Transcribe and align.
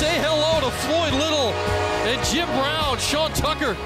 say 0.00 0.18
hello 0.22 0.60
to 0.64 0.70
Floyd 0.76 1.12
Little 1.12 1.52
and 2.08 2.24
Jim 2.24 2.48
Brown, 2.58 2.96
Sean 2.96 3.30
Tucker 3.32 3.76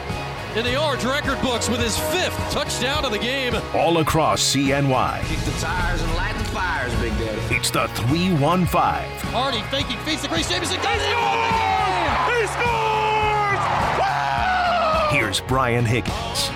in 0.54 0.64
the 0.64 0.80
Orange 0.80 1.04
record 1.04 1.42
books 1.42 1.68
with 1.68 1.80
his 1.80 1.98
fifth 1.98 2.36
touchdown 2.52 3.04
of 3.04 3.10
the 3.10 3.18
game. 3.18 3.52
All 3.74 3.98
across 3.98 4.40
CNY. 4.40 5.24
Kick 5.26 5.40
the 5.40 5.50
tires 5.58 6.00
and 6.00 6.14
light 6.14 6.38
the 6.38 6.44
fires, 6.44 6.94
Big 7.00 7.10
Daddy. 7.18 7.56
It's 7.56 7.72
the 7.72 7.88
315. 7.88 8.68
Hardy 9.32 9.62
faking, 9.62 9.98
feeds 10.06 10.22
the 10.22 10.28
Grace 10.28 10.48
Jameson. 10.48 10.76
Does 10.82 11.02
it! 11.02 11.08
He 12.30 12.46
scores! 12.46 13.58
Here's 15.10 15.40
Brian 15.40 15.84
Higgins. 15.84 16.53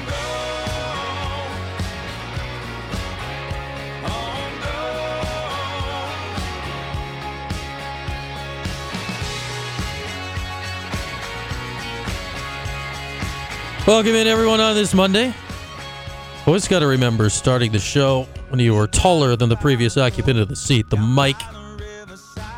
Welcome 13.89 14.17
in, 14.17 14.27
everyone, 14.27 14.61
on 14.61 14.75
this 14.75 14.93
Monday. 14.93 15.33
Always 16.47 16.69
got 16.69 16.81
to 16.81 16.87
remember 16.87 17.31
starting 17.31 17.73
the 17.73 17.79
show 17.79 18.25
when 18.51 18.61
you 18.61 18.75
were 18.75 18.87
taller 18.87 19.35
than 19.35 19.49
the 19.49 19.57
previous 19.57 19.97
occupant 19.97 20.39
of 20.39 20.49
the 20.49 20.57
seat. 20.57 20.91
The 20.91 20.99
mic 20.99 21.37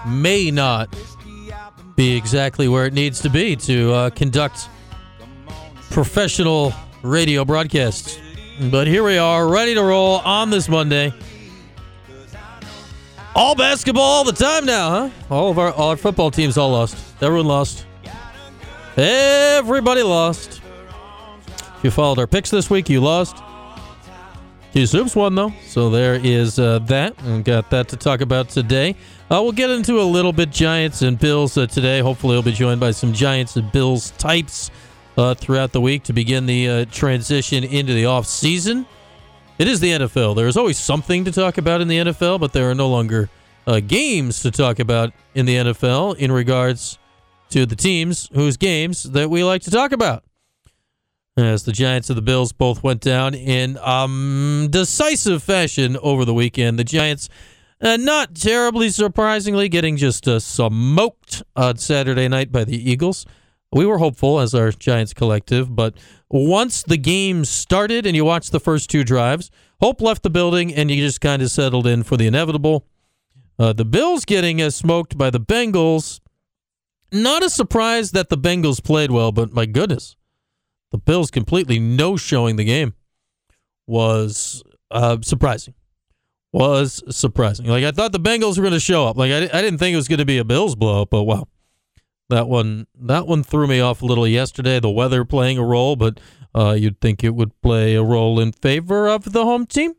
may 0.08 0.50
not 0.50 0.92
be 1.94 2.16
exactly 2.16 2.66
where 2.66 2.84
it 2.84 2.94
needs 2.94 3.20
to 3.20 3.30
be 3.30 3.54
to 3.54 3.92
uh, 3.92 4.10
conduct 4.10 4.68
professional 5.90 6.72
radio 7.02 7.44
broadcasts. 7.44 8.18
But 8.68 8.88
here 8.88 9.04
we 9.04 9.16
are, 9.16 9.46
ready 9.46 9.74
to 9.74 9.84
roll 9.84 10.16
on 10.16 10.50
this 10.50 10.68
Monday. 10.68 11.14
All 13.36 13.54
basketball 13.54 14.02
all 14.02 14.24
the 14.24 14.32
time 14.32 14.66
now, 14.66 14.90
huh? 14.90 15.10
All 15.30 15.50
of 15.52 15.60
our, 15.60 15.70
all 15.74 15.90
our 15.90 15.96
football 15.96 16.32
teams 16.32 16.58
all 16.58 16.72
lost. 16.72 16.96
Everyone 17.22 17.46
lost. 17.46 17.86
Everybody 18.96 20.02
lost. 20.02 20.59
If 21.80 21.84
you 21.84 21.90
followed 21.90 22.18
our 22.18 22.26
picks 22.26 22.50
this 22.50 22.68
week, 22.68 22.90
you 22.90 23.00
lost. 23.00 23.42
Cuse 24.72 24.92
hoops 24.92 25.16
won, 25.16 25.34
though. 25.34 25.50
So 25.64 25.88
there 25.88 26.20
is 26.22 26.58
uh, 26.58 26.80
that. 26.80 27.18
And 27.22 27.42
got 27.42 27.70
that 27.70 27.88
to 27.88 27.96
talk 27.96 28.20
about 28.20 28.50
today. 28.50 28.96
Uh, 29.30 29.40
we'll 29.42 29.52
get 29.52 29.70
into 29.70 29.98
a 29.98 30.04
little 30.04 30.34
bit 30.34 30.50
Giants 30.50 31.00
and 31.00 31.18
Bills 31.18 31.56
uh, 31.56 31.66
today. 31.66 32.00
Hopefully, 32.00 32.34
we'll 32.34 32.42
be 32.42 32.52
joined 32.52 32.80
by 32.80 32.90
some 32.90 33.14
Giants 33.14 33.56
and 33.56 33.72
Bills 33.72 34.10
types 34.18 34.70
uh, 35.16 35.32
throughout 35.32 35.72
the 35.72 35.80
week 35.80 36.02
to 36.02 36.12
begin 36.12 36.44
the 36.44 36.68
uh, 36.68 36.84
transition 36.92 37.64
into 37.64 37.94
the 37.94 38.04
off 38.04 38.26
season. 38.26 38.84
It 39.58 39.66
is 39.66 39.80
the 39.80 39.92
NFL. 39.92 40.36
There 40.36 40.48
is 40.48 40.58
always 40.58 40.78
something 40.78 41.24
to 41.24 41.32
talk 41.32 41.56
about 41.56 41.80
in 41.80 41.88
the 41.88 41.96
NFL, 41.96 42.40
but 42.40 42.52
there 42.52 42.70
are 42.70 42.74
no 42.74 42.90
longer 42.90 43.30
uh, 43.66 43.80
games 43.80 44.42
to 44.42 44.50
talk 44.50 44.80
about 44.80 45.14
in 45.34 45.46
the 45.46 45.56
NFL 45.56 46.18
in 46.18 46.30
regards 46.30 46.98
to 47.48 47.64
the 47.64 47.74
teams 47.74 48.28
whose 48.34 48.58
games 48.58 49.04
that 49.04 49.30
we 49.30 49.42
like 49.42 49.62
to 49.62 49.70
talk 49.70 49.92
about 49.92 50.24
as 51.36 51.64
the 51.64 51.72
Giants 51.72 52.10
and 52.10 52.16
the 52.16 52.22
Bills 52.22 52.52
both 52.52 52.82
went 52.82 53.00
down 53.00 53.34
in 53.34 53.78
um, 53.78 54.68
decisive 54.70 55.42
fashion 55.42 55.96
over 55.98 56.24
the 56.24 56.34
weekend. 56.34 56.78
The 56.78 56.84
Giants, 56.84 57.28
uh, 57.80 57.96
not 57.96 58.34
terribly 58.34 58.90
surprisingly, 58.90 59.68
getting 59.68 59.96
just 59.96 60.26
uh, 60.26 60.40
smoked 60.40 61.42
on 61.56 61.76
Saturday 61.76 62.28
night 62.28 62.50
by 62.50 62.64
the 62.64 62.90
Eagles. 62.90 63.26
We 63.72 63.86
were 63.86 63.98
hopeful 63.98 64.40
as 64.40 64.54
our 64.54 64.72
Giants 64.72 65.14
collective, 65.14 65.74
but 65.74 65.94
once 66.28 66.82
the 66.82 66.96
game 66.96 67.44
started 67.44 68.04
and 68.04 68.16
you 68.16 68.24
watched 68.24 68.50
the 68.50 68.60
first 68.60 68.90
two 68.90 69.04
drives, 69.04 69.50
hope 69.80 70.00
left 70.00 70.24
the 70.24 70.30
building 70.30 70.74
and 70.74 70.90
you 70.90 70.96
just 71.04 71.20
kind 71.20 71.40
of 71.40 71.50
settled 71.50 71.86
in 71.86 72.02
for 72.02 72.16
the 72.16 72.26
inevitable. 72.26 72.86
Uh, 73.58 73.72
the 73.72 73.84
Bills 73.84 74.24
getting 74.24 74.60
uh, 74.60 74.70
smoked 74.70 75.16
by 75.16 75.30
the 75.30 75.40
Bengals. 75.40 76.20
Not 77.12 77.44
a 77.44 77.50
surprise 77.50 78.10
that 78.12 78.28
the 78.28 78.38
Bengals 78.38 78.82
played 78.82 79.10
well, 79.10 79.30
but 79.30 79.52
my 79.52 79.66
goodness 79.66 80.16
the 80.90 80.98
Bills 80.98 81.30
completely 81.30 81.78
no 81.78 82.16
showing 82.16 82.56
the 82.56 82.64
game 82.64 82.94
was 83.86 84.62
uh, 84.90 85.18
surprising. 85.22 85.74
Was 86.52 87.02
surprising. 87.14 87.66
Like 87.66 87.84
I 87.84 87.92
thought 87.92 88.12
the 88.12 88.18
Bengals 88.18 88.56
were 88.56 88.62
going 88.62 88.72
to 88.72 88.80
show 88.80 89.06
up. 89.06 89.16
Like 89.16 89.30
I, 89.30 89.44
I 89.56 89.62
didn't 89.62 89.78
think 89.78 89.92
it 89.94 89.96
was 89.96 90.08
going 90.08 90.18
to 90.18 90.24
be 90.24 90.38
a 90.38 90.44
Bills 90.44 90.74
blowup, 90.74 91.10
but 91.10 91.22
wow. 91.22 91.46
That 92.28 92.48
one 92.48 92.86
that 92.94 93.26
one 93.26 93.42
threw 93.42 93.66
me 93.66 93.80
off 93.80 94.02
a 94.02 94.06
little 94.06 94.26
yesterday. 94.26 94.78
The 94.78 94.90
weather 94.90 95.24
playing 95.24 95.58
a 95.58 95.64
role, 95.64 95.96
but 95.96 96.20
uh, 96.54 96.76
you'd 96.78 97.00
think 97.00 97.24
it 97.24 97.34
would 97.34 97.60
play 97.60 97.96
a 97.96 98.04
role 98.04 98.38
in 98.38 98.52
favor 98.52 99.08
of 99.08 99.32
the 99.32 99.44
home 99.44 99.66
team. 99.66 99.94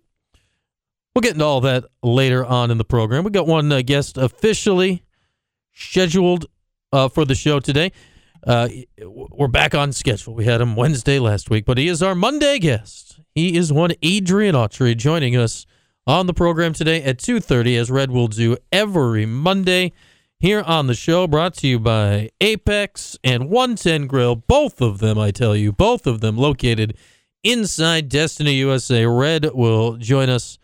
We'll 1.13 1.21
get 1.21 1.33
into 1.33 1.45
all 1.45 1.59
that 1.61 1.85
later 2.01 2.45
on 2.45 2.71
in 2.71 2.77
the 2.77 2.85
program. 2.85 3.25
We 3.25 3.31
got 3.31 3.47
one 3.47 3.69
uh, 3.69 3.81
guest 3.81 4.17
officially 4.17 5.03
scheduled 5.73 6.45
uh, 6.93 7.09
for 7.09 7.25
the 7.25 7.35
show 7.35 7.59
today. 7.59 7.91
Uh, 8.45 8.69
we're 9.05 9.47
back 9.47 9.75
on 9.75 9.93
schedule. 9.93 10.33
We 10.33 10.45
had 10.45 10.61
him 10.61 10.75
Wednesday 10.75 11.19
last 11.19 11.49
week, 11.49 11.65
but 11.65 11.77
he 11.77 11.87
is 11.87 12.01
our 12.01 12.15
Monday 12.15 12.59
guest. 12.59 13.19
He 13.35 13.55
is 13.55 13.71
one 13.71 13.91
Adrian 14.01 14.55
Autry 14.55 14.97
joining 14.97 15.37
us 15.37 15.65
on 16.07 16.25
the 16.25 16.33
program 16.33 16.73
today 16.73 17.03
at 17.03 17.17
2.30 17.17 17.79
as 17.79 17.91
Red 17.91 18.11
will 18.11 18.27
do 18.27 18.57
every 18.71 19.25
Monday 19.25 19.93
here 20.39 20.61
on 20.61 20.87
the 20.87 20.95
show 20.95 21.27
brought 21.27 21.53
to 21.55 21.67
you 21.67 21.79
by 21.79 22.31
Apex 22.41 23.15
and 23.23 23.49
110 23.49 24.07
Grill. 24.07 24.35
Both 24.35 24.81
of 24.81 24.97
them, 24.97 25.19
I 25.19 25.29
tell 25.29 25.55
you, 25.55 25.71
both 25.71 26.07
of 26.07 26.19
them 26.19 26.35
located 26.35 26.97
inside 27.43 28.09
Destiny 28.09 28.55
USA. 28.55 29.05
Red 29.05 29.51
will 29.53 29.97
join 29.97 30.29
us 30.29 30.57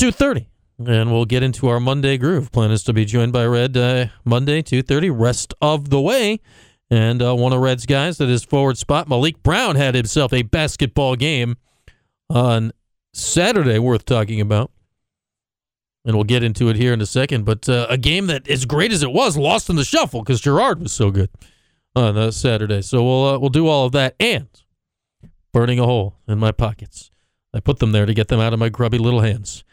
2.30 0.00 0.47
and 0.86 1.10
we'll 1.10 1.24
get 1.24 1.42
into 1.42 1.68
our 1.68 1.80
Monday 1.80 2.16
groove. 2.16 2.52
Plan 2.52 2.70
is 2.70 2.84
to 2.84 2.92
be 2.92 3.04
joined 3.04 3.32
by 3.32 3.44
Red 3.46 3.76
uh, 3.76 4.06
Monday, 4.24 4.62
2.30, 4.62 5.10
rest 5.12 5.54
of 5.60 5.90
the 5.90 6.00
way. 6.00 6.40
And 6.90 7.22
uh, 7.22 7.34
one 7.34 7.52
of 7.52 7.60
Red's 7.60 7.84
guys 7.84 8.20
at 8.20 8.28
his 8.28 8.44
forward 8.44 8.78
spot, 8.78 9.08
Malik 9.08 9.42
Brown, 9.42 9.76
had 9.76 9.94
himself 9.94 10.32
a 10.32 10.42
basketball 10.42 11.16
game 11.16 11.56
on 12.30 12.72
Saturday 13.12 13.78
worth 13.78 14.04
talking 14.04 14.40
about. 14.40 14.70
And 16.04 16.14
we'll 16.14 16.24
get 16.24 16.42
into 16.42 16.70
it 16.70 16.76
here 16.76 16.94
in 16.94 17.00
a 17.02 17.06
second. 17.06 17.44
But 17.44 17.68
uh, 17.68 17.86
a 17.90 17.98
game 17.98 18.28
that, 18.28 18.48
as 18.48 18.64
great 18.64 18.92
as 18.92 19.02
it 19.02 19.12
was, 19.12 19.36
lost 19.36 19.68
in 19.68 19.76
the 19.76 19.84
shuffle 19.84 20.22
because 20.22 20.40
Girard 20.40 20.80
was 20.80 20.92
so 20.92 21.10
good 21.10 21.28
on 21.94 22.16
uh, 22.16 22.30
Saturday. 22.30 22.80
So 22.80 23.04
we'll 23.04 23.26
uh, 23.26 23.38
we'll 23.38 23.50
do 23.50 23.66
all 23.66 23.84
of 23.84 23.92
that 23.92 24.14
and 24.18 24.48
burning 25.52 25.78
a 25.78 25.84
hole 25.84 26.16
in 26.26 26.38
my 26.38 26.52
pockets. 26.52 27.10
I 27.52 27.60
put 27.60 27.80
them 27.80 27.92
there 27.92 28.06
to 28.06 28.14
get 28.14 28.28
them 28.28 28.40
out 28.40 28.54
of 28.54 28.58
my 28.58 28.70
grubby 28.70 28.98
little 28.98 29.20
hands. 29.20 29.64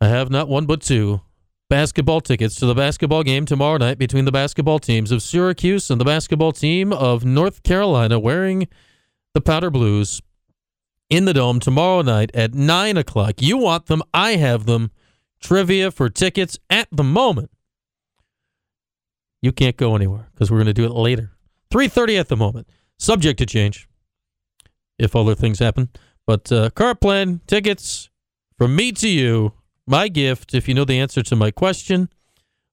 I 0.00 0.08
have 0.08 0.30
not 0.30 0.48
one 0.48 0.66
but 0.66 0.80
two 0.80 1.22
basketball 1.68 2.20
tickets 2.20 2.54
to 2.56 2.66
the 2.66 2.74
basketball 2.74 3.22
game 3.22 3.44
tomorrow 3.44 3.76
night 3.78 3.98
between 3.98 4.24
the 4.24 4.32
basketball 4.32 4.78
teams 4.78 5.10
of 5.10 5.22
Syracuse 5.22 5.90
and 5.90 6.00
the 6.00 6.04
basketball 6.04 6.52
team 6.52 6.92
of 6.92 7.24
North 7.24 7.62
Carolina 7.62 8.18
wearing 8.18 8.68
the 9.34 9.40
powder 9.40 9.70
blues 9.70 10.22
in 11.10 11.24
the 11.24 11.34
dome 11.34 11.60
tomorrow 11.60 12.02
night 12.02 12.30
at 12.34 12.54
9 12.54 12.96
o'clock. 12.96 13.42
You 13.42 13.58
want 13.58 13.86
them, 13.86 14.02
I 14.14 14.36
have 14.36 14.66
them. 14.66 14.90
Trivia 15.40 15.90
for 15.90 16.08
tickets 16.08 16.58
at 16.68 16.88
the 16.90 17.04
moment. 17.04 17.50
You 19.40 19.52
can't 19.52 19.76
go 19.76 19.94
anywhere 19.94 20.28
because 20.32 20.50
we're 20.50 20.58
going 20.58 20.66
to 20.66 20.74
do 20.74 20.84
it 20.84 20.90
later. 20.90 21.32
3.30 21.70 22.18
at 22.18 22.28
the 22.28 22.36
moment. 22.36 22.68
Subject 22.98 23.38
to 23.38 23.46
change 23.46 23.88
if 24.98 25.14
other 25.14 25.36
things 25.36 25.60
happen. 25.60 25.90
But 26.26 26.50
uh, 26.50 26.70
car 26.70 26.94
plan, 26.94 27.40
tickets 27.46 28.10
from 28.56 28.74
me 28.74 28.90
to 28.92 29.08
you 29.08 29.52
my 29.88 30.08
gift, 30.08 30.54
if 30.54 30.68
you 30.68 30.74
know 30.74 30.84
the 30.84 30.98
answer 30.98 31.22
to 31.22 31.36
my 31.36 31.50
question, 31.50 32.08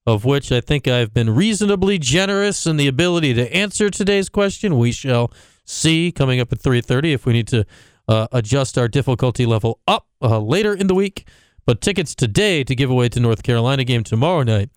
of 0.06 0.24
which 0.24 0.52
I 0.52 0.60
think 0.60 0.86
I've 0.86 1.12
been 1.12 1.34
reasonably 1.34 1.98
generous 1.98 2.66
in 2.66 2.76
the 2.76 2.86
ability 2.86 3.34
to 3.34 3.52
answer 3.52 3.90
today's 3.90 4.28
question. 4.28 4.78
We 4.78 4.92
shall 4.92 5.32
see 5.64 6.12
coming 6.12 6.40
up 6.40 6.52
at 6.52 6.60
3:30 6.60 7.12
if 7.12 7.26
we 7.26 7.32
need 7.32 7.48
to 7.48 7.66
uh, 8.08 8.28
adjust 8.32 8.78
our 8.78 8.88
difficulty 8.88 9.46
level 9.46 9.80
up 9.86 10.06
uh, 10.22 10.40
later 10.40 10.74
in 10.74 10.86
the 10.86 10.94
week. 10.94 11.28
But 11.66 11.80
tickets 11.80 12.14
today 12.14 12.62
to 12.62 12.74
give 12.76 12.90
away 12.90 13.08
to 13.08 13.18
North 13.18 13.42
Carolina 13.42 13.82
game 13.82 14.04
tomorrow 14.04 14.44
night. 14.44 14.70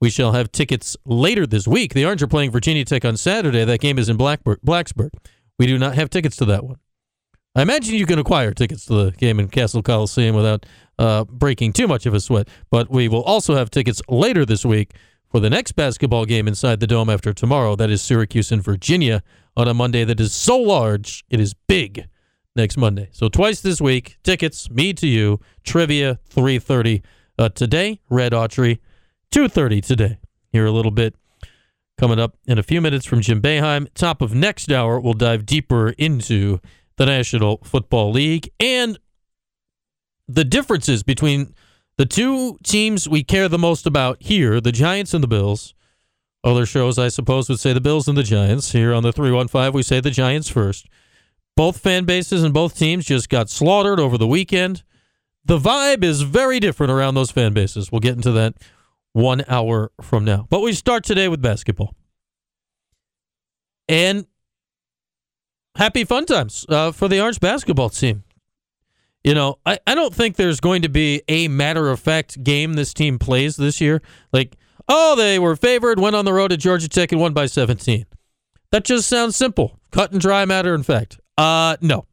We 0.00 0.10
shall 0.10 0.32
have 0.32 0.50
tickets 0.50 0.96
later 1.06 1.46
this 1.46 1.68
week. 1.68 1.94
The 1.94 2.04
Orange 2.04 2.22
are 2.22 2.26
playing 2.26 2.50
Virginia 2.50 2.84
Tech 2.84 3.04
on 3.04 3.16
Saturday. 3.16 3.64
That 3.64 3.80
game 3.80 3.98
is 3.98 4.08
in 4.08 4.16
Blackburg, 4.16 4.58
Blacksburg. 4.66 5.10
We 5.58 5.66
do 5.66 5.78
not 5.78 5.94
have 5.94 6.10
tickets 6.10 6.36
to 6.38 6.44
that 6.46 6.64
one. 6.64 6.78
I 7.56 7.62
imagine 7.62 7.94
you 7.94 8.06
can 8.06 8.18
acquire 8.18 8.52
tickets 8.52 8.86
to 8.86 8.94
the 8.94 9.10
game 9.12 9.38
in 9.38 9.48
Cassell 9.48 9.82
Coliseum 9.82 10.34
without 10.34 10.66
uh, 10.98 11.24
breaking 11.24 11.72
too 11.72 11.86
much 11.86 12.04
of 12.04 12.12
a 12.12 12.20
sweat. 12.20 12.48
But 12.70 12.90
we 12.90 13.06
will 13.06 13.22
also 13.22 13.54
have 13.54 13.70
tickets 13.70 14.02
later 14.08 14.44
this 14.44 14.64
week 14.64 14.92
for 15.30 15.38
the 15.38 15.50
next 15.50 15.72
basketball 15.72 16.24
game 16.24 16.48
inside 16.48 16.80
the 16.80 16.86
dome 16.86 17.08
after 17.08 17.32
tomorrow. 17.32 17.76
That 17.76 17.90
is 17.90 18.02
Syracuse 18.02 18.50
and 18.50 18.62
Virginia 18.62 19.22
on 19.56 19.68
a 19.68 19.74
Monday 19.74 20.04
that 20.04 20.18
is 20.18 20.32
so 20.34 20.58
large 20.58 21.24
it 21.30 21.38
is 21.38 21.54
big 21.68 22.08
next 22.56 22.76
Monday. 22.76 23.08
So 23.12 23.28
twice 23.28 23.60
this 23.60 23.80
week, 23.80 24.18
tickets, 24.24 24.68
me 24.68 24.92
to 24.94 25.06
you, 25.06 25.38
trivia, 25.62 26.18
3.30 26.30 27.02
uh, 27.38 27.48
today, 27.50 28.00
Red 28.10 28.32
Autry, 28.32 28.78
2.30 29.30 29.84
today. 29.84 30.18
Here 30.50 30.66
a 30.66 30.72
little 30.72 30.92
bit 30.92 31.14
coming 31.98 32.18
up 32.18 32.36
in 32.46 32.58
a 32.58 32.62
few 32.64 32.80
minutes 32.80 33.06
from 33.06 33.20
Jim 33.20 33.40
Boeheim. 33.40 33.86
Top 33.94 34.22
of 34.22 34.34
next 34.34 34.72
hour, 34.72 34.98
we'll 34.98 35.14
dive 35.14 35.46
deeper 35.46 35.90
into 35.90 36.60
the 36.96 37.06
National 37.06 37.58
Football 37.64 38.12
League 38.12 38.50
and 38.60 38.98
the 40.28 40.44
differences 40.44 41.02
between 41.02 41.54
The 41.96 42.06
two 42.06 42.58
teams 42.64 43.08
we 43.08 43.22
care 43.22 43.48
the 43.48 43.58
most 43.58 43.86
about 43.86 44.16
here, 44.20 44.60
the 44.60 44.72
Giants 44.72 45.14
and 45.14 45.22
the 45.22 45.28
Bills. 45.28 45.74
Other 46.42 46.66
shows, 46.66 46.98
I 46.98 47.08
suppose, 47.08 47.48
would 47.48 47.60
say 47.60 47.72
the 47.72 47.80
Bills 47.80 48.08
and 48.08 48.18
the 48.18 48.24
Giants. 48.24 48.72
Here 48.72 48.92
on 48.92 49.02
the 49.04 49.12
315, 49.12 49.72
we 49.72 49.82
say 49.82 50.00
the 50.00 50.10
Giants 50.10 50.48
first. 50.48 50.88
Both 51.56 51.78
fan 51.78 52.04
bases 52.04 52.42
and 52.42 52.52
both 52.52 52.76
teams 52.76 53.06
just 53.06 53.28
got 53.28 53.48
slaughtered 53.48 54.00
over 54.00 54.18
the 54.18 54.26
weekend. 54.26 54.82
The 55.44 55.58
vibe 55.58 56.02
is 56.02 56.22
very 56.22 56.58
different 56.58 56.90
around 56.90 57.14
those 57.14 57.30
fan 57.30 57.52
bases. 57.52 57.92
We'll 57.92 58.00
get 58.00 58.16
into 58.16 58.32
that 58.32 58.54
one 59.12 59.44
hour 59.46 59.92
from 60.02 60.24
now. 60.24 60.46
But 60.50 60.60
we 60.60 60.72
start 60.72 61.04
today 61.04 61.28
with 61.28 61.40
basketball. 61.40 61.94
And 63.88 64.26
happy 65.76 66.04
fun 66.04 66.26
times 66.26 66.66
uh, 66.68 66.92
for 66.92 67.08
the 67.08 67.20
Orange 67.20 67.40
basketball 67.40 67.90
team. 67.90 68.24
You 69.22 69.34
know, 69.34 69.58
I, 69.64 69.78
I 69.86 69.94
don't 69.94 70.14
think 70.14 70.36
there's 70.36 70.60
going 70.60 70.82
to 70.82 70.88
be 70.88 71.22
a 71.28 71.48
matter 71.48 71.90
of 71.90 71.98
fact 71.98 72.44
game 72.44 72.74
this 72.74 72.92
team 72.92 73.18
plays 73.18 73.56
this 73.56 73.80
year. 73.80 74.02
Like, 74.32 74.56
oh, 74.88 75.16
they 75.16 75.38
were 75.38 75.56
favored, 75.56 75.98
went 75.98 76.14
on 76.14 76.26
the 76.26 76.32
road 76.32 76.48
to 76.48 76.58
Georgia 76.58 76.88
Tech 76.88 77.10
and 77.10 77.20
won 77.20 77.32
by 77.32 77.46
17. 77.46 78.04
That 78.70 78.84
just 78.84 79.08
sounds 79.08 79.36
simple. 79.36 79.78
Cut 79.92 80.12
and 80.12 80.20
dry 80.20 80.44
matter 80.44 80.74
of 80.74 80.84
fact. 80.84 81.18
Uh, 81.38 81.76
no. 81.80 82.06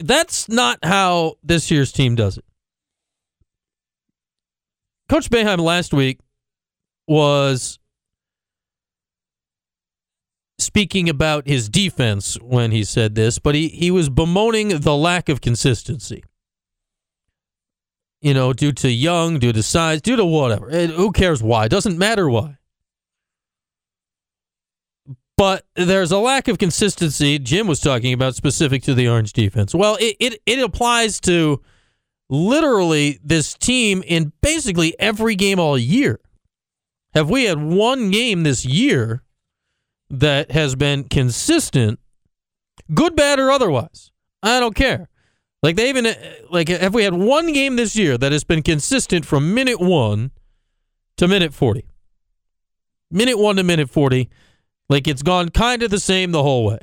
That's 0.00 0.48
not 0.48 0.78
how 0.82 1.34
this 1.44 1.70
year's 1.70 1.92
team 1.92 2.16
does 2.16 2.36
it. 2.38 2.44
Coach 5.08 5.30
Boeheim 5.30 5.60
last 5.60 5.92
week 5.94 6.18
was 7.06 7.78
speaking 10.72 11.06
about 11.06 11.46
his 11.46 11.68
defense 11.68 12.38
when 12.40 12.70
he 12.70 12.82
said 12.82 13.14
this, 13.14 13.38
but 13.38 13.54
he, 13.54 13.68
he 13.68 13.90
was 13.90 14.08
bemoaning 14.08 14.68
the 14.68 14.96
lack 14.96 15.28
of 15.28 15.42
consistency. 15.42 16.24
You 18.22 18.32
know, 18.32 18.54
due 18.54 18.72
to 18.72 18.90
young, 18.90 19.38
due 19.38 19.52
to 19.52 19.62
size, 19.62 20.00
due 20.00 20.16
to 20.16 20.24
whatever. 20.24 20.70
It, 20.70 20.88
who 20.88 21.12
cares 21.12 21.42
why? 21.42 21.66
It 21.66 21.68
doesn't 21.68 21.98
matter 21.98 22.26
why. 22.30 22.56
But 25.36 25.66
there's 25.76 26.10
a 26.10 26.16
lack 26.16 26.48
of 26.48 26.56
consistency. 26.56 27.38
Jim 27.38 27.66
was 27.66 27.80
talking 27.80 28.14
about 28.14 28.34
specific 28.34 28.82
to 28.84 28.94
the 28.94 29.08
Orange 29.08 29.34
defense. 29.34 29.74
Well, 29.74 29.98
it, 30.00 30.16
it, 30.20 30.40
it 30.46 30.58
applies 30.58 31.20
to 31.20 31.60
literally 32.30 33.20
this 33.22 33.52
team 33.52 34.02
in 34.06 34.32
basically 34.40 34.98
every 34.98 35.34
game 35.34 35.60
all 35.60 35.76
year. 35.76 36.18
Have 37.12 37.28
we 37.28 37.44
had 37.44 37.62
one 37.62 38.10
game 38.10 38.42
this 38.42 38.64
year 38.64 39.22
that 40.12 40.52
has 40.52 40.76
been 40.76 41.04
consistent, 41.04 41.98
good, 42.94 43.16
bad, 43.16 43.40
or 43.40 43.50
otherwise? 43.50 44.12
I 44.42 44.60
don't 44.60 44.76
care. 44.76 45.08
Like 45.62 45.76
they 45.76 45.88
even 45.88 46.12
like 46.50 46.68
have 46.68 46.94
we 46.94 47.04
had 47.04 47.14
one 47.14 47.52
game 47.52 47.76
this 47.76 47.96
year 47.96 48.18
that 48.18 48.32
has 48.32 48.44
been 48.44 48.62
consistent 48.62 49.24
from 49.24 49.54
minute 49.54 49.80
1 49.80 50.30
to 51.16 51.28
minute 51.28 51.54
40? 51.54 51.86
Minute 53.10 53.38
1 53.38 53.56
to 53.56 53.62
minute 53.62 53.88
40. 53.88 54.28
Like 54.88 55.06
it's 55.06 55.22
gone 55.22 55.48
kind 55.50 55.82
of 55.82 55.90
the 55.90 56.00
same 56.00 56.32
the 56.32 56.42
whole 56.42 56.66
way. 56.66 56.78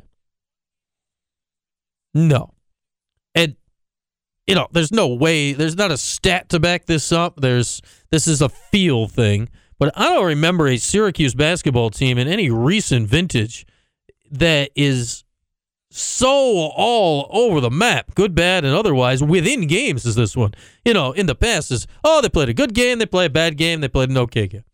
No. 2.14 2.54
And 3.34 3.56
you 4.46 4.54
know, 4.54 4.66
there's 4.72 4.90
no 4.90 5.08
way, 5.08 5.52
there's 5.52 5.76
not 5.76 5.92
a 5.92 5.96
stat 5.96 6.48
to 6.48 6.58
back 6.58 6.86
this 6.86 7.12
up. 7.12 7.40
There's 7.40 7.82
this 8.10 8.26
is 8.26 8.40
a 8.40 8.48
feel 8.48 9.06
thing, 9.06 9.50
but 9.80 9.98
I 9.98 10.10
don't 10.10 10.26
remember 10.26 10.68
a 10.68 10.76
Syracuse 10.76 11.34
basketball 11.34 11.88
team 11.88 12.18
in 12.18 12.28
any 12.28 12.50
recent 12.50 13.08
vintage 13.08 13.66
that 14.30 14.70
is 14.76 15.24
so 15.90 16.28
all 16.28 17.28
over 17.30 17.62
the 17.62 17.70
map, 17.70 18.14
good, 18.14 18.34
bad, 18.34 18.66
and 18.66 18.74
otherwise, 18.74 19.22
within 19.22 19.66
games 19.66 20.04
is 20.04 20.14
this 20.14 20.36
one. 20.36 20.52
You 20.84 20.92
know, 20.92 21.12
in 21.12 21.24
the 21.24 21.34
past 21.34 21.70
is, 21.70 21.86
oh, 22.04 22.20
they 22.20 22.28
played 22.28 22.50
a 22.50 22.54
good 22.54 22.74
game, 22.74 22.98
they 22.98 23.06
played 23.06 23.30
a 23.30 23.32
bad 23.32 23.56
game, 23.56 23.80
they 23.80 23.88
played 23.88 24.10
an 24.10 24.18
okay 24.18 24.46
game. 24.46 24.64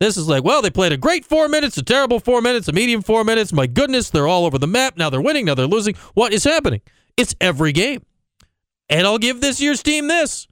This 0.00 0.16
is 0.16 0.28
like, 0.28 0.44
well, 0.44 0.62
they 0.62 0.70
played 0.70 0.92
a 0.92 0.96
great 0.96 1.26
four 1.26 1.46
minutes, 1.48 1.76
a 1.76 1.82
terrible 1.82 2.18
four 2.18 2.40
minutes, 2.40 2.68
a 2.68 2.72
medium 2.72 3.02
four 3.02 3.24
minutes. 3.24 3.52
My 3.52 3.66
goodness, 3.66 4.08
they're 4.08 4.28
all 4.28 4.46
over 4.46 4.56
the 4.56 4.66
map. 4.66 4.96
Now 4.96 5.10
they're 5.10 5.20
winning, 5.20 5.44
now 5.44 5.56
they're 5.56 5.66
losing. 5.66 5.94
What 6.14 6.32
is 6.32 6.44
happening? 6.44 6.80
It's 7.18 7.34
every 7.38 7.72
game. 7.72 8.02
And 8.88 9.06
I'll 9.06 9.18
give 9.18 9.42
this 9.42 9.60
year's 9.60 9.82
team 9.82 10.08
this. 10.08 10.48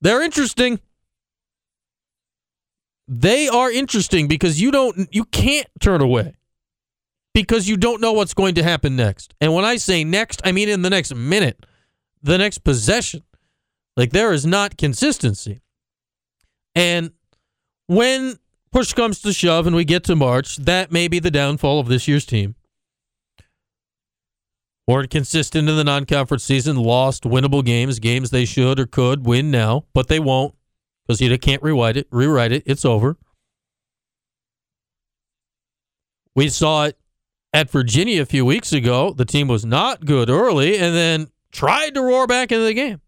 They're 0.00 0.22
interesting. 0.22 0.80
They 3.06 3.48
are 3.48 3.70
interesting 3.70 4.28
because 4.28 4.60
you 4.60 4.70
don't 4.70 5.08
you 5.12 5.24
can't 5.26 5.68
turn 5.80 6.00
away. 6.00 6.36
Because 7.32 7.68
you 7.68 7.76
don't 7.76 8.00
know 8.00 8.12
what's 8.12 8.32
going 8.32 8.54
to 8.54 8.62
happen 8.62 8.94
next. 8.94 9.34
And 9.40 9.52
when 9.52 9.64
I 9.64 9.76
say 9.76 10.04
next, 10.04 10.40
I 10.44 10.52
mean 10.52 10.68
in 10.68 10.82
the 10.82 10.90
next 10.90 11.12
minute, 11.14 11.66
the 12.22 12.38
next 12.38 12.58
possession. 12.58 13.22
Like 13.96 14.10
there 14.10 14.32
is 14.32 14.46
not 14.46 14.76
consistency. 14.76 15.60
And 16.74 17.10
when 17.86 18.38
push 18.72 18.92
comes 18.92 19.20
to 19.22 19.32
shove 19.32 19.66
and 19.66 19.76
we 19.76 19.84
get 19.84 20.04
to 20.04 20.16
March, 20.16 20.56
that 20.56 20.90
may 20.90 21.08
be 21.08 21.18
the 21.18 21.30
downfall 21.30 21.80
of 21.80 21.88
this 21.88 22.08
year's 22.08 22.24
team. 22.24 22.54
Weren't 24.86 25.10
consistent 25.10 25.68
in 25.68 25.76
the 25.76 25.84
non 25.84 26.04
conference 26.04 26.44
season, 26.44 26.76
lost 26.76 27.24
winnable 27.24 27.64
games, 27.64 27.98
games 27.98 28.30
they 28.30 28.44
should 28.44 28.78
or 28.78 28.86
could 28.86 29.24
win 29.24 29.50
now, 29.50 29.84
but 29.94 30.08
they 30.08 30.20
won't 30.20 30.54
because 31.06 31.20
you 31.20 31.36
can't 31.38 31.62
rewrite 31.62 31.96
it. 31.96 32.06
Rewrite 32.10 32.52
it. 32.52 32.62
It's 32.66 32.84
over. 32.84 33.16
We 36.34 36.48
saw 36.48 36.84
it 36.84 36.98
at 37.52 37.70
Virginia 37.70 38.22
a 38.22 38.26
few 38.26 38.44
weeks 38.44 38.72
ago. 38.72 39.12
The 39.12 39.24
team 39.24 39.46
was 39.48 39.64
not 39.64 40.04
good 40.04 40.28
early 40.28 40.76
and 40.78 40.94
then 40.94 41.28
tried 41.52 41.94
to 41.94 42.02
roar 42.02 42.26
back 42.26 42.50
into 42.50 42.64
the 42.64 42.74
game. 42.74 43.00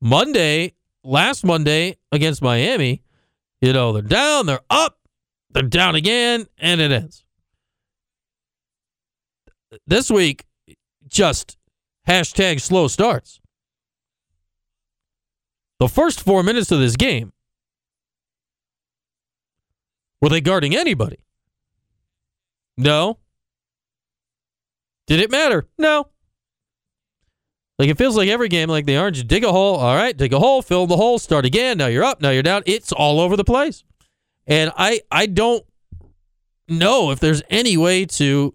Monday, 0.00 0.74
last 1.04 1.44
Monday 1.44 1.96
against 2.10 2.42
Miami, 2.42 3.02
you 3.60 3.72
know, 3.72 3.92
they're 3.92 4.02
down, 4.02 4.46
they're 4.46 4.60
up, 4.68 4.98
they're 5.50 5.62
down 5.62 5.94
again, 5.94 6.46
and 6.58 6.80
it 6.80 6.90
ends. 6.90 7.24
This 9.86 10.10
week, 10.10 10.44
just 11.08 11.56
hashtag 12.06 12.60
slow 12.60 12.88
starts. 12.88 13.40
The 15.82 15.88
first 15.88 16.22
four 16.22 16.44
minutes 16.44 16.70
of 16.70 16.78
this 16.78 16.94
game, 16.94 17.32
were 20.20 20.28
they 20.28 20.40
guarding 20.40 20.76
anybody? 20.76 21.18
No. 22.76 23.18
Did 25.08 25.18
it 25.18 25.32
matter? 25.32 25.66
No. 25.78 26.06
Like 27.80 27.88
it 27.88 27.98
feels 27.98 28.16
like 28.16 28.28
every 28.28 28.46
game, 28.46 28.68
like 28.68 28.86
the 28.86 28.96
Orange, 28.96 29.26
dig 29.26 29.42
a 29.42 29.50
hole. 29.50 29.74
All 29.74 29.96
right, 29.96 30.16
dig 30.16 30.32
a 30.32 30.38
hole, 30.38 30.62
fill 30.62 30.86
the 30.86 30.94
hole, 30.94 31.18
start 31.18 31.44
again. 31.44 31.78
Now 31.78 31.88
you're 31.88 32.04
up. 32.04 32.22
Now 32.22 32.30
you're 32.30 32.44
down. 32.44 32.62
It's 32.64 32.92
all 32.92 33.18
over 33.18 33.36
the 33.36 33.42
place, 33.42 33.82
and 34.46 34.70
I 34.76 35.00
I 35.10 35.26
don't 35.26 35.64
know 36.68 37.10
if 37.10 37.18
there's 37.18 37.42
any 37.50 37.76
way 37.76 38.06
to 38.06 38.54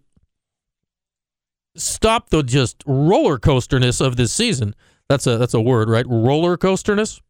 stop 1.75 2.29
the 2.29 2.41
just 2.41 2.81
roller 2.87 3.37
coasterness 3.37 3.99
of 3.99 4.15
this 4.15 4.31
season. 4.31 4.73
That's 5.09 5.25
a 5.27 5.37
that's 5.37 5.53
a 5.53 5.61
word, 5.61 5.89
right? 5.89 6.05
Roller 6.07 6.57
coasterness. 6.57 7.21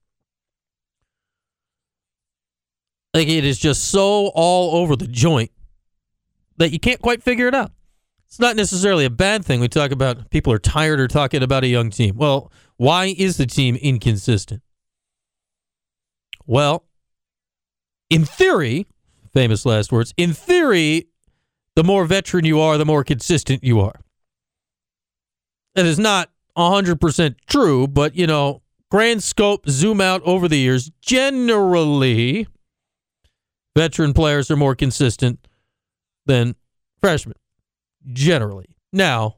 Like 3.14 3.28
it 3.28 3.46
is 3.46 3.58
just 3.60 3.86
so 3.86 4.28
all 4.36 4.82
over 4.82 4.96
the 4.96 5.08
joint 5.08 5.52
that 6.58 6.72
you 6.72 6.80
can't 6.80 7.02
quite 7.02 7.24
figure 7.24 7.48
it 7.48 7.56
out. 7.56 7.72
It's 8.28 8.40
not 8.40 8.56
necessarily 8.56 9.06
a 9.06 9.10
bad 9.10 9.46
thing. 9.46 9.60
We 9.60 9.70
talk 9.70 9.92
about 9.92 10.30
people 10.30 10.52
are 10.52 10.60
tired 10.60 11.00
or 11.00 11.08
talking 11.08 11.42
about 11.42 11.64
a 11.64 11.68
young 11.68 11.90
team. 11.90 12.18
Well, 12.18 12.52
why 12.76 13.16
is 13.18 13.38
the 13.38 13.46
team 13.46 13.76
inconsistent? 13.76 14.62
Well, 16.46 16.86
in 18.10 18.26
theory, 18.26 18.88
famous 19.34 19.66
last 19.66 19.92
words, 19.92 20.14
in 20.18 20.34
theory, 20.34 21.08
the 21.76 21.84
more 21.84 22.06
veteran 22.06 22.46
you 22.46 22.60
are, 22.60 22.78
the 22.78 22.86
more 22.86 23.04
consistent 23.04 23.64
you 23.64 23.80
are. 23.80 24.00
That 25.76 25.86
is 25.86 26.00
not 26.00 26.30
100% 26.58 27.36
true, 27.48 27.88
but, 27.88 28.16
you 28.16 28.28
know, 28.28 28.62
grand 28.90 29.24
scope, 29.24 29.70
zoom 29.70 30.02
out 30.02 30.22
over 30.24 30.48
the 30.48 30.58
years, 30.58 30.92
generally, 31.02 32.48
veteran 33.76 34.14
players 34.14 34.50
are 34.50 34.56
more 34.56 34.76
consistent 34.76 35.48
than 36.26 36.56
freshmen 37.00 37.36
generally. 38.12 38.68
Now, 38.92 39.38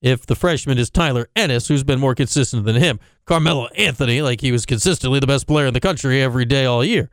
if 0.00 0.26
the 0.26 0.34
freshman 0.34 0.78
is 0.78 0.90
Tyler 0.90 1.28
Ennis, 1.36 1.68
who's 1.68 1.84
been 1.84 2.00
more 2.00 2.14
consistent 2.14 2.64
than 2.64 2.76
him, 2.76 2.98
Carmelo 3.24 3.68
Anthony, 3.76 4.22
like 4.22 4.40
he 4.40 4.52
was 4.52 4.66
consistently 4.66 5.20
the 5.20 5.26
best 5.26 5.46
player 5.46 5.66
in 5.66 5.74
the 5.74 5.80
country 5.80 6.22
every 6.22 6.44
day 6.44 6.64
all 6.64 6.84
year, 6.84 7.10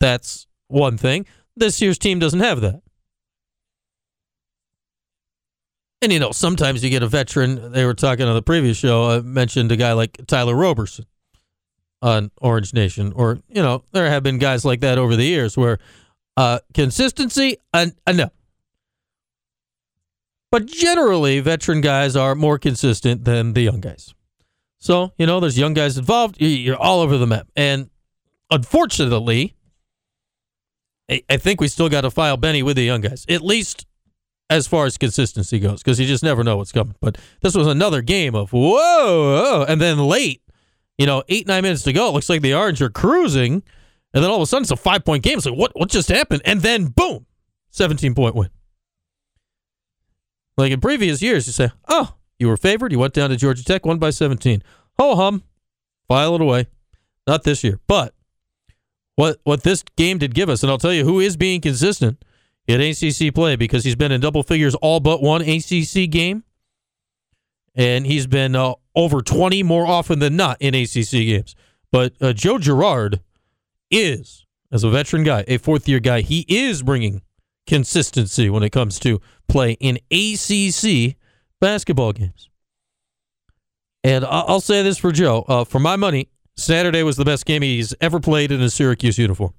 that's 0.00 0.46
one 0.68 0.96
thing. 0.96 1.26
This 1.56 1.82
year's 1.82 1.98
team 1.98 2.18
doesn't 2.18 2.40
have 2.40 2.60
that. 2.62 2.80
And 6.02 6.12
you 6.12 6.18
know, 6.18 6.32
sometimes 6.32 6.82
you 6.82 6.90
get 6.90 7.02
a 7.04 7.06
veteran. 7.06 7.70
They 7.72 7.84
were 7.86 7.94
talking 7.94 8.26
on 8.26 8.34
the 8.34 8.42
previous 8.42 8.76
show. 8.76 9.08
I 9.08 9.20
mentioned 9.20 9.70
a 9.72 9.76
guy 9.76 9.92
like 9.92 10.18
Tyler 10.26 10.54
Roberson 10.56 11.06
on 12.02 12.32
Orange 12.40 12.74
Nation, 12.74 13.12
or 13.14 13.38
you 13.48 13.62
know, 13.62 13.84
there 13.92 14.10
have 14.10 14.24
been 14.24 14.38
guys 14.38 14.64
like 14.64 14.80
that 14.80 14.98
over 14.98 15.14
the 15.14 15.24
years 15.24 15.56
where 15.56 15.78
uh, 16.36 16.58
consistency, 16.74 17.56
uh, 17.72 17.86
uh, 18.04 18.12
no, 18.12 18.30
but 20.50 20.66
generally, 20.66 21.38
veteran 21.38 21.80
guys 21.80 22.16
are 22.16 22.34
more 22.34 22.58
consistent 22.58 23.24
than 23.24 23.52
the 23.52 23.62
young 23.62 23.80
guys. 23.80 24.12
So, 24.80 25.12
you 25.16 25.26
know, 25.26 25.38
there's 25.38 25.56
young 25.56 25.74
guys 25.74 25.96
involved. 25.96 26.40
You- 26.40 26.48
You're 26.48 26.76
all 26.76 27.00
over 27.00 27.16
the 27.16 27.26
map. 27.28 27.46
And 27.54 27.88
unfortunately, 28.50 29.54
I 31.08 31.22
I 31.30 31.36
think 31.36 31.60
we 31.60 31.68
still 31.68 31.88
got 31.88 32.00
to 32.00 32.10
file 32.10 32.36
Benny 32.36 32.64
with 32.64 32.74
the 32.76 32.82
young 32.82 33.00
guys, 33.02 33.24
at 33.28 33.42
least 33.42 33.86
as 34.52 34.66
far 34.66 34.86
as 34.86 34.98
consistency 34.98 35.58
goes, 35.58 35.82
because 35.82 35.98
you 35.98 36.06
just 36.06 36.22
never 36.22 36.44
know 36.44 36.56
what's 36.56 36.72
coming. 36.72 36.94
But 37.00 37.18
this 37.40 37.54
was 37.54 37.66
another 37.66 38.02
game 38.02 38.34
of 38.34 38.52
whoa, 38.52 38.76
whoa, 38.76 39.64
and 39.68 39.80
then 39.80 39.98
late, 39.98 40.42
you 40.98 41.06
know, 41.06 41.22
eight 41.28 41.46
nine 41.46 41.62
minutes 41.62 41.82
to 41.84 41.92
go. 41.92 42.08
It 42.08 42.12
looks 42.12 42.28
like 42.28 42.42
the 42.42 42.54
Orange 42.54 42.82
are 42.82 42.90
cruising, 42.90 43.62
and 44.14 44.22
then 44.22 44.30
all 44.30 44.36
of 44.36 44.42
a 44.42 44.46
sudden 44.46 44.62
it's 44.62 44.70
a 44.70 44.76
five 44.76 45.04
point 45.04 45.22
game. 45.22 45.38
It's 45.38 45.46
like 45.46 45.58
what 45.58 45.72
what 45.74 45.88
just 45.90 46.08
happened? 46.08 46.42
And 46.44 46.60
then 46.60 46.86
boom, 46.86 47.26
seventeen 47.70 48.14
point 48.14 48.34
win. 48.34 48.50
Like 50.56 50.72
in 50.72 50.80
previous 50.80 51.22
years, 51.22 51.46
you 51.46 51.52
say, 51.52 51.70
oh, 51.88 52.14
you 52.38 52.46
were 52.46 52.58
favored. 52.58 52.92
You 52.92 52.98
went 52.98 53.14
down 53.14 53.30
to 53.30 53.36
Georgia 53.36 53.64
Tech, 53.64 53.86
won 53.86 53.98
by 53.98 54.10
seventeen. 54.10 54.62
Ho 54.98 55.16
hum, 55.16 55.42
file 56.08 56.34
it 56.34 56.40
away. 56.40 56.66
Not 57.26 57.44
this 57.44 57.64
year, 57.64 57.80
but 57.86 58.14
what 59.16 59.40
what 59.44 59.62
this 59.62 59.82
game 59.96 60.18
did 60.18 60.34
give 60.34 60.48
us, 60.48 60.62
and 60.62 60.70
I'll 60.70 60.78
tell 60.78 60.92
you 60.92 61.04
who 61.04 61.20
is 61.20 61.36
being 61.36 61.60
consistent 61.60 62.22
in 62.66 62.80
ACC 62.80 63.34
play 63.34 63.56
because 63.56 63.84
he's 63.84 63.96
been 63.96 64.12
in 64.12 64.20
double 64.20 64.42
figures 64.42 64.74
all 64.76 65.00
but 65.00 65.22
one 65.22 65.42
ACC 65.42 66.10
game, 66.10 66.44
and 67.74 68.06
he's 68.06 68.26
been 68.26 68.54
uh, 68.54 68.74
over 68.94 69.22
20 69.22 69.62
more 69.62 69.86
often 69.86 70.18
than 70.18 70.36
not 70.36 70.56
in 70.60 70.74
ACC 70.74 71.10
games. 71.10 71.54
But 71.90 72.14
uh, 72.20 72.32
Joe 72.32 72.58
Girard 72.58 73.20
is, 73.90 74.46
as 74.70 74.84
a 74.84 74.90
veteran 74.90 75.24
guy, 75.24 75.44
a 75.48 75.58
fourth 75.58 75.88
year 75.88 76.00
guy, 76.00 76.20
he 76.20 76.44
is 76.48 76.82
bringing 76.82 77.22
consistency 77.66 78.50
when 78.50 78.62
it 78.62 78.70
comes 78.70 78.98
to 79.00 79.20
play 79.48 79.76
in 79.80 79.98
ACC 80.10 81.16
basketball 81.60 82.12
games. 82.12 82.48
And 84.04 84.24
I'll 84.24 84.60
say 84.60 84.82
this 84.82 84.98
for 84.98 85.12
Joe: 85.12 85.44
uh, 85.46 85.64
for 85.64 85.78
my 85.78 85.94
money, 85.96 86.28
Saturday 86.56 87.02
was 87.02 87.16
the 87.16 87.24
best 87.24 87.46
game 87.46 87.62
he's 87.62 87.94
ever 88.00 88.18
played 88.18 88.50
in 88.50 88.60
a 88.60 88.68
Syracuse 88.68 89.18
uniform. 89.18 89.52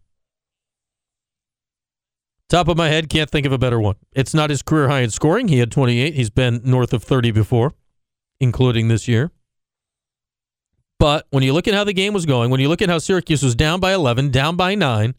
Top 2.53 2.67
of 2.67 2.77
my 2.77 2.87
head, 2.87 3.09
can't 3.09 3.31
think 3.31 3.47
of 3.47 3.51
a 3.51 3.57
better 3.57 3.79
one. 3.79 3.95
It's 4.11 4.31
not 4.31 4.51
his 4.51 4.61
career 4.61 4.87
high 4.87 4.99
in 4.99 5.09
scoring. 5.09 5.47
He 5.47 5.57
had 5.57 5.71
28. 5.71 6.13
He's 6.13 6.29
been 6.29 6.61
north 6.63 6.93
of 6.93 7.03
30 7.03 7.31
before, 7.31 7.73
including 8.39 8.89
this 8.89 9.07
year. 9.07 9.31
But 10.99 11.25
when 11.31 11.41
you 11.41 11.51
look 11.51 11.67
at 11.67 11.73
how 11.73 11.83
the 11.83 11.93
game 11.93 12.13
was 12.13 12.27
going, 12.27 12.51
when 12.51 12.59
you 12.59 12.69
look 12.69 12.83
at 12.83 12.89
how 12.89 12.99
Syracuse 12.99 13.41
was 13.41 13.55
down 13.55 13.79
by 13.79 13.91
11, 13.91 14.29
down 14.29 14.55
by 14.55 14.75
9, 14.75 15.15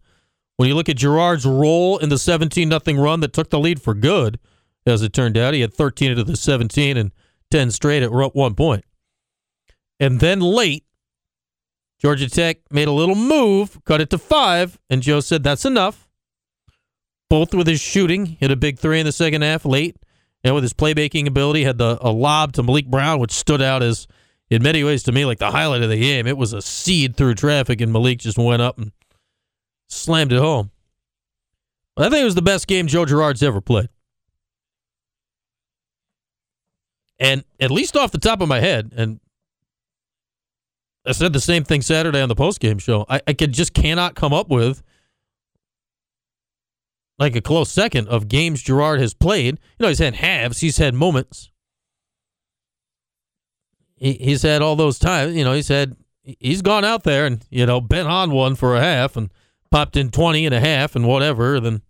when 0.59 0.69
you 0.69 0.77
look 0.77 0.89
at 0.89 0.97
Girard's 0.97 1.45
role 1.45 1.99
in 1.99 2.09
the 2.09 2.19
17 2.19 2.69
nothing 2.69 3.01
run 3.01 3.19
that 3.19 3.33
took 3.33 3.51
the 3.51 3.59
lead 3.59 3.83
for 3.83 3.95
good, 3.95 4.39
as 4.87 5.03
it 5.03 5.13
turned 5.13 5.37
out, 5.37 5.55
he 5.55 5.61
had 5.61 5.75
13 5.75 6.13
out 6.13 6.19
of 6.21 6.29
the 6.29 6.37
17 6.37 6.97
and 6.97 7.11
10 7.51 7.73
straight 7.73 8.05
at 8.05 8.13
one 8.13 8.55
point. 8.55 8.85
And 9.99 10.21
then 10.21 10.39
late, 10.39 10.85
Georgia 11.99 12.31
Tech 12.31 12.59
made 12.71 12.87
a 12.87 12.93
little 12.93 13.17
move, 13.17 13.83
cut 13.85 14.01
it 14.01 14.11
to 14.11 14.19
five, 14.19 14.79
and 14.89 15.03
Joe 15.03 15.19
said, 15.19 15.43
That's 15.43 15.65
enough. 15.65 16.04
Both 17.35 17.53
with 17.53 17.67
his 17.67 17.81
shooting, 17.81 18.27
hit 18.39 18.53
a 18.53 18.57
big 18.57 18.79
three 18.79 19.01
in 19.01 19.07
the 19.07 19.11
second 19.11 19.43
half 19.43 19.65
late, 19.65 19.97
and 20.45 20.55
with 20.55 20.63
his 20.63 20.73
playmaking 20.73 21.27
ability, 21.27 21.65
had 21.65 21.79
the 21.79 21.99
a 22.01 22.13
lob 22.13 22.53
to 22.53 22.63
Malik 22.63 22.87
Brown, 22.87 23.19
which 23.19 23.33
stood 23.33 23.61
out 23.61 23.83
as, 23.83 24.07
in 24.51 24.63
many 24.63 24.85
ways, 24.85 25.03
to 25.03 25.11
me, 25.11 25.25
like 25.25 25.41
the 25.41 25.51
highlight 25.51 25.83
of 25.83 25.91
the 25.91 25.99
game. 25.99 26.29
It 26.29 26.37
was 26.37 26.53
a 26.53 26.63
seed 26.63 27.17
through 27.17 27.35
traffic, 27.35 27.81
and 27.81 27.93
Malik 27.93 28.21
just 28.21 28.39
went 28.39 28.63
up 28.63 28.79
and 28.79 28.93
slammed 29.89 30.33
it 30.33 30.39
home. 30.39 30.71
I 31.97 32.09
think 32.09 32.23
it 32.23 32.25
was 32.25 32.37
the 32.37 32.41
best 32.41 32.69
game 32.69 32.87
Joe 32.87 33.05
Girard's 33.05 33.43
ever 33.43 33.61
played. 33.61 33.89
And 37.19 37.43
at 37.59 37.73
least 37.73 37.97
off 37.97 38.13
the 38.13 38.19
top 38.19 38.43
of 38.43 38.49
my 38.49 38.61
head, 38.61 38.93
and 38.95 39.19
I 41.05 41.11
said 41.11 41.33
the 41.33 41.41
same 41.41 41.65
thing 41.65 41.83
Saturday 41.83 42.21
on 42.21 42.29
the 42.29 42.37
postgame 42.37 42.81
show. 42.81 43.05
I, 43.09 43.21
I 43.27 43.33
could 43.33 43.51
just 43.51 43.75
cannot 43.75 44.15
come 44.15 44.33
up 44.33 44.51
with 44.51 44.85
like 47.19 47.37
a 47.37 47.41
close 47.41 47.71
second 47.71 48.09
of 48.09 48.29
games 48.29 48.63
Girard 48.63 49.01
has 49.01 49.15
played. 49.15 49.59
You 49.79 49.85
know, 49.85 49.89
he's 49.89 49.99
had 49.99 50.17
halves, 50.17 50.61
he's 50.61 50.79
had 50.79 50.95
moments. 50.95 51.51
He, 53.97 54.15
he's 54.15 54.43
had 54.43 54.63
all 54.63 54.77
those 54.77 54.99
times. 54.99 55.37
You 55.37 55.45
know, 55.45 55.53
he's 55.53 55.69
had 55.69 55.97
he's 56.23 56.63
gone 56.63 56.85
out 56.85 57.05
there 57.05 57.27
and 57.27 57.45
you 57.51 57.67
know 57.67 57.81
been 57.81 58.07
on 58.07 58.31
one 58.31 58.55
for 58.55 58.77
a 58.77 58.81
half 58.81 59.17
and 59.17 59.31
popped 59.71 59.97
in 59.97 60.11
20 60.11 60.47
and 60.47 60.55
a 60.55 60.61
half 60.61 60.97
and 60.97 61.07
whatever. 61.07 61.61
Then 61.61 61.83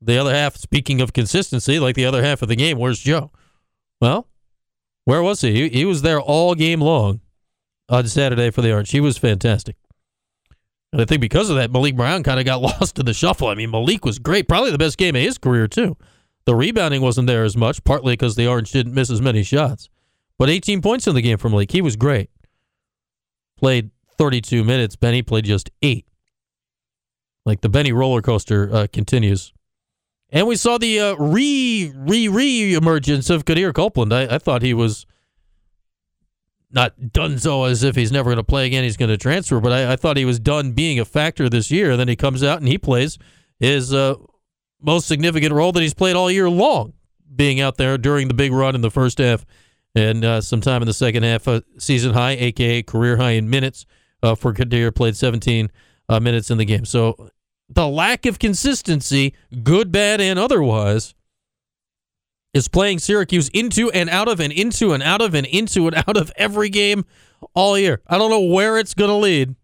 the 0.00 0.18
other 0.18 0.34
half. 0.34 0.56
Speaking 0.56 1.00
of 1.00 1.12
consistency, 1.12 1.78
like 1.78 1.94
the 1.94 2.06
other 2.06 2.22
half 2.22 2.42
of 2.42 2.48
the 2.48 2.56
game, 2.56 2.78
where's 2.78 3.00
Joe? 3.00 3.30
Well, 4.00 4.28
where 5.04 5.22
was 5.22 5.40
he? 5.40 5.52
He, 5.52 5.68
he 5.70 5.84
was 5.84 6.02
there 6.02 6.20
all 6.20 6.54
game 6.54 6.80
long 6.80 7.20
on 7.88 8.06
Saturday 8.06 8.50
for 8.50 8.62
the 8.62 8.72
Orange. 8.72 8.90
He 8.90 9.00
was 9.00 9.18
fantastic. 9.18 9.76
And 10.92 11.00
I 11.00 11.04
think 11.04 11.20
because 11.20 11.48
of 11.48 11.56
that, 11.56 11.72
Malik 11.72 11.96
Brown 11.96 12.22
kind 12.22 12.38
of 12.38 12.46
got 12.46 12.60
lost 12.80 12.98
in 12.98 13.06
the 13.06 13.14
shuffle. 13.14 13.48
I 13.48 13.54
mean, 13.54 13.70
Malik 13.70 14.04
was 14.04 14.18
great, 14.18 14.48
probably 14.48 14.70
the 14.70 14.78
best 14.78 14.98
game 14.98 15.16
of 15.16 15.22
his 15.22 15.38
career, 15.38 15.66
too. 15.66 15.96
The 16.44 16.54
rebounding 16.54 17.02
wasn't 17.02 17.28
there 17.28 17.44
as 17.44 17.56
much, 17.56 17.82
partly 17.84 18.14
because 18.14 18.36
the 18.36 18.46
Orange 18.48 18.72
didn't 18.72 18.94
miss 18.94 19.10
as 19.10 19.22
many 19.22 19.42
shots. 19.42 19.88
But 20.38 20.50
18 20.50 20.82
points 20.82 21.06
in 21.06 21.14
the 21.14 21.22
game 21.22 21.38
from 21.38 21.52
Malik. 21.52 21.70
He 21.70 21.80
was 21.80 21.96
great. 21.96 22.30
Played 23.56 23.90
32 24.18 24.64
minutes. 24.64 24.96
Benny 24.96 25.22
played 25.22 25.44
just 25.44 25.70
eight. 25.82 26.06
Like 27.46 27.60
the 27.60 27.68
Benny 27.68 27.92
roller 27.92 28.22
coaster 28.22 28.68
uh, 28.72 28.86
continues. 28.92 29.52
And 30.30 30.46
we 30.46 30.56
saw 30.56 30.78
the 30.78 30.98
uh, 30.98 31.14
re 31.16 31.92
re 31.94 32.26
re 32.28 32.74
emergence 32.74 33.28
of 33.30 33.44
Quadir 33.44 33.74
Copeland. 33.74 34.12
I, 34.12 34.36
I 34.36 34.38
thought 34.38 34.62
he 34.62 34.72
was 34.72 35.06
not 36.72 37.12
done 37.12 37.38
so 37.38 37.64
as 37.64 37.82
if 37.82 37.94
he's 37.96 38.12
never 38.12 38.30
going 38.30 38.36
to 38.36 38.44
play 38.44 38.66
again. 38.66 38.84
He's 38.84 38.96
going 38.96 39.10
to 39.10 39.16
transfer, 39.16 39.60
but 39.60 39.72
I, 39.72 39.92
I, 39.92 39.96
thought 39.96 40.16
he 40.16 40.24
was 40.24 40.38
done 40.38 40.72
being 40.72 40.98
a 40.98 41.04
factor 41.04 41.48
this 41.48 41.70
year. 41.70 41.96
Then 41.96 42.08
he 42.08 42.16
comes 42.16 42.42
out 42.42 42.58
and 42.58 42.68
he 42.68 42.78
plays 42.78 43.18
his 43.60 43.92
uh, 43.92 44.14
most 44.80 45.06
significant 45.06 45.52
role 45.52 45.72
that 45.72 45.80
he's 45.82 45.94
played 45.94 46.16
all 46.16 46.30
year 46.30 46.48
long, 46.48 46.94
being 47.34 47.60
out 47.60 47.76
there 47.76 47.98
during 47.98 48.28
the 48.28 48.34
big 48.34 48.52
run 48.52 48.74
in 48.74 48.80
the 48.80 48.90
first 48.90 49.18
half 49.18 49.44
and 49.94 50.24
uh, 50.24 50.40
sometime 50.40 50.82
in 50.82 50.86
the 50.86 50.94
second 50.94 51.22
half, 51.22 51.46
uh, 51.46 51.60
season 51.78 52.14
high, 52.14 52.32
aka 52.32 52.82
career 52.82 53.16
high 53.16 53.32
in 53.32 53.50
minutes 53.50 53.84
uh, 54.22 54.34
for 54.34 54.52
Quadir. 54.52 54.94
Played 54.94 55.16
17 55.16 55.70
uh, 56.08 56.20
minutes 56.20 56.50
in 56.50 56.58
the 56.58 56.64
game. 56.64 56.84
So 56.84 57.30
the 57.68 57.86
lack 57.86 58.26
of 58.26 58.38
consistency, 58.38 59.34
good, 59.62 59.92
bad, 59.92 60.20
and 60.20 60.38
otherwise 60.38 61.14
is 62.54 62.68
playing 62.68 62.98
Syracuse 62.98 63.48
into 63.50 63.90
and 63.90 64.10
out 64.10 64.28
of 64.28 64.40
and 64.40 64.52
into 64.52 64.92
and 64.92 65.02
out 65.02 65.22
of 65.22 65.34
and 65.34 65.46
into 65.46 65.86
and 65.86 65.96
out 65.96 66.16
of 66.16 66.30
every 66.36 66.68
game 66.68 67.04
all 67.54 67.78
year. 67.78 68.00
I 68.06 68.18
don't 68.18 68.30
know 68.30 68.40
where 68.40 68.78
it's 68.78 68.94
going 68.94 69.10
to 69.10 69.16
lead. 69.16 69.54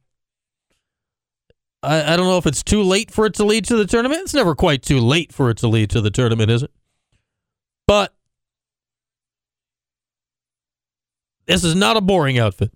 I, 1.82 2.14
I 2.14 2.16
don't 2.16 2.26
know 2.26 2.38
if 2.38 2.46
it's 2.46 2.62
too 2.62 2.82
late 2.82 3.10
for 3.10 3.26
it 3.26 3.34
to 3.34 3.44
lead 3.44 3.64
to 3.66 3.76
the 3.76 3.86
tournament. 3.86 4.22
It's 4.22 4.34
never 4.34 4.54
quite 4.54 4.82
too 4.82 5.00
late 5.00 5.32
for 5.32 5.50
it 5.50 5.58
to 5.58 5.68
lead 5.68 5.90
to 5.90 6.00
the 6.00 6.10
tournament, 6.10 6.50
is 6.50 6.62
it? 6.62 6.72
But 7.86 8.14
this 11.46 11.64
is 11.64 11.74
not 11.74 11.96
a 11.96 12.00
boring 12.00 12.38
outfit. 12.38 12.72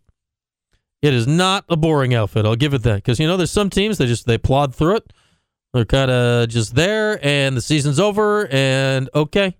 It 1.03 1.13
is 1.13 1.27
not 1.27 1.65
a 1.69 1.77
boring 1.77 2.15
outfit. 2.15 2.47
I'll 2.47 2.55
give 2.55 2.75
it 2.75 2.85
that 2.85 2.97
because 2.97 3.19
you 3.19 3.27
know 3.27 3.37
there's 3.37 3.51
some 3.51 3.71
teams 3.71 3.99
they 3.99 4.07
just 4.07 4.25
they 4.25 4.39
plod 4.39 4.75
through 4.75 4.97
it. 4.97 5.13
They're 5.75 5.85
kind 5.85 6.11
of 6.11 6.49
just 6.49 6.75
there, 6.75 7.19
and 7.25 7.57
the 7.57 7.61
season's 7.61 7.99
over, 7.99 8.47
and 8.49 9.11
okay, 9.15 9.57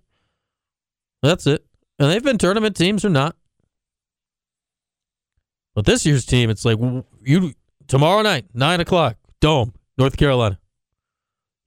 that's 1.29 1.47
it. 1.47 1.65
And 1.99 2.11
they've 2.11 2.23
been 2.23 2.37
tournament 2.37 2.75
teams 2.75 3.05
or 3.05 3.09
not. 3.09 3.35
But 5.75 5.85
this 5.85 6.05
year's 6.05 6.25
team, 6.25 6.49
it's 6.49 6.65
like 6.65 6.77
you 7.23 7.53
tomorrow 7.87 8.21
night, 8.21 8.45
nine 8.53 8.79
o'clock, 8.79 9.17
Dome, 9.39 9.73
North 9.97 10.17
Carolina. 10.17 10.59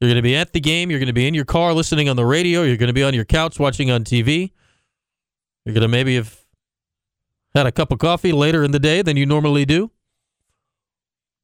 You're 0.01 0.09
going 0.09 0.17
to 0.17 0.23
be 0.23 0.37
at 0.37 0.53
the 0.53 0.61
game. 0.61 0.91
You're 0.91 1.01
going 1.01 1.07
to 1.07 1.15
be 1.15 1.27
in 1.27 1.35
your 1.35 1.47
car 1.47 1.73
listening 1.73 2.09
on 2.09 2.17
the 2.17 2.25
radio. 2.25 2.63
You're 2.63 2.77
going 2.77 2.89
to 2.89 2.93
be 2.93 3.03
on 3.03 3.15
your 3.15 3.25
couch 3.25 3.59
watching 3.59 3.91
on 3.91 4.05
TV. 4.05 4.53
You're 5.65 5.75
going 5.75 5.83
to 5.83 5.89
maybe 5.89 6.17
have 6.17 6.39
had 7.55 7.67
a 7.67 7.73
cup 7.73 7.91
of 7.91 7.99
coffee 7.99 8.33
later 8.33 8.63
in 8.63 8.71
the 8.71 8.79
day 8.79 9.01
than 9.01 9.17
you 9.17 9.25
normally 9.25 9.65
do, 9.65 9.91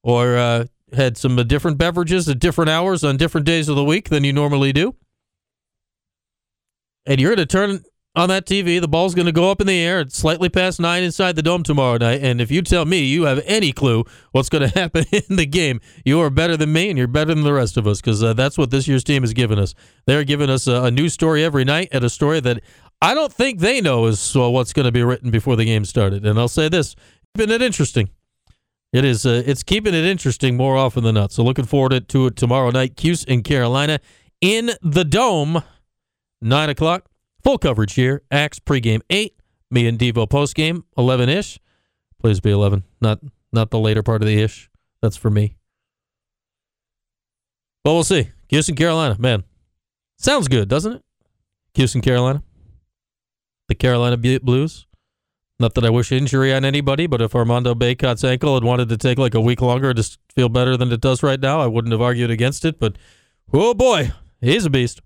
or 0.03 0.37
uh, 0.37 0.67
had 0.93 1.17
some 1.17 1.37
different 1.49 1.79
beverages 1.79 2.29
at 2.29 2.39
different 2.39 2.69
hours 2.69 3.03
on 3.03 3.17
different 3.17 3.47
days 3.47 3.69
of 3.69 3.77
the 3.77 3.85
week 3.85 4.11
than 4.11 4.23
you 4.23 4.33
normally 4.33 4.73
do. 4.73 4.95
And 7.07 7.21
you're 7.21 7.35
going 7.35 7.47
to 7.47 7.47
turn 7.47 7.85
on 8.15 8.29
that 8.29 8.47
TV. 8.47 8.81
The 8.81 8.89
ball's 8.89 9.15
going 9.15 9.27
to 9.27 9.33
go 9.33 9.51
up 9.51 9.61
in 9.61 9.67
the 9.67 9.79
air 9.79 10.01
at 10.01 10.13
slightly 10.13 10.49
past 10.49 10.81
nine 10.81 11.03
inside 11.03 11.37
the 11.37 11.43
dome 11.43 11.63
tomorrow 11.63 11.99
night. 11.99 12.23
And 12.23 12.41
if 12.41 12.51
you 12.51 12.63
tell 12.63 12.85
me 12.85 13.05
you 13.05 13.25
have 13.25 13.43
any 13.47 13.73
clue 13.73 14.05
what's 14.33 14.49
going 14.49 14.69
to 14.69 14.79
happen 14.79 15.05
in 15.13 15.37
the 15.37 15.47
game, 15.47 15.81
you 16.05 16.21
are 16.21 16.31
better 16.31 16.57
than 16.57 16.73
me 16.73 16.89
and 16.89 16.99
you're 16.99 17.07
better 17.07 17.35
than 17.35 17.45
the 17.45 17.53
rest 17.53 17.77
of 17.77 17.87
us 17.87 18.01
because 18.01 18.23
uh, 18.23 18.33
that's 18.33 18.59
what 18.59 18.71
this 18.71 18.87
year's 18.87 19.05
team 19.05 19.23
has 19.23 19.33
given 19.33 19.59
us. 19.59 19.75
They're 20.07 20.25
giving 20.25 20.51
us 20.51 20.67
a, 20.67 20.85
a 20.85 20.91
new 20.91 21.09
story 21.09 21.45
every 21.45 21.65
night 21.65 21.89
and 21.93 22.05
a 22.05 22.11
story 22.11 22.41
that 22.41 22.61
I 23.01 23.15
don't 23.15 23.33
think 23.33 23.59
they 23.59 23.81
know 23.81 24.07
is 24.07 24.37
uh, 24.37 24.49
what's 24.49 24.73
going 24.73 24.87
to 24.87 24.93
be 24.93 25.03
written 25.03 25.31
before 25.31 25.57
the 25.57 25.65
game 25.65 25.85
started. 25.85 26.25
And 26.25 26.39
I'll 26.39 26.49
say 26.49 26.69
this: 26.69 26.95
keeping 27.35 27.53
it 27.53 27.61
interesting. 27.61 28.11
It 28.93 29.05
is. 29.05 29.25
Uh, 29.27 29.43
it's 29.45 29.63
keeping 29.63 29.95
it 29.95 30.05
interesting 30.05 30.57
more 30.57 30.77
often 30.77 31.03
than 31.03 31.15
not. 31.15 31.33
So 31.33 31.43
looking 31.43 31.65
forward 31.65 32.09
to 32.09 32.27
it 32.27 32.37
tomorrow 32.37 32.71
night. 32.71 32.97
Cuse 32.97 33.25
in 33.25 33.43
Carolina 33.43 33.99
in 34.41 34.71
the 34.83 35.05
dome, 35.05 35.65
nine 36.41 36.69
o'clock. 36.69 37.07
Full 37.43 37.59
coverage 37.59 37.95
here. 37.95 38.23
Axe 38.31 38.59
pregame 38.59 39.03
eight. 39.11 39.37
Me 39.71 39.87
and 39.87 39.99
Devo 39.99 40.29
postgame 40.29 40.85
eleven 40.97 41.29
ish. 41.29 41.59
Please 42.21 42.41
be 42.41 42.51
11. 42.51 42.85
Not 43.01 43.21
not 43.53 43.71
the 43.71 43.79
later 43.79 44.03
part 44.03 44.23
of 44.23 44.29
the 44.29 44.41
ish. 44.41 44.71
That's 45.01 45.17
for 45.17 45.31
me. 45.31 45.57
But 47.85 47.95
we'll 47.95 48.05
see. 48.05 48.31
Houston, 48.49 48.77
Carolina, 48.77 49.17
man, 49.19 49.45
sounds 50.19 50.47
good, 50.47 50.69
doesn't 50.69 50.93
it? 50.93 51.03
Houston, 51.75 52.01
Carolina, 52.01 52.43
the 53.69 53.75
Carolina 53.75 54.17
Blues. 54.17 54.87
Not 55.59 55.75
that 55.75 55.85
I 55.85 55.91
wish 55.91 56.13
injury 56.13 56.53
on 56.53 56.65
anybody, 56.65 57.07
but 57.07 57.23
if 57.23 57.35
Armando 57.35 57.75
Bacot's 57.75 58.25
ankle 58.25 58.55
had 58.55 58.65
wanted 58.65 58.89
to 58.91 58.97
take 58.97 59.19
like 59.19 59.35
a 59.35 59.41
week 59.41 59.61
longer 59.61 59.95
to 59.95 60.19
feel 60.35 60.49
better 60.49 60.77
than 60.77 60.93
it 60.93 61.01
does 61.01 61.23
right 61.23 61.41
now, 61.41 61.61
I 61.61 61.67
wouldn't 61.67 61.93
have 61.93 62.01
argued 62.01 62.31
against 62.31 62.65
it. 62.65 62.79
But 62.79 62.97
oh 63.53 63.75
boy, 63.75 64.13
he's 64.41 64.67
a 64.67 64.71
beast. 64.71 65.01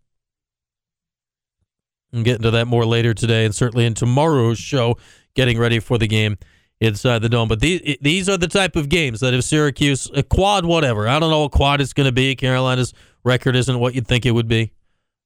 I'm 2.13 2.23
getting 2.23 2.43
to 2.43 2.51
that 2.53 2.67
more 2.67 2.85
later 2.85 3.15
today, 3.15 3.45
and 3.45 3.55
certainly 3.55 3.85
in 3.85 3.95
tomorrow's 3.95 4.59
show, 4.59 4.97
getting 5.35 5.59
ready 5.59 5.81
for 5.81 5.99
the 5.99 6.07
game 6.07 6.39
inside 6.81 7.21
the 7.21 7.29
dome. 7.29 7.49
But 7.49 7.61
these 7.61 7.97
these 8.01 8.29
are 8.29 8.37
the 8.37 8.49
type 8.49 8.77
of 8.77 8.89
games 8.89 9.21
that 9.21 9.35
if 9.35 9.45
Syracuse 9.45 10.11
a 10.15 10.23
quad 10.23 10.65
whatever, 10.65 11.09
I 11.09 11.19
don't 11.19 11.31
know 11.31 11.43
what 11.43 11.53
quad 11.53 11.81
it's 11.81 11.93
going 11.93 12.07
to 12.07 12.13
be. 12.13 12.35
Carolina's 12.37 12.95
record 13.25 13.57
isn't 13.57 13.79
what 13.79 13.95
you'd 13.95 14.07
think 14.07 14.27
it 14.27 14.33
would 14.33 14.49
be. 14.49 14.73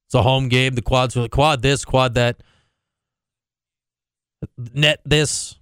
It's 0.07 0.15
a 0.15 0.23
home 0.23 0.49
game. 0.49 0.75
The 0.75 0.81
quads 0.81 1.17
quad 1.31 1.61
this, 1.61 1.85
quad 1.85 2.15
that 2.15 2.41
net 4.57 4.99
this, 5.05 5.55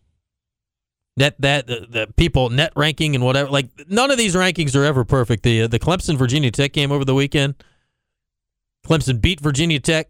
net 1.17 1.35
that, 1.39 1.67
the, 1.67 1.87
the, 1.89 2.13
people 2.15 2.49
net 2.49 2.73
ranking 2.75 3.13
and 3.13 3.23
whatever. 3.23 3.49
Like 3.49 3.69
none 3.87 4.09
of 4.09 4.17
these 4.17 4.35
rankings 4.35 4.75
are 4.75 4.83
ever 4.83 5.05
perfect. 5.05 5.43
The 5.43 5.63
uh, 5.63 5.67
the 5.67 5.79
Clemson 5.79 6.17
Virginia 6.17 6.51
Tech 6.51 6.73
game 6.73 6.91
over 6.91 7.05
the 7.05 7.13
weekend, 7.13 7.63
Clemson 8.85 9.21
beat 9.21 9.39
Virginia 9.39 9.79
Tech, 9.79 10.09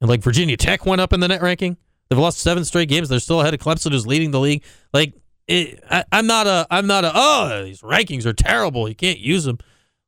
and 0.00 0.08
like 0.08 0.22
Virginia 0.22 0.56
Tech 0.56 0.86
went 0.86 1.00
up 1.00 1.12
in 1.12 1.20
the 1.20 1.28
net 1.28 1.42
ranking. 1.42 1.76
They've 2.08 2.18
lost 2.18 2.38
seven 2.38 2.64
straight 2.64 2.88
games. 2.88 3.08
They're 3.08 3.20
still 3.20 3.40
ahead 3.40 3.54
of 3.54 3.60
Clemson, 3.60 3.92
who's 3.92 4.06
leading 4.06 4.30
the 4.30 4.40
league. 4.40 4.64
Like 4.92 5.14
it, 5.46 5.82
I, 5.90 6.04
I'm 6.12 6.26
not 6.26 6.46
a 6.46 6.66
I'm 6.70 6.86
not 6.86 7.04
a 7.04 7.12
oh 7.14 7.64
these 7.64 7.82
rankings 7.82 8.26
are 8.26 8.32
terrible. 8.32 8.88
You 8.88 8.94
can't 8.94 9.18
use 9.18 9.44
them. 9.44 9.58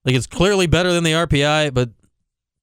Like 0.04 0.14
it's 0.14 0.26
clearly 0.26 0.66
better 0.66 0.92
than 0.92 1.04
the 1.04 1.12
RPI, 1.12 1.74
but 1.74 1.90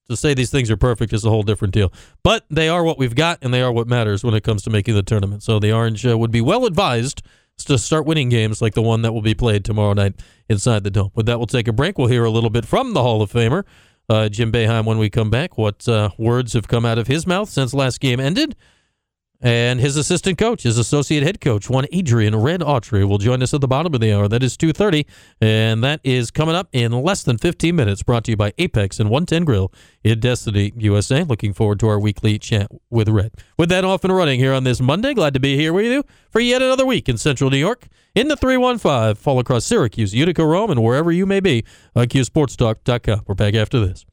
to 0.09 0.15
say 0.15 0.33
these 0.33 0.49
things 0.49 0.71
are 0.71 0.77
perfect 0.77 1.13
is 1.13 1.25
a 1.25 1.29
whole 1.29 1.43
different 1.43 1.73
deal. 1.73 1.91
But 2.23 2.45
they 2.49 2.69
are 2.69 2.83
what 2.83 2.97
we've 2.97 3.15
got, 3.15 3.39
and 3.41 3.53
they 3.53 3.61
are 3.61 3.71
what 3.71 3.87
matters 3.87 4.23
when 4.23 4.33
it 4.33 4.43
comes 4.43 4.63
to 4.63 4.69
making 4.69 4.95
the 4.95 5.03
tournament. 5.03 5.43
So 5.43 5.59
the 5.59 5.71
Orange 5.71 6.05
uh, 6.05 6.17
would 6.17 6.31
be 6.31 6.41
well 6.41 6.65
advised 6.65 7.21
to 7.65 7.77
start 7.77 8.05
winning 8.05 8.29
games 8.29 8.61
like 8.61 8.73
the 8.73 8.81
one 8.81 9.01
that 9.01 9.13
will 9.13 9.21
be 9.21 9.33
played 9.33 9.65
tomorrow 9.65 9.93
night 9.93 10.15
inside 10.47 10.83
the 10.83 10.91
Dome. 10.91 11.11
With 11.15 11.25
that, 11.25 11.39
we'll 11.39 11.47
take 11.47 11.67
a 11.67 11.73
break. 11.73 11.97
We'll 11.97 12.07
hear 12.07 12.23
a 12.23 12.29
little 12.29 12.49
bit 12.49 12.65
from 12.65 12.93
the 12.93 13.01
Hall 13.01 13.21
of 13.21 13.31
Famer, 13.31 13.63
Jim 14.29 14.51
Boeheim, 14.51 14.85
when 14.85 14.97
we 14.97 15.09
come 15.09 15.29
back. 15.29 15.57
What 15.57 15.87
uh, 15.87 16.11
words 16.17 16.53
have 16.53 16.67
come 16.67 16.85
out 16.85 16.97
of 16.97 17.07
his 17.07 17.27
mouth 17.27 17.49
since 17.49 17.73
last 17.73 17.99
game 17.99 18.19
ended? 18.19 18.55
And 19.39 19.79
his 19.79 19.97
assistant 19.97 20.39
coach, 20.39 20.63
his 20.63 20.79
associate 20.79 21.21
head 21.21 21.39
coach, 21.39 21.69
one 21.69 21.85
Adrian 21.91 22.35
Red 22.35 22.61
Autry, 22.61 23.07
will 23.07 23.19
join 23.19 23.43
us 23.43 23.53
at 23.53 23.61
the 23.61 23.67
bottom 23.67 23.93
of 23.93 24.01
the 24.01 24.11
hour. 24.11 24.27
That 24.27 24.41
is 24.41 24.57
2.30, 24.57 25.05
and 25.39 25.83
that 25.83 26.01
is 26.03 26.31
coming 26.31 26.55
up 26.55 26.69
in 26.71 26.91
less 26.91 27.21
than 27.21 27.37
15 27.37 27.75
minutes, 27.75 28.01
brought 28.01 28.23
to 28.25 28.31
you 28.31 28.37
by 28.37 28.53
Apex 28.57 28.99
and 28.99 29.09
110 29.11 29.45
Grill 29.45 29.71
in 30.03 30.19
Destiny, 30.19 30.73
USA. 30.77 31.23
Looking 31.23 31.53
forward 31.53 31.79
to 31.81 31.87
our 31.87 31.99
weekly 31.99 32.39
chat 32.39 32.71
with 32.89 33.09
Red. 33.09 33.31
With 33.57 33.69
that 33.69 33.85
off 33.85 34.03
and 34.03 34.15
running 34.15 34.39
here 34.39 34.53
on 34.53 34.63
this 34.63 34.81
Monday, 34.81 35.13
glad 35.13 35.35
to 35.35 35.39
be 35.39 35.55
here 35.55 35.71
with 35.71 35.85
you 35.85 36.03
for 36.31 36.39
yet 36.39 36.63
another 36.63 36.85
week 36.85 37.07
in 37.07 37.17
Central 37.17 37.51
New 37.51 37.57
York. 37.57 37.87
In 38.15 38.29
the 38.29 38.35
315, 38.35 39.15
fall 39.15 39.39
across 39.39 39.65
Syracuse, 39.65 40.15
Utica, 40.15 40.43
Rome, 40.43 40.71
and 40.71 40.81
wherever 40.81 41.11
you 41.11 41.27
may 41.27 41.39
be 41.39 41.63
on 41.95 42.07
CuseSportsTalk.com. 42.07 43.21
We're 43.27 43.35
back 43.35 43.53
after 43.53 43.79
this. 43.85 44.03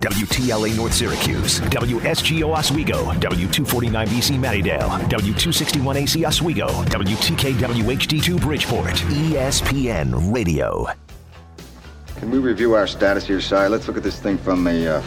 WTLA 0.00 0.74
North 0.76 0.94
Syracuse, 0.94 1.60
WSGO 1.60 2.56
Oswego, 2.56 3.04
W249BC 3.20 4.38
Mattydale, 4.38 4.88
W261AC 5.10 6.26
Oswego, 6.26 6.68
WTKWHD2 6.68 8.40
Bridgeport, 8.40 8.94
ESPN 8.94 10.34
Radio. 10.34 10.86
Can 12.16 12.30
we 12.30 12.38
review 12.38 12.72
our 12.74 12.86
status 12.86 13.26
here, 13.26 13.42
Si? 13.42 13.54
Let's 13.54 13.88
look 13.88 13.98
at 13.98 14.02
this 14.02 14.18
thing 14.18 14.38
from 14.38 14.66
a 14.66 14.86
uh, 14.86 15.00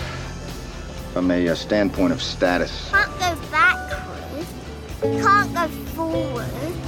from 1.11 1.31
a 1.31 1.49
uh, 1.49 1.55
standpoint 1.55 2.13
of 2.13 2.21
status. 2.21 2.91
Can't 2.91 3.19
go 3.19 3.35
backwards. 3.49 4.53
Can't 5.01 5.53
go 5.55 5.67
forward. 5.95 6.82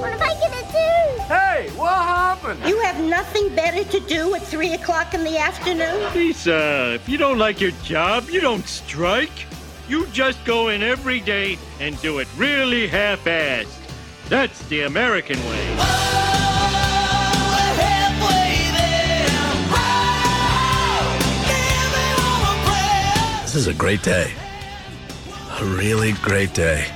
What 0.00 0.14
am 0.14 0.22
I 0.22 0.34
gonna 0.40 0.72
do? 0.72 1.22
Hey, 1.24 1.70
what 1.76 1.92
happened? 1.92 2.64
You 2.66 2.80
have 2.80 2.98
nothing 3.00 3.54
better 3.54 3.84
to 3.84 4.00
do 4.00 4.34
at 4.34 4.42
3 4.42 4.72
o'clock 4.72 5.12
in 5.12 5.24
the 5.24 5.36
afternoon? 5.36 6.14
Lisa, 6.14 6.94
if 6.94 7.06
you 7.06 7.18
don't 7.18 7.36
like 7.36 7.60
your 7.60 7.72
job, 7.82 8.30
you 8.30 8.40
don't 8.40 8.66
strike. 8.66 9.46
You 9.88 10.06
just 10.06 10.42
go 10.46 10.68
in 10.68 10.82
every 10.82 11.20
day 11.20 11.58
and 11.80 12.00
do 12.00 12.18
it 12.18 12.28
really 12.38 12.88
half 12.88 13.24
assed. 13.24 13.68
That's 14.30 14.66
the 14.68 14.82
American 14.82 15.38
way. 15.50 15.76
This 23.42 23.54
is 23.54 23.66
a 23.66 23.74
great 23.74 24.02
day. 24.02 24.32
A 25.58 25.64
really 25.64 26.12
great 26.12 26.54
day. 26.54 26.86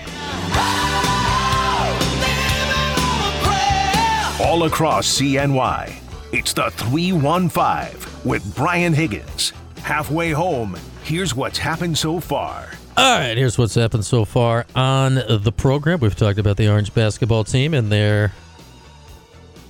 All 4.40 4.64
across 4.64 5.06
CNY, 5.20 5.94
it's 6.32 6.52
the 6.52 6.68
315 6.72 8.28
with 8.28 8.56
Brian 8.56 8.92
Higgins. 8.92 9.52
Halfway 9.82 10.32
home, 10.32 10.76
here's 11.04 11.36
what's 11.36 11.56
happened 11.56 11.96
so 11.96 12.18
far. 12.18 12.68
All 12.96 13.18
right, 13.18 13.36
here's 13.36 13.56
what's 13.56 13.76
happened 13.76 14.04
so 14.04 14.24
far 14.24 14.66
on 14.74 15.14
the 15.14 15.52
program. 15.56 16.00
We've 16.00 16.16
talked 16.16 16.40
about 16.40 16.56
the 16.56 16.68
Orange 16.68 16.92
basketball 16.92 17.44
team 17.44 17.74
and 17.74 17.92
their 17.92 18.32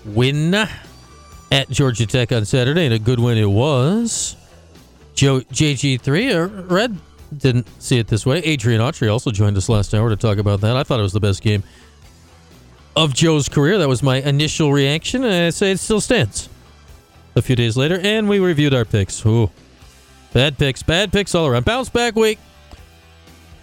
win 0.07 0.55
at 0.55 1.69
Georgia 1.69 2.07
Tech 2.07 2.33
on 2.33 2.47
Saturday, 2.47 2.87
and 2.87 2.95
a 2.95 2.99
good 2.99 3.21
win 3.21 3.37
it 3.37 3.45
was. 3.45 4.35
Joe 5.15 5.41
JG3 5.41 6.35
or 6.35 6.47
Red 6.47 6.99
didn't 7.37 7.69
see 7.83 7.99
it 7.99 8.07
this 8.07 8.25
way. 8.25 8.39
Adrian 8.39 8.81
Autry 8.81 9.13
also 9.13 9.31
joined 9.31 9.59
us 9.59 9.69
last 9.69 9.93
hour 9.93 10.09
to 10.09 10.17
talk 10.17 10.39
about 10.39 10.63
that. 10.63 10.75
I 10.75 10.85
thought 10.85 11.01
it 11.01 11.03
was 11.03 11.13
the 11.13 11.21
best 11.21 11.43
game 11.43 11.63
of 12.97 13.15
Joe's 13.15 13.49
career. 13.49 13.79
That 13.79 13.89
was 13.89 14.03
my 14.03 14.17
initial 14.17 14.73
reaction, 14.73 15.25
and 15.25 15.47
I 15.47 15.51
say 15.51 15.73
it 15.73 15.81
still 15.81 16.01
stands. 16.01 16.49
A 17.37 17.43
few 17.43 17.57
days 17.57 17.77
later, 17.77 17.99
and 17.99 18.29
we 18.29 18.39
reviewed 18.39 18.75
our 18.75 18.85
picks. 18.85 19.25
Ooh, 19.27 19.51
bad 20.33 20.57
picks, 20.57 20.83
bad 20.83 21.13
picks 21.13 21.35
all 21.35 21.47
around. 21.47 21.65
Bounce 21.65 21.89
back 21.89 22.15
week. 22.15 22.39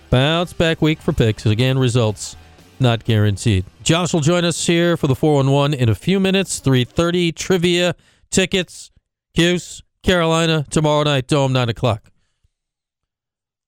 Bounce 0.09 0.51
back 0.51 0.81
week 0.81 0.99
for 0.99 1.13
picks. 1.13 1.45
Again, 1.45 1.79
results 1.79 2.35
not 2.81 3.05
guaranteed. 3.05 3.63
Josh 3.83 4.13
will 4.13 4.19
join 4.19 4.43
us 4.43 4.67
here 4.67 4.97
for 4.97 5.07
the 5.07 5.15
411 5.15 5.79
in 5.79 5.87
a 5.87 5.95
few 5.95 6.19
minutes. 6.19 6.59
3.30 6.59 7.33
trivia 7.33 7.95
tickets. 8.29 8.91
Cuse, 9.33 9.81
Carolina, 10.03 10.65
tomorrow 10.69 11.03
night, 11.03 11.27
Dome, 11.27 11.53
9 11.53 11.69
o'clock. 11.69 12.11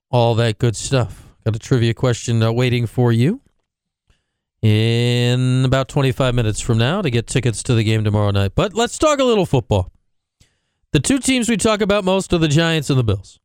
All 0.09 0.35
that 0.35 0.57
good 0.57 0.75
stuff. 0.75 1.29
Got 1.45 1.55
a 1.55 1.59
trivia 1.59 1.93
question 1.93 2.43
uh, 2.43 2.51
waiting 2.51 2.87
for 2.87 3.13
you 3.13 3.39
in 4.63 5.65
about 5.65 5.89
25 5.89 6.33
minutes 6.33 6.61
from 6.61 6.77
now 6.77 7.01
to 7.01 7.09
get 7.09 7.27
tickets 7.27 7.61
to 7.63 7.75
the 7.75 7.83
game 7.83 8.03
tomorrow 8.03 8.31
night. 8.31 8.53
But 8.55 8.73
let's 8.73 8.97
talk 8.97 9.19
a 9.19 9.23
little 9.23 9.45
football. 9.45 9.91
The 10.93 11.01
two 11.01 11.19
teams 11.19 11.49
we 11.49 11.57
talk 11.57 11.81
about 11.81 12.05
most 12.05 12.31
are 12.31 12.37
the 12.37 12.47
Giants 12.47 12.89
and 12.89 12.97
the 12.97 13.03
Bills. 13.03 13.39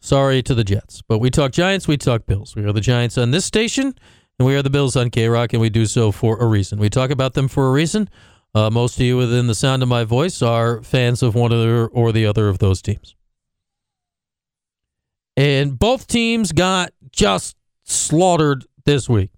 Sorry 0.00 0.42
to 0.42 0.54
the 0.54 0.64
Jets, 0.64 1.00
but 1.00 1.18
we 1.18 1.30
talk 1.30 1.52
Giants, 1.52 1.88
we 1.88 1.96
talk 1.96 2.26
Bills. 2.26 2.54
We 2.54 2.64
are 2.64 2.72
the 2.72 2.80
Giants 2.80 3.16
on 3.16 3.30
this 3.30 3.46
station, 3.46 3.94
and 4.38 4.46
we 4.46 4.54
are 4.56 4.62
the 4.62 4.68
Bills 4.68 4.94
on 4.94 5.10
K 5.10 5.26
Rock, 5.28 5.54
and 5.54 5.62
we 5.62 5.70
do 5.70 5.86
so 5.86 6.12
for 6.12 6.38
a 6.38 6.46
reason. 6.46 6.78
We 6.78 6.90
talk 6.90 7.10
about 7.10 7.32
them 7.32 7.48
for 7.48 7.68
a 7.68 7.72
reason. 7.72 8.10
Uh, 8.54 8.68
most 8.68 8.96
of 8.98 9.06
you 9.06 9.16
within 9.16 9.46
the 9.46 9.54
sound 9.54 9.82
of 9.82 9.88
my 9.88 10.04
voice 10.04 10.42
are 10.42 10.82
fans 10.82 11.22
of 11.22 11.34
one 11.34 11.52
or, 11.52 11.86
or 11.86 12.12
the 12.12 12.26
other 12.26 12.48
of 12.48 12.58
those 12.58 12.82
teams. 12.82 13.14
And 15.34 15.78
both 15.78 16.08
teams 16.08 16.52
got 16.52 16.92
just 17.10 17.56
slaughtered 17.84 18.66
this 18.84 19.08
week. 19.08 19.30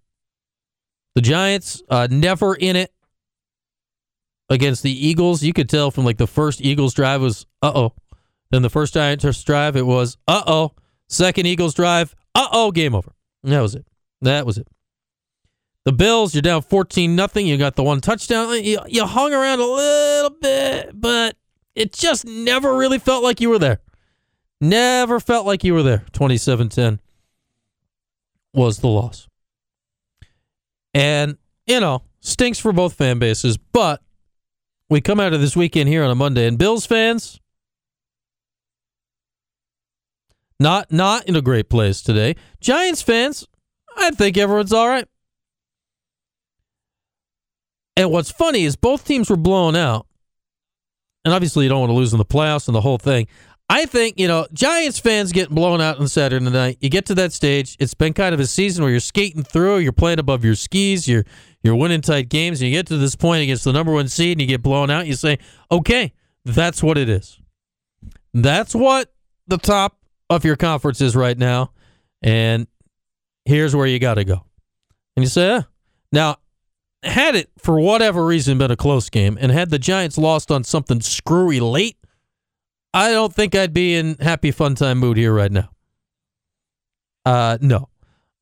The 1.14 1.20
Giants 1.20 1.83
uh, 1.88 2.09
never 2.11 2.54
in 2.54 2.76
it 2.76 2.92
against 4.48 4.83
the 4.83 5.07
Eagles. 5.07 5.42
You 5.42 5.52
could 5.52 5.68
tell 5.68 5.90
from 5.90 6.04
like 6.04 6.18
the 6.18 6.26
first 6.26 6.61
Eagles 6.61 6.94
drive 6.94 7.20
was 7.20 7.46
uh 7.62 7.72
oh. 7.74 7.94
Then 8.50 8.62
the 8.62 8.70
first 8.70 8.94
Giants 8.94 9.44
drive 9.44 9.76
it 9.76 9.87
was 9.87 10.16
uh 10.26 10.42
oh. 10.46 10.72
Second 11.09 11.46
Eagles 11.46 11.74
drive 11.74 12.14
uh 12.35 12.48
oh. 12.52 12.72
Game 12.72 12.94
over. 12.94 13.12
That 13.42 13.61
was 13.61 13.74
it. 13.74 13.87
That 14.22 14.46
was 14.46 14.59
it. 14.59 14.66
The 15.85 15.92
Bills, 15.92 16.35
you're 16.35 16.42
down 16.42 16.62
14 16.62 17.14
nothing. 17.14 17.46
You 17.46 17.59
got 17.59 17.76
the 17.76 17.83
one 17.83 18.00
touchdown. 18.00 18.64
You, 18.64 18.78
you 18.87 19.04
hung 19.04 19.35
around 19.35 19.61
a 19.61 19.66
little 19.66 20.30
bit, 20.30 20.98
but 20.98 21.37
it 21.74 21.92
just 21.92 22.26
never 22.26 22.74
really 22.74 22.98
felt 22.98 23.22
like 23.22 23.40
you 23.40 23.50
were 23.50 23.59
there. 23.59 23.80
Never 24.62 25.20
felt 25.20 25.44
like 25.44 25.62
you 25.62 25.74
were 25.74 25.83
there. 25.83 26.04
27 26.12 26.70
10 26.70 27.00
was 28.54 28.78
the 28.78 28.88
loss. 28.88 29.28
And, 30.94 31.37
you 31.66 31.80
know, 31.80 32.02
stinks 32.20 32.59
for 32.59 32.72
both 32.72 32.94
fan 32.94 33.18
bases, 33.18 33.57
but 33.57 34.00
we 34.88 35.00
come 35.00 35.18
out 35.18 35.33
of 35.33 35.40
this 35.40 35.57
weekend 35.57 35.88
here 35.88 36.04
on 36.04 36.11
a 36.11 36.14
Monday, 36.14 36.46
and 36.46 36.57
Bills 36.57 36.87
fans, 36.87 37.40
not 40.61 40.92
not 40.92 41.28
in 41.28 41.35
a 41.35 41.42
great 41.42 41.68
place 41.68 42.00
today. 42.00 42.37
Giants 42.61 43.02
fans, 43.02 43.46
I 43.96 44.11
think 44.12 44.37
everyone's 44.37 44.72
all 44.72 44.88
right. 44.88 45.09
And 47.96 48.11
what's 48.11 48.30
funny 48.30 48.64
is 48.64 48.76
both 48.76 49.04
teams 49.04 49.30
were 49.30 49.37
blown 49.37 49.76
out. 49.76 50.07
And 51.24 51.33
obviously, 51.33 51.64
you 51.64 51.70
don't 51.70 51.80
want 51.80 51.90
to 51.90 51.94
lose 51.94 52.12
in 52.12 52.18
the 52.18 52.24
playoffs 52.24 52.68
and 52.68 52.74
the 52.74 52.80
whole 52.80 52.98
thing. 52.98 53.26
I 53.74 53.87
think, 53.87 54.20
you 54.20 54.28
know, 54.28 54.46
Giants 54.52 55.00
fans 55.00 55.32
getting 55.32 55.56
blown 55.56 55.80
out 55.80 55.98
on 55.98 56.06
Saturday 56.06 56.48
night. 56.48 56.78
You 56.80 56.88
get 56.88 57.06
to 57.06 57.14
that 57.16 57.32
stage. 57.32 57.76
It's 57.80 57.92
been 57.92 58.12
kind 58.12 58.32
of 58.32 58.38
a 58.38 58.46
season 58.46 58.84
where 58.84 58.90
you're 58.92 59.00
skating 59.00 59.42
through, 59.42 59.78
you're 59.78 59.90
playing 59.90 60.20
above 60.20 60.44
your 60.44 60.54
skis, 60.54 61.08
you're 61.08 61.24
you're 61.64 61.74
winning 61.74 62.00
tight 62.00 62.28
games, 62.28 62.60
and 62.60 62.70
you 62.70 62.76
get 62.76 62.87
to 62.87 62.96
this 62.96 63.16
point 63.16 63.42
against 63.42 63.64
the 63.64 63.72
number 63.72 63.90
one 63.90 64.06
seed 64.06 64.37
and 64.37 64.42
you 64.42 64.46
get 64.46 64.62
blown 64.62 64.90
out, 64.90 65.08
you 65.08 65.14
say, 65.14 65.40
Okay, 65.72 66.12
that's 66.44 66.84
what 66.84 66.96
it 66.96 67.08
is. 67.08 67.40
That's 68.32 68.76
what 68.76 69.12
the 69.48 69.58
top 69.58 69.98
of 70.30 70.44
your 70.44 70.54
conference 70.54 71.00
is 71.00 71.16
right 71.16 71.37
now. 71.37 71.72
And 72.22 72.68
here's 73.44 73.74
where 73.74 73.88
you 73.88 73.98
gotta 73.98 74.22
go. 74.22 74.44
And 75.16 75.24
you 75.24 75.28
say, 75.28 75.50
eh. 75.50 75.62
now 76.12 76.37
had 77.02 77.34
it 77.34 77.50
for 77.58 77.80
whatever 77.80 78.24
reason 78.24 78.56
been 78.56 78.70
a 78.70 78.76
close 78.76 79.10
game 79.10 79.37
and 79.40 79.50
had 79.50 79.70
the 79.70 79.80
Giants 79.80 80.16
lost 80.16 80.52
on 80.52 80.62
something 80.62 81.00
screwy 81.00 81.58
late, 81.58 81.96
I 82.94 83.11
don't 83.11 83.35
think 83.35 83.54
I'd 83.54 83.74
be 83.74 83.94
in 83.96 84.16
happy 84.20 84.52
fun 84.52 84.74
time 84.76 84.98
mood 84.98 85.16
here 85.16 85.35
right 85.35 85.52
now. 85.52 85.68
Uh 87.26 87.59
no. 87.61 87.88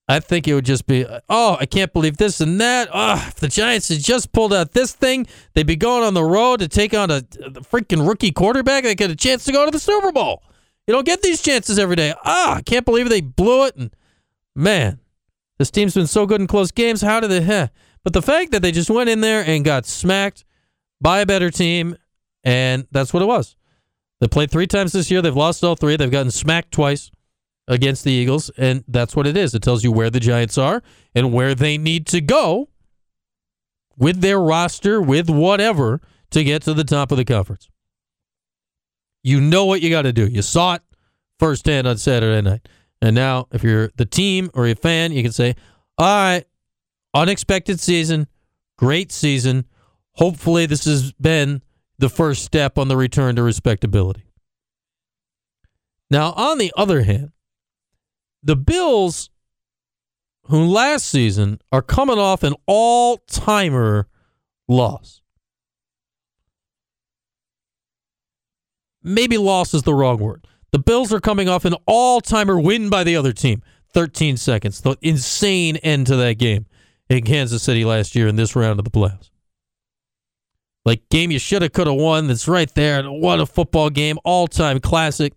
I 0.09 0.21
think 0.21 0.47
it 0.47 0.55
would 0.55 0.65
just 0.65 0.87
be, 0.87 1.07
oh, 1.29 1.57
I 1.59 1.65
can't 1.65 1.93
believe 1.93 2.19
this 2.19 2.41
and 2.41 2.61
that. 2.61 2.89
Oh, 2.93 3.25
if 3.29 3.37
the 3.37 3.49
Giants 3.49 3.89
had 3.89 4.01
just 4.01 4.33
pulled 4.33 4.53
out 4.53 4.73
this 4.73 4.93
thing, 4.93 5.27
they'd 5.55 5.67
be 5.67 5.77
going 5.77 6.05
on 6.05 6.13
the 6.13 6.25
road 6.25 6.59
to 6.59 6.69
take 6.69 6.93
on 6.93 7.11
a, 7.11 7.19
a 7.41 7.51
freaking 7.63 8.07
rookie 8.07 8.33
quarterback. 8.33 8.83
They 8.85 8.95
get 8.95 9.11
a 9.11 9.17
chance 9.17 9.45
to 9.45 9.53
go 9.53 9.65
to 9.65 9.71
the 9.71 9.79
Super 9.79 10.13
Bowl. 10.13 10.43
You 10.87 10.93
don't 10.93 11.07
get 11.07 11.23
these 11.23 11.41
chances 11.41 11.79
every 11.79 11.97
day. 11.97 12.13
Ah, 12.25 12.57
I 12.57 12.63
can't 12.63 12.85
believe 12.85 13.09
they 13.09 13.21
blew 13.21 13.65
it. 13.67 13.77
And 13.77 13.95
man, 14.55 14.99
this 15.59 15.71
team's 15.71 15.95
been 15.95 16.09
so 16.09 16.27
good 16.27 16.41
in 16.41 16.47
close 16.47 16.73
games. 16.73 17.01
How 17.01 17.21
did 17.21 17.31
they? 17.31 17.41
Heh. 17.41 17.69
But 18.03 18.13
the 18.13 18.23
fact 18.23 18.51
that 18.51 18.61
they 18.61 18.73
just 18.73 18.91
went 18.91 19.09
in 19.09 19.21
there 19.21 19.45
and 19.47 19.65
got 19.65 19.87
smacked 19.87 20.45
by 21.01 21.21
a 21.21 21.27
better 21.27 21.51
team, 21.51 21.97
and 22.43 22.87
that's 22.91 23.15
what 23.15 23.23
it 23.23 23.27
was. 23.27 23.57
They 24.23 24.29
played 24.29 24.53
three 24.53 24.69
times 24.69 24.93
this 24.93 25.11
year. 25.11 25.21
They've 25.21 25.35
lost 25.35 25.65
all 25.65 25.75
three. 25.75 25.97
They've 25.97 26.09
gotten 26.09 26.31
smacked 26.31 26.71
twice 26.71 27.11
against 27.67 28.05
the 28.05 28.13
Eagles, 28.13 28.53
and 28.57 28.85
that's 28.87 29.17
what 29.17 29.27
it 29.27 29.37
is. 29.37 29.53
It 29.53 29.65
tells 29.65 29.83
you 29.83 29.91
where 29.91 30.11
the 30.11 30.21
Giants 30.21 30.57
are 30.57 30.81
and 31.13 31.33
where 31.33 31.57
they 31.57 31.77
need 31.77 32.07
to 32.07 32.21
go 32.21 32.69
with 33.97 34.21
their 34.21 34.39
roster, 34.39 35.03
with 35.03 35.29
whatever, 35.29 36.01
to 36.31 36.45
get 36.45 36.63
to 36.63 36.73
the 36.73 36.85
top 36.85 37.11
of 37.11 37.19
the 37.19 37.25
conference. 37.25 37.69
You 39.25 39.41
know 39.41 39.65
what 39.65 39.83
you 39.83 39.91
got 39.91 40.03
to 40.03 40.13
do. 40.13 40.29
You 40.29 40.43
saw 40.43 40.75
it 40.75 40.83
firsthand 41.41 41.89
on 41.89 41.99
Saturday 41.99 42.49
night. 42.49 42.69
And 43.01 43.17
now, 43.17 43.49
if 43.51 43.65
you're 43.65 43.91
the 43.97 44.07
team 44.07 44.53
or 44.55 44.69
a 44.69 44.77
fan, 44.77 45.11
you 45.11 45.25
can 45.25 45.33
say, 45.33 45.57
all 45.99 46.07
right, 46.07 46.45
unexpected 47.13 47.81
season, 47.81 48.29
great 48.79 49.11
season. 49.11 49.65
Hopefully, 50.13 50.67
this 50.67 50.85
has 50.85 51.11
been 51.15 51.61
the 52.03 52.09
first 52.09 52.45
step 52.45 52.79
on 52.79 52.89
the 52.89 52.97
return 52.97 53.37
to 53.37 53.43
respectability. 53.45 54.25
Now, 56.11 56.33
on 56.33 56.59
the 56.59 56.73
other 56.77 57.03
hand, 57.03 57.31
the 58.43 58.57
Bills, 58.57 59.31
who 60.49 60.67
last 60.67 61.07
season 61.07 61.61
are 61.71 61.81
coming 61.81 62.19
off 62.19 62.43
an 62.43 62.55
all 62.67 63.19
timer 63.29 64.09
loss. 64.67 65.23
Maybe 69.05 69.39
loss 69.39 69.73
is 69.73 69.85
the 69.85 69.95
wrong 69.95 70.19
word. 70.19 70.45
The 70.73 70.81
Bills 70.81 71.13
are 71.13 71.21
coming 71.21 71.49
off 71.49 71.65
an 71.65 71.77
all 71.87 72.21
timer 72.21 72.59
win 72.59 72.91
by 72.91 73.05
the 73.05 73.15
other 73.15 73.33
team. 73.33 73.63
13 73.95 74.37
seconds. 74.37 74.81
The 74.81 74.97
insane 75.03 75.77
end 75.77 76.09
to 76.09 76.17
that 76.17 76.35
game 76.39 76.67
in 77.09 77.23
Kansas 77.23 77.63
City 77.63 77.85
last 77.85 78.17
year 78.17 78.27
in 78.27 78.35
this 78.35 78.57
round 78.57 78.81
of 78.81 78.85
the 78.85 78.91
playoffs. 78.91 79.32
Like 80.85 81.09
game 81.11 81.31
you 81.31 81.39
should 81.39 81.63
have, 81.63 81.73
could 81.73 81.87
have 81.87 81.97
won. 81.97 82.27
That's 82.27 82.49
right 82.49 82.73
there. 82.75 83.05
What 83.05 83.41
a 83.41 83.47
football 83.47 83.91
game. 83.91 84.19
All 84.25 84.49
time 84.49 84.81
classic. 84.81 85.35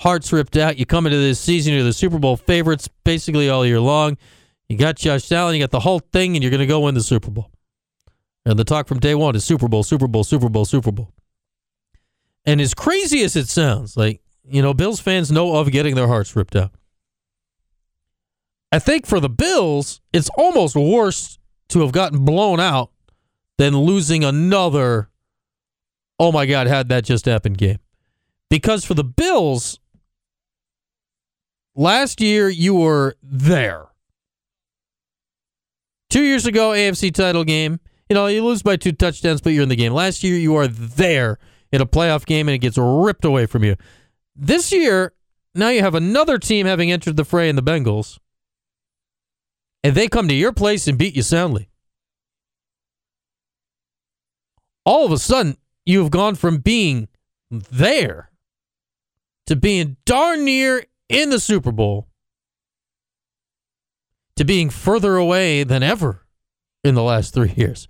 Hearts 0.00 0.32
ripped 0.32 0.56
out. 0.56 0.78
You 0.78 0.86
come 0.86 1.06
into 1.06 1.18
this 1.18 1.40
season, 1.40 1.74
you're 1.74 1.82
the 1.82 1.92
Super 1.92 2.18
Bowl 2.18 2.36
favorites 2.36 2.88
basically 3.04 3.48
all 3.48 3.66
year 3.66 3.80
long. 3.80 4.16
You 4.68 4.76
got 4.76 4.96
Josh 4.96 5.32
Allen, 5.32 5.54
you 5.54 5.60
got 5.60 5.70
the 5.70 5.80
whole 5.80 5.98
thing, 5.98 6.36
and 6.36 6.42
you're 6.42 6.50
going 6.50 6.60
to 6.60 6.66
go 6.66 6.80
win 6.80 6.94
the 6.94 7.02
Super 7.02 7.30
Bowl. 7.30 7.50
And 8.44 8.58
the 8.58 8.64
talk 8.64 8.86
from 8.86 9.00
day 9.00 9.14
one 9.14 9.34
is 9.34 9.44
Super 9.44 9.66
Bowl, 9.66 9.82
Super 9.82 10.06
Bowl, 10.06 10.24
Super 10.24 10.48
Bowl, 10.48 10.64
Super 10.64 10.92
Bowl. 10.92 11.12
And 12.44 12.60
as 12.60 12.74
crazy 12.74 13.22
as 13.22 13.34
it 13.34 13.48
sounds, 13.48 13.96
like, 13.96 14.20
you 14.44 14.62
know, 14.62 14.72
Bills 14.72 15.00
fans 15.00 15.32
know 15.32 15.56
of 15.56 15.70
getting 15.70 15.94
their 15.94 16.06
hearts 16.06 16.36
ripped 16.36 16.54
out. 16.54 16.70
I 18.70 18.78
think 18.78 19.06
for 19.06 19.20
the 19.20 19.28
Bills, 19.28 20.00
it's 20.12 20.30
almost 20.36 20.76
worse 20.76 21.38
to 21.70 21.80
have 21.80 21.92
gotten 21.92 22.24
blown 22.24 22.60
out 22.60 22.90
than 23.58 23.76
losing 23.76 24.24
another, 24.24 25.10
oh 26.18 26.32
my 26.32 26.46
God, 26.46 26.66
had 26.66 26.88
that 26.88 27.04
just 27.04 27.26
happened 27.26 27.58
game. 27.58 27.78
Because 28.48 28.84
for 28.84 28.94
the 28.94 29.04
Bills, 29.04 29.78
last 31.74 32.20
year 32.20 32.48
you 32.48 32.74
were 32.74 33.16
there. 33.22 33.88
Two 36.08 36.22
years 36.22 36.46
ago, 36.46 36.70
AFC 36.70 37.12
title 37.12 37.44
game. 37.44 37.80
You 38.08 38.14
know, 38.14 38.26
you 38.26 38.42
lose 38.42 38.62
by 38.62 38.76
two 38.76 38.92
touchdowns, 38.92 39.42
but 39.42 39.50
you're 39.50 39.64
in 39.64 39.68
the 39.68 39.76
game. 39.76 39.92
Last 39.92 40.24
year, 40.24 40.36
you 40.36 40.56
are 40.56 40.66
there 40.66 41.38
in 41.70 41.82
a 41.82 41.86
playoff 41.86 42.24
game 42.24 42.48
and 42.48 42.54
it 42.54 42.58
gets 42.58 42.78
ripped 42.78 43.26
away 43.26 43.44
from 43.44 43.64
you. 43.64 43.76
This 44.34 44.72
year, 44.72 45.12
now 45.54 45.68
you 45.68 45.82
have 45.82 45.94
another 45.94 46.38
team 46.38 46.64
having 46.64 46.90
entered 46.90 47.16
the 47.16 47.24
fray 47.24 47.50
in 47.50 47.56
the 47.56 47.62
Bengals, 47.62 48.18
and 49.82 49.94
they 49.94 50.08
come 50.08 50.28
to 50.28 50.34
your 50.34 50.52
place 50.52 50.88
and 50.88 50.96
beat 50.96 51.16
you 51.16 51.22
soundly. 51.22 51.68
All 54.88 55.04
of 55.04 55.12
a 55.12 55.18
sudden, 55.18 55.58
you 55.84 56.00
have 56.00 56.10
gone 56.10 56.34
from 56.34 56.60
being 56.60 57.08
there 57.50 58.30
to 59.46 59.54
being 59.54 59.98
darn 60.06 60.46
near 60.46 60.82
in 61.10 61.28
the 61.28 61.38
Super 61.38 61.72
Bowl 61.72 62.08
to 64.36 64.46
being 64.46 64.70
further 64.70 65.16
away 65.16 65.62
than 65.62 65.82
ever 65.82 66.24
in 66.82 66.94
the 66.94 67.02
last 67.02 67.34
three 67.34 67.52
years. 67.54 67.86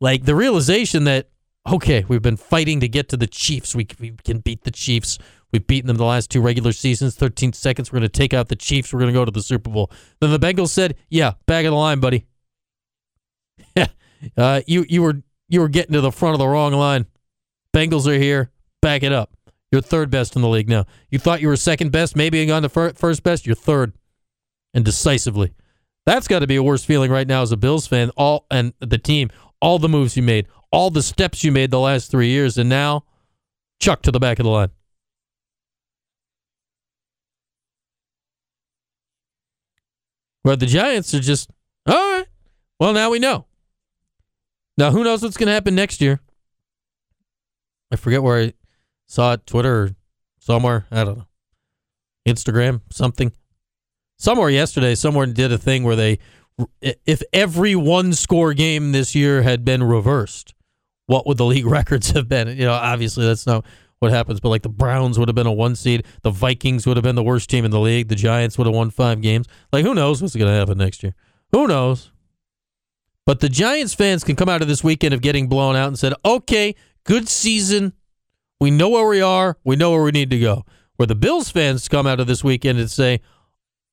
Like 0.00 0.24
the 0.24 0.34
realization 0.34 1.04
that, 1.04 1.28
okay, 1.70 2.06
we've 2.08 2.22
been 2.22 2.38
fighting 2.38 2.80
to 2.80 2.88
get 2.88 3.10
to 3.10 3.18
the 3.18 3.26
Chiefs. 3.26 3.74
We, 3.74 3.86
we 4.00 4.12
can 4.24 4.38
beat 4.38 4.64
the 4.64 4.70
Chiefs. 4.70 5.18
We've 5.52 5.66
beaten 5.66 5.86
them 5.86 5.98
the 5.98 6.06
last 6.06 6.30
two 6.30 6.40
regular 6.40 6.72
seasons, 6.72 7.14
13 7.14 7.52
seconds. 7.52 7.92
We're 7.92 7.98
going 7.98 8.08
to 8.10 8.18
take 8.18 8.32
out 8.32 8.48
the 8.48 8.56
Chiefs. 8.56 8.90
We're 8.90 9.00
going 9.00 9.12
to 9.12 9.18
go 9.20 9.26
to 9.26 9.30
the 9.30 9.42
Super 9.42 9.68
Bowl. 9.68 9.92
Then 10.22 10.30
the 10.30 10.38
Bengals 10.38 10.70
said, 10.70 10.96
yeah, 11.10 11.32
back 11.44 11.66
of 11.66 11.72
the 11.72 11.76
line, 11.76 12.00
buddy. 12.00 12.24
uh, 14.38 14.62
you, 14.66 14.86
you, 14.88 15.02
were, 15.02 15.22
you 15.48 15.60
were 15.60 15.68
getting 15.68 15.92
to 15.92 16.00
the 16.00 16.12
front 16.12 16.34
of 16.34 16.38
the 16.38 16.48
wrong 16.48 16.72
line. 16.72 17.06
Bengals 17.74 18.06
are 18.06 18.18
here. 18.18 18.50
Back 18.82 19.02
it 19.02 19.12
up. 19.12 19.32
You're 19.72 19.80
third 19.80 20.10
best 20.10 20.36
in 20.36 20.42
the 20.42 20.48
league 20.48 20.68
now. 20.68 20.86
You 21.10 21.18
thought 21.18 21.40
you 21.40 21.48
were 21.48 21.56
second 21.56 21.90
best, 21.90 22.16
maybe 22.16 22.44
gone 22.46 22.62
to 22.62 22.68
first 22.68 23.22
best. 23.22 23.46
You're 23.46 23.56
third, 23.56 23.92
and 24.72 24.84
decisively. 24.84 25.54
That's 26.04 26.28
got 26.28 26.38
to 26.38 26.46
be 26.46 26.56
a 26.56 26.62
worse 26.62 26.84
feeling 26.84 27.10
right 27.10 27.26
now 27.26 27.42
as 27.42 27.50
a 27.50 27.56
Bills 27.56 27.86
fan. 27.86 28.10
All 28.16 28.46
and 28.50 28.72
the 28.78 28.98
team, 28.98 29.30
all 29.60 29.78
the 29.78 29.88
moves 29.88 30.16
you 30.16 30.22
made, 30.22 30.46
all 30.70 30.90
the 30.90 31.02
steps 31.02 31.42
you 31.42 31.50
made 31.50 31.70
the 31.70 31.80
last 31.80 32.10
three 32.10 32.28
years, 32.28 32.56
and 32.56 32.68
now 32.68 33.04
chuck 33.80 34.02
to 34.02 34.12
the 34.12 34.20
back 34.20 34.38
of 34.38 34.44
the 34.44 34.50
line. 34.50 34.70
But 40.44 40.60
the 40.60 40.66
Giants 40.66 41.12
are 41.12 41.20
just 41.20 41.50
all 41.86 41.94
right. 41.94 42.26
Well, 42.78 42.92
now 42.92 43.10
we 43.10 43.18
know. 43.18 43.46
Now, 44.78 44.90
who 44.90 45.04
knows 45.04 45.22
what's 45.22 45.36
going 45.36 45.46
to 45.46 45.52
happen 45.52 45.74
next 45.74 46.00
year? 46.00 46.20
I 47.90 47.96
forget 47.96 48.22
where 48.22 48.38
I 48.38 48.52
saw 49.06 49.34
it, 49.34 49.46
Twitter 49.46 49.82
or 49.82 49.90
somewhere. 50.38 50.86
I 50.90 51.04
don't 51.04 51.18
know. 51.18 51.26
Instagram, 52.26 52.80
something. 52.90 53.32
Somewhere 54.18 54.50
yesterday, 54.50 54.94
someone 54.94 55.32
did 55.32 55.52
a 55.52 55.58
thing 55.58 55.84
where 55.84 55.96
they, 55.96 56.18
if 56.80 57.22
every 57.32 57.76
one 57.76 58.12
score 58.12 58.54
game 58.54 58.92
this 58.92 59.14
year 59.14 59.42
had 59.42 59.64
been 59.64 59.82
reversed, 59.82 60.54
what 61.06 61.26
would 61.26 61.36
the 61.36 61.44
league 61.44 61.66
records 61.78 62.10
have 62.10 62.28
been? 62.28 62.48
You 62.48 62.66
know, 62.66 62.72
obviously 62.72 63.24
that's 63.24 63.46
not 63.46 63.64
what 63.98 64.10
happens, 64.10 64.40
but 64.40 64.50
like 64.50 64.62
the 64.62 64.68
Browns 64.68 65.18
would 65.18 65.28
have 65.28 65.34
been 65.34 65.46
a 65.46 65.52
one 65.52 65.76
seed, 65.76 66.04
the 66.22 66.30
Vikings 66.30 66.86
would 66.86 66.96
have 66.96 67.04
been 67.04 67.14
the 67.14 67.22
worst 67.22 67.48
team 67.48 67.64
in 67.64 67.70
the 67.70 67.80
league, 67.80 68.08
the 68.08 68.14
Giants 68.14 68.58
would 68.58 68.66
have 68.66 68.76
won 68.76 68.90
five 68.90 69.22
games. 69.22 69.46
Like, 69.72 69.84
who 69.84 69.94
knows 69.94 70.20
what's 70.20 70.36
going 70.36 70.50
to 70.50 70.58
happen 70.58 70.76
next 70.76 71.02
year? 71.02 71.14
Who 71.52 71.66
knows? 71.66 72.10
But 73.26 73.40
the 73.40 73.48
Giants 73.48 73.92
fans 73.92 74.22
can 74.22 74.36
come 74.36 74.48
out 74.48 74.62
of 74.62 74.68
this 74.68 74.84
weekend 74.84 75.12
of 75.12 75.20
getting 75.20 75.48
blown 75.48 75.74
out 75.74 75.88
and 75.88 75.98
said, 75.98 76.14
okay, 76.24 76.76
good 77.04 77.28
season. 77.28 77.92
We 78.60 78.70
know 78.70 78.88
where 78.88 79.06
we 79.06 79.20
are. 79.20 79.58
We 79.64 79.74
know 79.76 79.90
where 79.90 80.02
we 80.02 80.12
need 80.12 80.30
to 80.30 80.38
go. 80.38 80.64
Where 80.94 81.06
the 81.06 81.16
Bills 81.16 81.50
fans 81.50 81.88
come 81.88 82.06
out 82.06 82.20
of 82.20 82.28
this 82.28 82.44
weekend 82.44 82.78
and 82.78 82.90
say, 82.90 83.20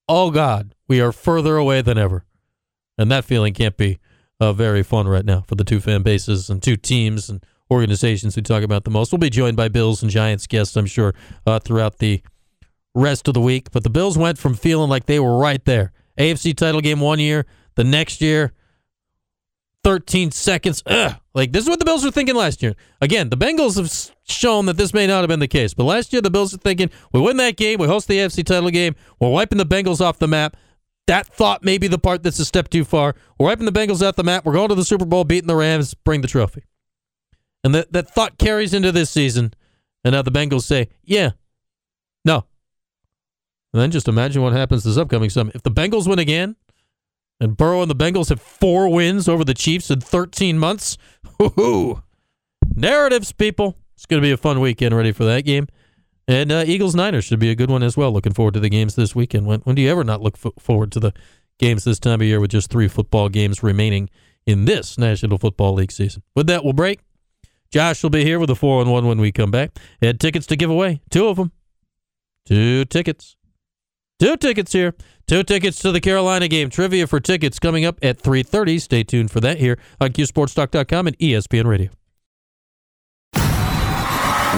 oh 0.07 0.29
God, 0.31 0.75
we 0.87 1.01
are 1.01 1.11
further 1.11 1.57
away 1.57 1.81
than 1.81 1.97
ever. 1.97 2.25
And 2.97 3.11
that 3.11 3.25
feeling 3.25 3.53
can't 3.53 3.75
be 3.75 3.99
uh, 4.39 4.53
very 4.53 4.83
fun 4.83 5.07
right 5.07 5.25
now 5.25 5.43
for 5.47 5.55
the 5.55 5.63
two 5.63 5.79
fan 5.79 6.03
bases 6.03 6.49
and 6.49 6.61
two 6.61 6.75
teams 6.75 7.27
and 7.27 7.43
organizations 7.71 8.35
who 8.35 8.41
talk 8.41 8.61
about 8.61 8.83
the 8.83 8.91
most. 8.91 9.11
We'll 9.11 9.19
be 9.19 9.31
joined 9.31 9.57
by 9.57 9.67
Bills 9.67 10.03
and 10.03 10.11
Giants 10.11 10.45
guests, 10.45 10.75
I'm 10.75 10.85
sure, 10.85 11.15
uh, 11.47 11.57
throughout 11.57 11.97
the 11.97 12.21
rest 12.93 13.27
of 13.27 13.33
the 13.33 13.41
week. 13.41 13.71
But 13.71 13.83
the 13.83 13.89
Bills 13.89 14.17
went 14.17 14.37
from 14.37 14.53
feeling 14.53 14.89
like 14.89 15.07
they 15.07 15.19
were 15.19 15.37
right 15.37 15.63
there 15.65 15.91
AFC 16.19 16.55
title 16.55 16.81
game 16.81 16.99
one 16.99 17.19
year, 17.19 17.47
the 17.73 17.83
next 17.83 18.21
year, 18.21 18.53
13 19.83 20.31
seconds. 20.31 20.83
Ugh. 20.85 21.15
Like, 21.33 21.51
this 21.51 21.63
is 21.63 21.69
what 21.69 21.79
the 21.79 21.85
Bills 21.85 22.05
were 22.05 22.11
thinking 22.11 22.35
last 22.35 22.61
year. 22.61 22.75
Again, 23.01 23.29
the 23.29 23.37
Bengals 23.37 23.77
have 23.77 23.91
shown 24.23 24.65
that 24.67 24.77
this 24.77 24.93
may 24.93 25.07
not 25.07 25.21
have 25.21 25.27
been 25.27 25.39
the 25.39 25.47
case, 25.47 25.73
but 25.73 25.83
last 25.83 26.13
year 26.13 26.21
the 26.21 26.29
Bills 26.29 26.53
were 26.53 26.59
thinking, 26.59 26.89
we 27.11 27.19
win 27.19 27.37
that 27.37 27.57
game, 27.57 27.79
we 27.79 27.87
host 27.87 28.07
the 28.07 28.17
AFC 28.17 28.45
title 28.45 28.69
game, 28.69 28.95
we're 29.19 29.29
wiping 29.29 29.57
the 29.57 29.65
Bengals 29.65 29.99
off 29.99 30.19
the 30.19 30.27
map. 30.27 30.55
That 31.07 31.27
thought 31.27 31.63
may 31.63 31.77
be 31.77 31.87
the 31.87 31.97
part 31.97 32.23
that's 32.23 32.39
a 32.39 32.45
step 32.45 32.69
too 32.69 32.85
far. 32.85 33.15
We're 33.37 33.47
wiping 33.47 33.65
the 33.65 33.71
Bengals 33.71 34.07
off 34.07 34.15
the 34.15 34.23
map. 34.23 34.45
We're 34.45 34.53
going 34.53 34.69
to 34.69 34.75
the 34.75 34.85
Super 34.85 35.05
Bowl, 35.05 35.25
beating 35.25 35.47
the 35.47 35.55
Rams, 35.55 35.93
bring 35.93 36.21
the 36.21 36.29
trophy. 36.29 36.63
And 37.63 37.75
that, 37.75 37.91
that 37.91 38.09
thought 38.09 38.37
carries 38.37 38.73
into 38.73 38.91
this 38.91 39.09
season. 39.09 39.53
And 40.05 40.13
now 40.13 40.21
the 40.21 40.31
Bengals 40.31 40.63
say, 40.63 40.89
yeah, 41.03 41.31
no. 42.23 42.45
And 43.73 43.81
then 43.81 43.91
just 43.91 44.07
imagine 44.07 44.41
what 44.41 44.53
happens 44.53 44.83
this 44.83 44.97
upcoming 44.97 45.29
summer. 45.29 45.51
If 45.55 45.63
the 45.63 45.71
Bengals 45.71 46.07
win 46.07 46.19
again, 46.19 46.55
and 47.43 47.57
Burrow 47.57 47.81
and 47.81 47.91
the 47.91 47.95
Bengals 47.95 48.29
have 48.29 48.41
four 48.41 48.87
wins 48.87 49.27
over 49.27 49.43
the 49.43 49.53
Chiefs 49.53 49.91
in 49.91 49.99
13 49.99 50.57
months, 50.57 50.97
woohoo! 51.39 52.01
Narratives, 52.73 53.33
people. 53.33 53.77
It's 53.95 54.05
going 54.05 54.21
to 54.21 54.25
be 54.25 54.31
a 54.31 54.37
fun 54.37 54.61
weekend. 54.61 54.95
Ready 54.95 55.11
for 55.11 55.25
that 55.25 55.41
game? 55.41 55.67
And 56.25 56.53
uh, 56.53 56.63
Eagles 56.65 56.95
Niners 56.95 57.25
should 57.25 57.39
be 57.39 57.51
a 57.51 57.55
good 57.55 57.69
one 57.69 57.83
as 57.83 57.97
well. 57.97 58.11
Looking 58.11 58.33
forward 58.33 58.53
to 58.53 58.61
the 58.61 58.69
games 58.69 58.95
this 58.95 59.13
weekend. 59.13 59.45
When, 59.45 59.59
when 59.61 59.75
do 59.75 59.81
you 59.81 59.91
ever 59.91 60.05
not 60.05 60.21
look 60.21 60.37
fo- 60.37 60.53
forward 60.57 60.93
to 60.93 61.01
the 61.01 61.13
games 61.59 61.83
this 61.83 61.99
time 61.99 62.21
of 62.21 62.27
year 62.27 62.39
with 62.39 62.51
just 62.51 62.69
three 62.69 62.87
football 62.87 63.27
games 63.27 63.61
remaining 63.61 64.09
in 64.45 64.63
this 64.63 64.97
National 64.97 65.37
Football 65.37 65.73
League 65.73 65.91
season? 65.91 66.23
With 66.35 66.47
that, 66.47 66.63
we'll 66.63 66.71
break. 66.71 67.01
Josh 67.71 68.01
will 68.03 68.09
be 68.09 68.23
here 68.23 68.39
with 68.39 68.49
a 68.49 68.55
four 68.55 68.79
on 68.79 68.89
one 68.89 69.05
when 69.05 69.19
we 69.19 69.33
come 69.33 69.51
back. 69.51 69.77
Had 70.01 70.21
tickets 70.21 70.45
to 70.47 70.55
give 70.55 70.69
away, 70.69 71.01
two 71.11 71.27
of 71.27 71.35
them. 71.35 71.51
Two 72.45 72.85
tickets. 72.85 73.35
Two 74.19 74.37
tickets 74.37 74.71
here. 74.71 74.95
Two 75.33 75.41
tickets 75.41 75.79
to 75.79 75.91
the 75.91 75.99
Carolina 75.99 76.47
game. 76.47 76.69
Trivia 76.69 77.07
for 77.07 77.19
tickets 77.19 77.57
coming 77.57 77.85
up 77.85 77.97
at 78.03 78.21
3.30. 78.21 78.79
Stay 78.79 79.03
tuned 79.03 79.31
for 79.31 79.39
that 79.39 79.57
here 79.57 79.79
on 79.99 80.11
CuseSportsTalk.com 80.11 81.07
and 81.07 81.17
ESPN 81.17 81.65
Radio. 81.65 81.89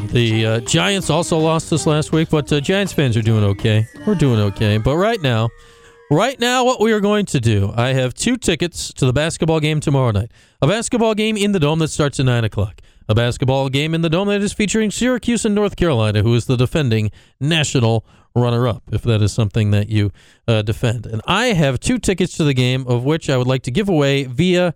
The 0.08 0.46
uh, 0.46 0.60
Giants 0.60 1.10
also 1.10 1.38
lost 1.38 1.70
this 1.70 1.86
last 1.86 2.12
week, 2.12 2.30
but 2.30 2.52
uh, 2.52 2.60
Giants 2.60 2.92
fans 2.92 3.16
are 3.16 3.22
doing 3.22 3.44
okay. 3.44 3.86
We're 4.06 4.14
doing 4.14 4.40
okay. 4.40 4.78
But 4.78 4.96
right 4.96 5.20
now, 5.20 5.50
right 6.10 6.38
now, 6.38 6.64
what 6.64 6.80
we 6.80 6.92
are 6.92 7.00
going 7.00 7.26
to 7.26 7.40
do, 7.40 7.72
I 7.76 7.88
have 7.88 8.14
two 8.14 8.36
tickets 8.36 8.92
to 8.94 9.06
the 9.06 9.12
basketball 9.12 9.60
game 9.60 9.80
tomorrow 9.80 10.10
night. 10.12 10.30
A 10.62 10.66
basketball 10.66 11.14
game 11.14 11.36
in 11.36 11.52
the 11.52 11.60
Dome 11.60 11.78
that 11.80 11.88
starts 11.88 12.20
at 12.20 12.26
9 12.26 12.44
o'clock. 12.44 12.80
A 13.10 13.14
basketball 13.14 13.68
game 13.70 13.92
in 13.92 14.02
the 14.02 14.08
Dome 14.08 14.28
that 14.28 14.40
is 14.40 14.52
featuring 14.52 14.92
Syracuse 14.92 15.44
and 15.44 15.52
North 15.52 15.74
Carolina, 15.74 16.22
who 16.22 16.32
is 16.32 16.46
the 16.46 16.56
defending 16.56 17.10
national 17.40 18.06
runner 18.36 18.68
up, 18.68 18.84
if 18.92 19.02
that 19.02 19.20
is 19.20 19.32
something 19.32 19.72
that 19.72 19.88
you 19.88 20.12
uh, 20.46 20.62
defend. 20.62 21.06
And 21.06 21.20
I 21.26 21.46
have 21.46 21.80
two 21.80 21.98
tickets 21.98 22.36
to 22.36 22.44
the 22.44 22.54
game, 22.54 22.86
of 22.86 23.02
which 23.02 23.28
I 23.28 23.36
would 23.36 23.48
like 23.48 23.64
to 23.64 23.72
give 23.72 23.88
away 23.88 24.26
via 24.26 24.74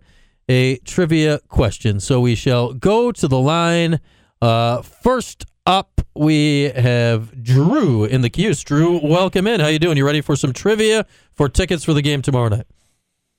a 0.49 0.75
trivia 0.79 1.39
question. 1.47 2.01
So 2.01 2.19
we 2.19 2.35
shall 2.35 2.73
go 2.73 3.13
to 3.13 3.25
the 3.25 3.39
line. 3.39 4.01
Uh, 4.41 4.81
first 4.81 5.45
up, 5.65 6.01
we 6.13 6.63
have 6.75 7.41
Drew 7.41 8.03
in 8.03 8.19
the 8.19 8.29
queues. 8.29 8.61
Drew, 8.65 8.99
welcome 9.01 9.47
in. 9.47 9.61
How 9.61 9.67
you 9.67 9.79
doing? 9.79 9.95
You 9.95 10.05
ready 10.05 10.19
for 10.19 10.35
some 10.35 10.51
trivia 10.51 11.05
for 11.31 11.47
tickets 11.47 11.85
for 11.85 11.93
the 11.93 12.01
game 12.01 12.21
tomorrow 12.21 12.49
night? 12.49 12.67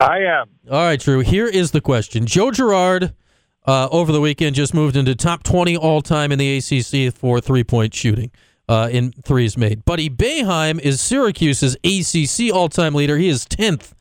I 0.01 0.21
am. 0.21 0.49
All 0.71 0.85
right, 0.85 0.99
Drew. 0.99 1.21
Here 1.21 1.47
is 1.47 1.73
the 1.73 1.83
question. 1.83 2.25
Joe 2.25 2.51
Girard 2.51 3.13
uh, 3.67 3.89
over 3.91 4.13
the 4.13 4.21
weekend 4.21 4.55
just 4.55 4.75
moved 4.75 4.97
into 4.97 5.15
top 5.15 5.43
20 5.43 5.77
all 5.77 6.01
time 6.01 6.33
in 6.33 6.39
the 6.39 6.57
ACC 6.59 7.13
for 7.15 7.41
three 7.41 7.65
point 7.65 7.95
shooting 7.95 8.31
uh, 8.69 8.89
in 8.91 9.13
threes 9.13 9.57
made. 9.57 9.85
Buddy 9.85 10.09
Boeheim 10.09 10.81
is 10.81 11.01
Syracuse's 11.01 11.77
ACC 11.85 12.55
all 12.55 12.69
time 12.69 12.95
leader. 12.95 13.17
He 13.17 13.29
is 13.29 13.47
10th 13.47 13.93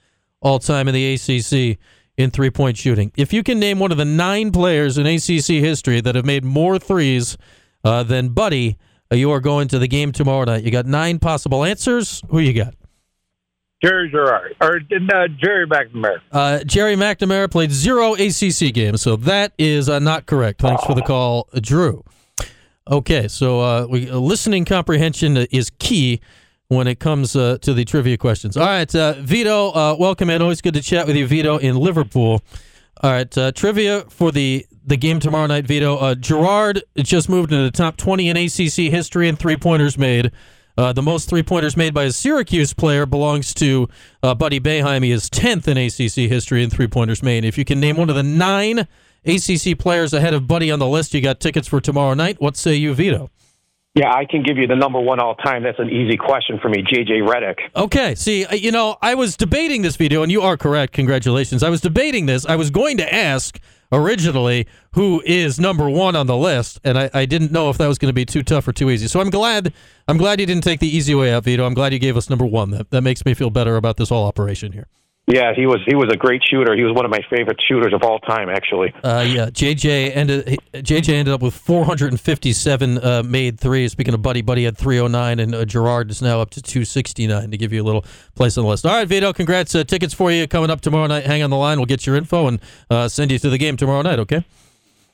all 0.41 0.60
time 0.60 0.88
in 0.88 0.93
the 0.93 1.13
ACC 1.13 1.80
in 2.17 2.32
three 2.32 2.49
point 2.49 2.78
shooting. 2.78 3.12
If 3.17 3.34
you 3.34 3.43
can 3.43 3.60
name 3.60 3.80
one 3.80 3.91
of 3.91 3.97
the 3.97 4.06
nine 4.06 4.51
players 4.51 4.97
in 4.97 5.06
ACC 5.06 5.63
history 5.63 6.01
that 6.01 6.15
have 6.15 6.25
made 6.25 6.43
more 6.43 6.80
threes 6.80 7.38
uh, 7.84 8.04
than 8.04 8.30
Buddy, 8.30 8.78
uh, 9.12 9.15
you 9.15 9.32
are 9.32 9.39
going 9.39 9.67
to 9.69 9.80
the 9.80 9.88
game 9.88 10.12
tomorrow 10.12 10.45
night. 10.45 10.63
You 10.63 10.71
got 10.71 10.86
nine 10.86 11.19
possible 11.19 11.63
answers. 11.63 12.21
Who 12.30 12.39
you 12.39 12.54
got? 12.54 12.75
Jerry 13.84 14.10
Gerard 14.10 14.56
or 14.62 14.78
uh, 14.78 15.28
Gerry 15.40 15.68
McNamara. 15.68 16.20
Uh, 16.32 16.64
Gerry 16.64 16.96
McNamara 16.96 17.50
played 17.52 17.72
zero 17.72 18.14
ACC 18.14 18.74
games, 18.74 19.02
so 19.02 19.16
that 19.18 19.54
is 19.58 19.90
uh, 19.90 20.00
not 20.00 20.26
correct. 20.26 20.62
Thanks 20.62 20.84
for 20.86 20.96
the 20.96 21.02
call, 21.02 21.50
uh, 21.54 21.60
Drew. 21.62 22.04
Okay, 22.90 23.28
so 23.28 23.62
uh, 23.62 23.88
we, 23.90 24.10
uh, 24.10 24.18
listening 24.18 24.64
comprehension 24.64 25.38
is 25.38 25.72
key 25.80 26.22
when 26.68 26.88
it 26.88 27.00
comes 27.00 27.36
uh, 27.36 27.58
to 27.62 27.74
the 27.74 27.84
trivia 27.86 28.18
questions. 28.18 28.56
All 28.58 28.66
right, 28.66 28.94
uh, 28.96 29.14
Vito, 29.20 29.70
uh, 29.72 29.96
welcome 30.00 30.30
in. 30.30 30.42
Always 30.42 30.62
good 30.62 30.74
to 30.76 30.82
chat 30.82 31.06
with 31.08 31.16
you, 31.16 31.28
Vito, 31.28 31.58
in 31.58 31.76
Liverpool. 31.76 32.42
All 33.02 33.12
right, 33.12 33.38
uh, 33.38 33.52
trivia 33.52 34.02
for 34.10 34.32
the, 34.32 34.66
the 34.86 34.98
game 34.98 35.20
tomorrow 35.20 35.48
night, 35.48 35.66
Vito. 35.68 35.98
Uh, 35.98 36.16
Girard 36.16 36.82
just 36.98 37.28
moved 37.28 37.52
into 37.52 37.64
the 37.66 37.72
top 37.72 37.98
20 37.98 38.30
in 38.30 38.38
ACC 38.38 38.92
history 38.92 39.28
and 39.28 39.38
three 39.38 39.58
pointers 39.58 39.98
made. 39.98 40.32
Uh, 40.78 40.92
the 40.92 41.02
most 41.02 41.30
three 41.30 41.44
pointers 41.44 41.78
made 41.78 41.94
by 41.94 42.04
a 42.04 42.12
Syracuse 42.12 42.74
player 42.74 43.06
belongs 43.06 43.54
to 43.56 43.88
uh, 44.22 44.36
Buddy 44.36 44.60
Boeheim. 44.60 45.04
He 45.04 45.12
is 45.12 45.30
10th 45.30 45.68
in 45.68 45.78
ACC 45.78 46.30
history 46.30 46.64
in 46.64 46.70
three 46.70 46.88
pointers 46.88 47.24
made. 47.24 47.46
If 47.46 47.58
you 47.58 47.66
can 47.66 47.80
name 47.80 47.98
one 47.98 48.10
of 48.10 48.16
the 48.16 48.24
nine 48.24 48.88
ACC 49.26 49.78
players 49.78 50.14
ahead 50.14 50.34
of 50.34 50.48
Buddy 50.48 50.70
on 50.72 50.80
the 50.80 50.88
list, 50.88 51.14
you 51.14 51.22
got 51.22 51.40
tickets 51.40 51.68
for 51.68 51.80
tomorrow 51.80 52.14
night. 52.14 52.42
What 52.42 52.58
say 52.58 52.76
you, 52.76 52.94
Vito? 52.94 53.30
Yeah, 53.96 54.14
I 54.14 54.26
can 54.26 54.44
give 54.44 54.58
you 54.58 54.68
the 54.68 54.76
number 54.76 55.00
one 55.00 55.22
all 55.22 55.36
time. 55.36 55.64
That's 55.64 55.80
an 55.80 55.90
easy 55.90 56.18
question 56.18 56.60
for 56.62 56.68
me, 56.68 56.84
JJ 56.84 57.26
Redick. 57.26 57.60
Okay. 57.78 58.14
See, 58.16 58.46
uh, 58.46 58.54
you 58.54 58.70
know, 58.70 58.98
I 59.02 59.16
was 59.16 59.38
debating 59.38 59.84
this 59.84 59.96
video, 59.96 60.22
and 60.22 60.30
you 60.30 60.42
are 60.42 60.58
correct. 60.58 60.92
Congratulations. 60.92 61.64
I 61.64 61.70
was 61.70 61.80
debating 61.80 62.26
this. 62.26 62.46
I 62.46 62.58
was 62.58 62.70
going 62.70 62.98
to 62.98 63.16
ask 63.16 63.58
originally 63.91 64.67
who 64.93 65.21
is 65.26 65.60
number 65.60 65.89
one 65.89 66.15
on 66.15 66.28
the 66.28 66.38
list, 66.38 66.80
and 66.84 66.98
I, 66.98 67.10
I 67.13 67.26
didn't 67.26 67.52
know 67.52 67.69
if 67.69 67.78
that 67.78 67.88
was 67.88 67.98
going 67.98 68.10
to 68.10 68.13
be 68.13 68.26
too 68.26 68.43
tough 68.43 68.67
or 68.67 68.74
too 68.74 68.89
easy. 68.89 69.08
So 69.08 69.19
I'm 69.19 69.30
glad 69.30 69.74
I'm 70.08 70.17
glad 70.17 70.39
you 70.39 70.45
didn't 70.45 70.63
take 70.63 70.80
the 70.80 70.95
easy 70.95 71.15
way 71.15 71.34
out, 71.34 71.43
Vito. 71.43 71.65
I'm 71.65 71.74
glad 71.74 71.93
you 71.93 72.00
gave 72.00 72.17
us 72.17 72.30
number 72.30 72.45
one. 72.45 72.71
That 72.71 72.91
that 72.91 73.02
makes 73.02 73.26
me 73.26 73.34
feel 73.34 73.50
better 73.50 73.76
about 73.76 73.98
this 73.98 74.10
whole 74.10 74.26
operation 74.26 74.71
here. 74.71 74.88
Yeah, 75.28 75.54
he 75.56 75.66
was 75.66 75.80
he 75.88 75.96
was 75.96 76.12
a 76.14 76.18
great 76.18 76.44
shooter. 76.48 76.76
He 76.76 76.84
was 76.84 76.94
one 76.94 77.04
of 77.04 77.10
my 77.10 77.22
favorite 77.32 77.60
shooters 77.68 77.94
of 77.94 78.04
all 78.04 78.20
time, 78.20 78.48
actually. 78.48 78.94
Uh, 79.04 79.26
yeah, 79.28 79.48
JJ 79.50 80.16
ended 80.16 80.60
JJ 80.74 81.10
ended 81.16 81.34
up 81.34 81.42
with 81.42 81.56
457 81.56 82.98
uh, 83.00 83.24
made 83.24 83.60
threes. 83.60 83.92
Speaking 83.92 84.14
of 84.14 84.22
Buddy, 84.22 84.44
Buddy 84.44 84.66
had 84.66 84.78
309, 84.78 85.40
and 85.40 85.56
uh, 85.56 85.66
Girard 85.66 86.12
is 86.12 86.22
now 86.22 86.42
up 86.42 86.52
to 86.52 86.62
269 86.62 87.50
to 87.50 87.58
give 87.58 87.74
you 87.74 87.82
a 87.82 87.86
little 87.86 88.06
place 88.36 88.56
on 88.58 88.66
the 88.66 88.70
list. 88.70 88.86
All 88.86 88.94
right, 88.94 89.08
Vito, 89.08 89.34
congrats. 89.34 89.74
Uh, 89.74 89.84
tickets 89.84 90.14
for 90.14 90.32
you 90.32 90.48
coming 90.48 90.70
up 90.70 90.82
tomorrow 90.82 91.08
night. 91.08 91.26
Hang 91.26 91.42
on 91.42 91.50
the 91.50 91.58
line. 91.58 91.80
We'll 91.80 91.88
get 91.88 92.06
your 92.06 92.16
info 92.16 92.48
and 92.48 92.60
uh, 92.92 93.08
send 93.08 93.32
you 93.32 93.40
to 93.40 93.50
the 93.50 93.58
game 93.58 93.78
tomorrow 93.78 94.04
night. 94.04 94.20
Okay? 94.20 94.46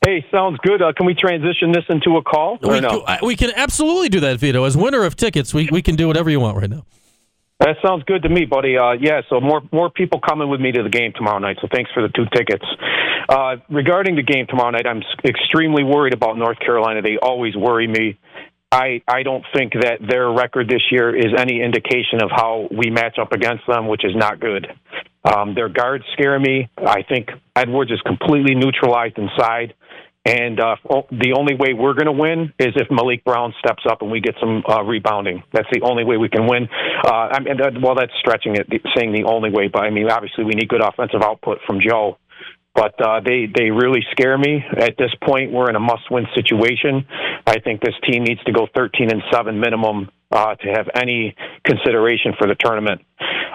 Hey, 0.05 0.25
sounds 0.29 0.57
good. 0.63 0.81
Uh, 0.81 0.91
can 0.91 1.05
we 1.05 1.13
transition 1.13 1.71
this 1.71 1.85
into 1.87 2.17
a 2.17 2.21
call? 2.23 2.57
We, 2.61 2.81
no? 2.81 3.03
I- 3.07 3.19
we 3.23 3.35
can 3.37 3.51
absolutely 3.55 4.09
do 4.09 4.19
that, 4.21 4.39
Vito. 4.39 4.63
As 4.65 4.75
winner 4.75 5.03
of 5.05 5.15
tickets, 5.15 5.53
we, 5.53 5.69
we 5.71 5.81
can 5.81 5.95
do 5.95 6.07
whatever 6.07 6.29
you 6.29 6.39
want 6.41 6.57
right 6.57 6.69
now. 6.69 6.83
That 7.61 7.77
sounds 7.85 8.03
good 8.05 8.23
to 8.23 8.29
me, 8.29 8.45
buddy. 8.45 8.75
Uh, 8.75 8.93
yeah, 8.93 9.21
so 9.29 9.39
more 9.39 9.61
more 9.71 9.91
people 9.91 10.19
coming 10.19 10.49
with 10.49 10.59
me 10.59 10.71
to 10.71 10.81
the 10.81 10.89
game 10.89 11.13
tomorrow 11.15 11.37
night. 11.37 11.57
So 11.61 11.67
thanks 11.71 11.91
for 11.93 12.01
the 12.01 12.09
two 12.09 12.25
tickets. 12.35 12.65
Uh, 13.29 13.57
regarding 13.69 14.15
the 14.15 14.23
game 14.23 14.47
tomorrow 14.49 14.71
night, 14.71 14.87
I'm 14.87 15.03
extremely 15.23 15.83
worried 15.83 16.15
about 16.15 16.39
North 16.39 16.57
Carolina. 16.57 17.03
They 17.03 17.19
always 17.21 17.55
worry 17.55 17.87
me. 17.87 18.17
I 18.71 19.03
I 19.07 19.21
don't 19.21 19.45
think 19.53 19.73
that 19.73 19.99
their 20.01 20.31
record 20.31 20.69
this 20.69 20.81
year 20.89 21.15
is 21.15 21.33
any 21.37 21.61
indication 21.61 22.23
of 22.23 22.31
how 22.31 22.67
we 22.71 22.89
match 22.89 23.19
up 23.21 23.31
against 23.31 23.67
them, 23.67 23.87
which 23.87 24.03
is 24.03 24.15
not 24.15 24.39
good. 24.39 24.65
Um, 25.23 25.53
their 25.53 25.69
guards 25.69 26.03
scare 26.13 26.39
me. 26.39 26.67
I 26.79 27.03
think 27.03 27.29
Edwards 27.55 27.91
is 27.91 28.01
completely 28.01 28.55
neutralized 28.55 29.19
inside. 29.19 29.75
And 30.23 30.59
uh, 30.59 30.75
the 31.09 31.33
only 31.35 31.55
way 31.55 31.73
we're 31.73 31.95
going 31.95 32.05
to 32.05 32.11
win 32.11 32.53
is 32.59 32.73
if 32.75 32.87
Malik 32.91 33.23
Brown 33.23 33.55
steps 33.57 33.83
up 33.89 34.03
and 34.03 34.11
we 34.11 34.19
get 34.21 34.35
some 34.39 34.63
uh, 34.69 34.83
rebounding. 34.83 35.41
That's 35.51 35.67
the 35.71 35.81
only 35.81 36.03
way 36.03 36.17
we 36.17 36.29
can 36.29 36.45
win. 36.47 36.69
Uh, 37.03 37.33
I 37.33 37.39
mean, 37.39 37.59
uh, 37.59 37.71
well, 37.81 37.95
that's 37.95 38.13
stretching 38.19 38.55
it, 38.55 38.67
saying 38.95 39.13
the 39.13 39.23
only 39.23 39.49
way. 39.49 39.67
But 39.67 39.83
I 39.83 39.89
mean, 39.89 40.11
obviously, 40.11 40.43
we 40.43 40.53
need 40.53 40.69
good 40.69 40.83
offensive 40.83 41.23
output 41.23 41.59
from 41.65 41.79
Joe. 41.81 42.17
But 42.75 42.93
uh, 43.01 43.19
they 43.25 43.47
they 43.53 43.71
really 43.71 44.05
scare 44.11 44.37
me. 44.37 44.63
At 44.77 44.95
this 44.97 45.11
point, 45.23 45.51
we're 45.51 45.69
in 45.69 45.75
a 45.75 45.79
must-win 45.79 46.27
situation. 46.35 47.05
I 47.45 47.59
think 47.59 47.81
this 47.81 47.95
team 48.09 48.23
needs 48.23 48.41
to 48.45 48.53
go 48.53 48.67
13 48.75 49.11
and 49.11 49.21
seven 49.31 49.59
minimum 49.59 50.09
uh, 50.31 50.55
to 50.55 50.67
have 50.69 50.87
any 50.95 51.35
consideration 51.65 52.33
for 52.37 52.47
the 52.47 52.55
tournament. 52.55 53.01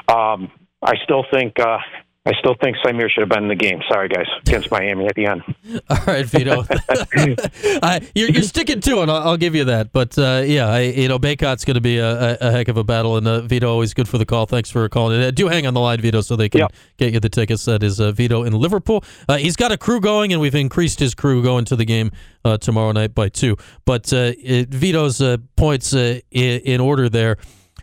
Um, 0.08 0.50
I 0.82 0.96
still 1.04 1.24
think 1.32 1.58
uh, 1.58 1.78
I 2.26 2.32
still 2.40 2.56
think 2.60 2.76
Symir 2.78 3.08
should 3.08 3.20
have 3.20 3.28
been 3.28 3.44
in 3.44 3.48
the 3.48 3.54
game. 3.54 3.80
Sorry, 3.88 4.08
guys, 4.08 4.26
against 4.44 4.68
Miami 4.72 5.06
at 5.06 5.14
the 5.14 5.26
end. 5.26 5.42
All 5.88 5.96
right, 6.08 6.26
Vito. 6.26 6.64
I, 7.82 8.00
you're, 8.16 8.30
you're, 8.30 8.42
sticking 8.42 8.80
to 8.80 9.02
it. 9.02 9.08
I'll, 9.08 9.28
I'll, 9.28 9.36
give 9.36 9.54
you 9.54 9.64
that. 9.66 9.92
But 9.92 10.18
uh, 10.18 10.42
yeah, 10.44 10.66
I, 10.66 10.80
you 10.80 11.06
know, 11.06 11.20
Bacot's 11.20 11.64
going 11.64 11.76
to 11.76 11.80
be 11.80 11.98
a, 11.98 12.36
a, 12.40 12.50
heck 12.50 12.66
of 12.66 12.78
a 12.78 12.82
battle. 12.82 13.16
And 13.16 13.28
uh, 13.28 13.42
Vito, 13.42 13.70
always 13.70 13.94
good 13.94 14.08
for 14.08 14.18
the 14.18 14.26
call. 14.26 14.46
Thanks 14.46 14.72
for 14.72 14.88
calling. 14.88 15.22
Uh, 15.22 15.30
do 15.30 15.46
hang 15.46 15.68
on 15.68 15.74
the 15.74 15.80
line, 15.80 16.00
Vito, 16.00 16.20
so 16.20 16.34
they 16.34 16.48
can 16.48 16.62
yep. 16.62 16.72
get 16.96 17.12
you 17.12 17.20
the 17.20 17.28
tickets. 17.28 17.64
That 17.66 17.84
is 17.84 18.00
uh, 18.00 18.10
Vito 18.10 18.42
in 18.42 18.54
Liverpool. 18.54 19.04
Uh, 19.28 19.36
he's 19.36 19.54
got 19.54 19.70
a 19.70 19.78
crew 19.78 20.00
going, 20.00 20.32
and 20.32 20.42
we've 20.42 20.54
increased 20.54 20.98
his 20.98 21.14
crew 21.14 21.44
going 21.44 21.64
to 21.66 21.76
the 21.76 21.84
game 21.84 22.10
uh, 22.44 22.58
tomorrow 22.58 22.90
night 22.90 23.14
by 23.14 23.28
two. 23.28 23.56
But 23.84 24.12
it, 24.12 24.68
Vito's 24.70 25.22
points 25.54 25.94
in, 25.94 26.22
in 26.32 26.80
order 26.80 27.08
there. 27.08 27.36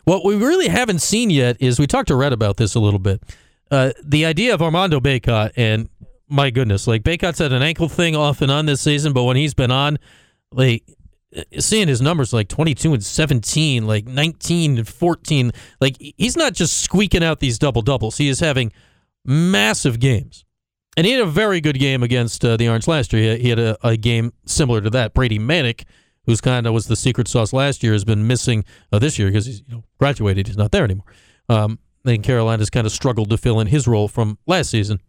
What 0.03 0.25
we 0.25 0.35
really 0.35 0.67
haven't 0.67 0.99
seen 0.99 1.29
yet 1.29 1.55
is 1.61 1.79
we 1.79 1.87
talked 1.87 2.09
to 2.09 2.15
Red 2.17 2.33
about 2.33 2.57
this 2.57 2.75
a 2.75 2.79
little 2.81 2.99
bit 2.99 3.23
uh, 3.73 3.91
the 4.03 4.23
idea 4.25 4.53
of 4.53 4.61
Armando 4.61 4.99
Bacot 4.99 5.51
and 5.55 5.89
my 6.29 6.51
goodness, 6.51 6.85
like 6.85 7.01
Bacot's 7.01 7.39
had 7.39 7.51
an 7.51 7.63
ankle 7.63 7.89
thing 7.89 8.15
off 8.15 8.41
and 8.43 8.51
on 8.51 8.67
this 8.67 8.81
season, 8.81 9.13
but 9.13 9.23
when 9.23 9.35
he's 9.35 9.55
been 9.55 9.71
on, 9.71 9.97
like 10.51 10.83
seeing 11.57 11.87
his 11.87 11.99
numbers 11.99 12.33
like 12.33 12.49
22 12.49 12.93
and 12.93 13.03
17, 13.03 13.87
like 13.87 14.05
19 14.05 14.77
and 14.77 14.87
14, 14.87 15.51
like 15.81 15.97
he's 15.99 16.37
not 16.37 16.53
just 16.53 16.81
squeaking 16.81 17.23
out 17.23 17.39
these 17.39 17.57
double 17.57 17.81
doubles. 17.81 18.17
He 18.17 18.29
is 18.29 18.39
having 18.39 18.71
massive 19.25 19.99
games. 19.99 20.45
And 20.95 21.07
he 21.07 21.13
had 21.13 21.23
a 21.23 21.25
very 21.25 21.59
good 21.59 21.79
game 21.79 22.03
against 22.03 22.45
uh, 22.45 22.55
the 22.55 22.69
Orange 22.69 22.87
last 22.87 23.11
year. 23.11 23.37
He 23.37 23.49
had 23.49 23.57
a, 23.57 23.75
a, 23.81 23.97
game 23.97 24.33
similar 24.45 24.81
to 24.81 24.91
that. 24.91 25.15
Brady 25.15 25.39
Manek, 25.39 25.85
who's 26.27 26.41
kind 26.41 26.67
of 26.67 26.73
was 26.73 26.85
the 26.85 26.95
secret 26.95 27.27
sauce 27.27 27.51
last 27.51 27.81
year, 27.81 27.93
has 27.93 28.05
been 28.05 28.27
missing 28.27 28.65
uh, 28.91 28.99
this 28.99 29.17
year 29.17 29.29
because 29.29 29.47
he's 29.47 29.63
you 29.67 29.77
know, 29.77 29.83
graduated. 29.97 30.45
He's 30.45 30.57
not 30.57 30.71
there 30.71 30.83
anymore. 30.83 31.07
Um, 31.49 31.79
think 32.05 32.23
Carolina's 32.23 32.69
kind 32.69 32.85
of 32.85 32.91
struggled 32.91 33.29
to 33.29 33.37
fill 33.37 33.59
in 33.59 33.67
his 33.67 33.87
role 33.87 34.07
from 34.07 34.37
last 34.45 34.69
season. 34.69 34.99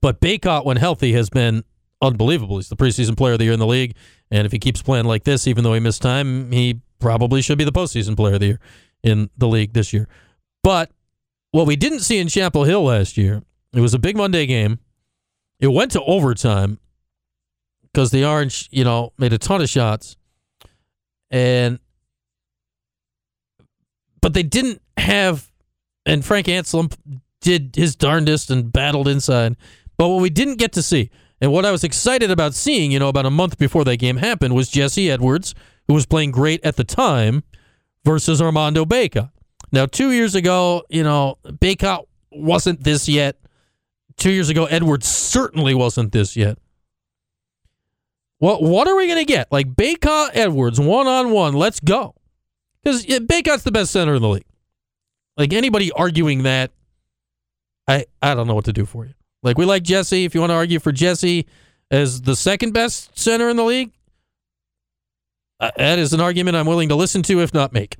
But 0.00 0.20
Bacot, 0.20 0.64
when 0.64 0.76
healthy, 0.76 1.12
has 1.12 1.30
been 1.30 1.64
unbelievable. 2.00 2.56
He's 2.56 2.68
the 2.68 2.76
preseason 2.76 3.16
player 3.16 3.34
of 3.34 3.38
the 3.38 3.44
year 3.44 3.52
in 3.52 3.60
the 3.60 3.66
league. 3.66 3.94
And 4.30 4.46
if 4.46 4.52
he 4.52 4.58
keeps 4.58 4.82
playing 4.82 5.04
like 5.04 5.24
this, 5.24 5.46
even 5.46 5.64
though 5.64 5.74
he 5.74 5.80
missed 5.80 6.02
time, 6.02 6.50
he 6.50 6.80
probably 6.98 7.42
should 7.42 7.58
be 7.58 7.64
the 7.64 7.72
postseason 7.72 8.16
player 8.16 8.34
of 8.34 8.40
the 8.40 8.46
year 8.46 8.60
in 9.02 9.30
the 9.36 9.48
league 9.48 9.72
this 9.72 9.92
year. 9.92 10.08
But 10.62 10.90
what 11.50 11.66
we 11.66 11.76
didn't 11.76 12.00
see 12.00 12.18
in 12.18 12.28
Chapel 12.28 12.64
Hill 12.64 12.84
last 12.84 13.16
year, 13.16 13.42
it 13.72 13.80
was 13.80 13.94
a 13.94 13.98
big 13.98 14.16
Monday 14.16 14.46
game. 14.46 14.78
It 15.60 15.68
went 15.68 15.92
to 15.92 16.02
overtime 16.02 16.78
because 17.82 18.10
the 18.10 18.24
Orange, 18.24 18.68
you 18.72 18.84
know, 18.84 19.12
made 19.18 19.32
a 19.32 19.38
ton 19.38 19.60
of 19.60 19.68
shots. 19.68 20.16
And 21.30 21.78
but 24.20 24.34
they 24.34 24.42
didn't 24.42 24.80
have 24.96 25.51
and 26.06 26.24
Frank 26.24 26.46
Anselem 26.46 26.92
did 27.40 27.74
his 27.76 27.96
darndest 27.96 28.50
and 28.50 28.72
battled 28.72 29.08
inside. 29.08 29.56
But 29.96 30.08
what 30.08 30.22
we 30.22 30.30
didn't 30.30 30.56
get 30.56 30.72
to 30.72 30.82
see, 30.82 31.10
and 31.40 31.52
what 31.52 31.64
I 31.64 31.70
was 31.70 31.84
excited 31.84 32.30
about 32.30 32.54
seeing, 32.54 32.92
you 32.92 32.98
know, 32.98 33.08
about 33.08 33.26
a 33.26 33.30
month 33.30 33.58
before 33.58 33.84
that 33.84 33.96
game 33.98 34.16
happened, 34.16 34.54
was 34.54 34.68
Jesse 34.68 35.10
Edwards, 35.10 35.54
who 35.88 35.94
was 35.94 36.06
playing 36.06 36.30
great 36.30 36.64
at 36.64 36.76
the 36.76 36.84
time, 36.84 37.42
versus 38.04 38.40
Armando 38.40 38.84
Bacot. 38.84 39.30
Now, 39.70 39.86
two 39.86 40.12
years 40.12 40.34
ago, 40.34 40.82
you 40.88 41.02
know, 41.02 41.38
Bacot 41.44 42.04
wasn't 42.30 42.84
this 42.84 43.08
yet. 43.08 43.36
Two 44.16 44.30
years 44.30 44.48
ago, 44.48 44.66
Edwards 44.66 45.08
certainly 45.08 45.74
wasn't 45.74 46.12
this 46.12 46.36
yet. 46.36 46.58
What 48.38 48.62
what 48.62 48.88
are 48.88 48.96
we 48.96 49.06
going 49.06 49.20
to 49.20 49.24
get? 49.24 49.50
Like 49.52 49.74
Bacot 49.74 50.30
Edwards 50.34 50.80
one 50.80 51.06
on 51.06 51.30
one. 51.30 51.54
Let's 51.54 51.78
go. 51.80 52.16
Because 52.82 53.06
Bacot's 53.06 53.62
the 53.62 53.70
best 53.70 53.92
center 53.92 54.14
in 54.16 54.22
the 54.22 54.28
league. 54.28 54.44
Like 55.36 55.52
anybody 55.52 55.90
arguing 55.92 56.42
that, 56.42 56.70
I 57.88 58.06
I 58.20 58.34
don't 58.34 58.46
know 58.46 58.54
what 58.54 58.66
to 58.66 58.72
do 58.72 58.84
for 58.84 59.06
you. 59.06 59.14
Like 59.42 59.58
we 59.58 59.64
like 59.64 59.82
Jesse. 59.82 60.24
If 60.24 60.34
you 60.34 60.40
want 60.40 60.50
to 60.50 60.54
argue 60.54 60.78
for 60.78 60.92
Jesse 60.92 61.46
as 61.90 62.22
the 62.22 62.36
second 62.36 62.72
best 62.72 63.18
center 63.18 63.48
in 63.48 63.56
the 63.56 63.64
league, 63.64 63.92
uh, 65.60 65.70
that 65.76 65.98
is 65.98 66.12
an 66.12 66.20
argument 66.20 66.56
I'm 66.56 66.66
willing 66.66 66.88
to 66.90 66.96
listen 66.96 67.22
to, 67.22 67.40
if 67.40 67.52
not 67.54 67.72
make. 67.72 67.96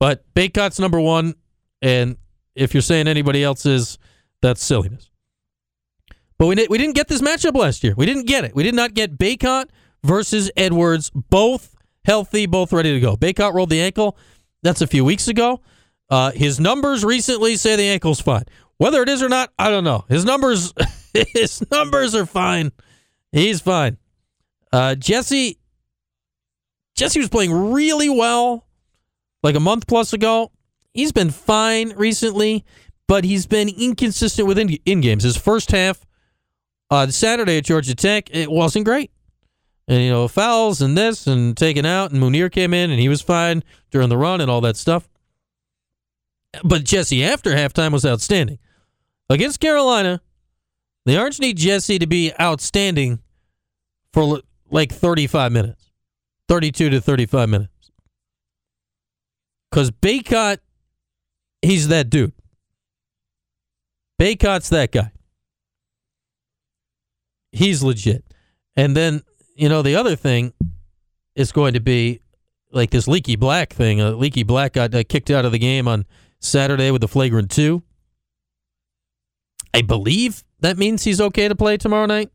But 0.00 0.24
Bacot's 0.34 0.78
number 0.78 1.00
one, 1.00 1.34
and 1.80 2.16
if 2.54 2.74
you're 2.74 2.82
saying 2.82 3.08
anybody 3.08 3.42
else 3.42 3.64
is, 3.64 3.98
that's 4.42 4.62
silliness. 4.62 5.10
But 6.38 6.46
we, 6.46 6.66
we 6.68 6.78
didn't 6.78 6.94
get 6.94 7.08
this 7.08 7.22
matchup 7.22 7.56
last 7.56 7.84
year. 7.84 7.94
We 7.96 8.06
didn't 8.06 8.26
get 8.26 8.44
it. 8.44 8.54
We 8.54 8.64
did 8.64 8.74
not 8.74 8.94
get 8.94 9.16
Bacot 9.16 9.66
versus 10.02 10.50
Edwards, 10.56 11.10
both 11.10 11.76
healthy, 12.04 12.46
both 12.46 12.72
ready 12.72 12.92
to 12.92 13.00
go. 13.00 13.16
Bacot 13.16 13.54
rolled 13.54 13.70
the 13.70 13.80
ankle. 13.80 14.16
That's 14.62 14.80
a 14.80 14.86
few 14.86 15.04
weeks 15.04 15.28
ago. 15.28 15.60
Uh, 16.10 16.30
his 16.32 16.60
numbers 16.60 17.04
recently 17.04 17.56
say 17.56 17.76
the 17.76 17.88
ankle's 17.88 18.20
fine. 18.20 18.44
Whether 18.76 19.02
it 19.02 19.08
is 19.08 19.22
or 19.22 19.28
not, 19.28 19.50
I 19.58 19.70
don't 19.70 19.84
know. 19.84 20.04
His 20.08 20.24
numbers, 20.24 20.72
his 21.32 21.62
numbers 21.70 22.14
are 22.14 22.26
fine. 22.26 22.72
He's 23.32 23.60
fine. 23.60 23.98
Uh, 24.72 24.94
Jesse, 24.94 25.58
Jesse 26.94 27.20
was 27.20 27.28
playing 27.28 27.72
really 27.72 28.08
well, 28.08 28.66
like 29.42 29.54
a 29.54 29.60
month 29.60 29.86
plus 29.86 30.12
ago. 30.12 30.50
He's 30.92 31.12
been 31.12 31.30
fine 31.30 31.94
recently, 31.96 32.64
but 33.06 33.24
he's 33.24 33.46
been 33.46 33.68
inconsistent 33.68 34.46
with 34.46 34.58
in, 34.58 34.70
in 34.84 35.00
games. 35.00 35.24
His 35.24 35.36
first 35.36 35.70
half, 35.70 36.04
uh, 36.90 37.08
Saturday 37.08 37.58
at 37.58 37.64
Georgia 37.64 37.94
Tech, 37.94 38.28
it 38.34 38.50
wasn't 38.50 38.84
great. 38.84 39.10
And 39.86 40.02
you 40.02 40.10
know, 40.10 40.28
fouls 40.28 40.80
and 40.80 40.96
this 40.96 41.26
and 41.26 41.56
taken 41.56 41.84
out, 41.84 42.10
and 42.10 42.22
Mounir 42.22 42.50
came 42.50 42.72
in 42.72 42.90
and 42.90 42.98
he 42.98 43.08
was 43.08 43.20
fine 43.20 43.62
during 43.90 44.08
the 44.08 44.16
run 44.16 44.40
and 44.40 44.50
all 44.50 44.60
that 44.62 44.76
stuff. 44.76 45.08
But 46.62 46.84
Jesse, 46.84 47.24
after 47.24 47.50
halftime, 47.50 47.92
was 47.92 48.04
outstanding. 48.04 48.58
Against 49.30 49.60
Carolina, 49.60 50.20
the 51.06 51.18
Orange 51.18 51.40
need 51.40 51.56
Jesse 51.56 51.98
to 51.98 52.06
be 52.06 52.32
outstanding 52.40 53.20
for 54.12 54.40
like 54.70 54.92
35 54.92 55.52
minutes, 55.52 55.90
32 56.48 56.90
to 56.90 57.00
35 57.00 57.48
minutes. 57.48 57.70
Because 59.70 59.90
Bacot, 59.90 60.58
he's 61.62 61.88
that 61.88 62.10
dude. 62.10 62.32
Bacot's 64.20 64.68
that 64.68 64.92
guy. 64.92 65.10
He's 67.50 67.82
legit. 67.82 68.24
And 68.76 68.96
then, 68.96 69.22
you 69.56 69.68
know, 69.68 69.82
the 69.82 69.96
other 69.96 70.16
thing 70.16 70.52
is 71.34 71.52
going 71.52 71.74
to 71.74 71.80
be 71.80 72.20
like 72.72 72.90
this 72.90 73.08
Leaky 73.08 73.36
Black 73.36 73.72
thing. 73.72 74.00
Uh, 74.00 74.10
Leaky 74.10 74.42
Black 74.42 74.74
got 74.74 74.94
uh, 74.94 75.02
kicked 75.08 75.30
out 75.30 75.44
of 75.44 75.52
the 75.52 75.58
game 75.58 75.88
on 75.88 76.04
Saturday 76.44 76.90
with 76.90 77.00
the 77.00 77.08
flagrant 77.08 77.50
two. 77.50 77.82
I 79.72 79.82
believe 79.82 80.44
that 80.60 80.78
means 80.78 81.02
he's 81.02 81.20
okay 81.20 81.48
to 81.48 81.54
play 81.54 81.76
tomorrow 81.76 82.06
night. 82.06 82.30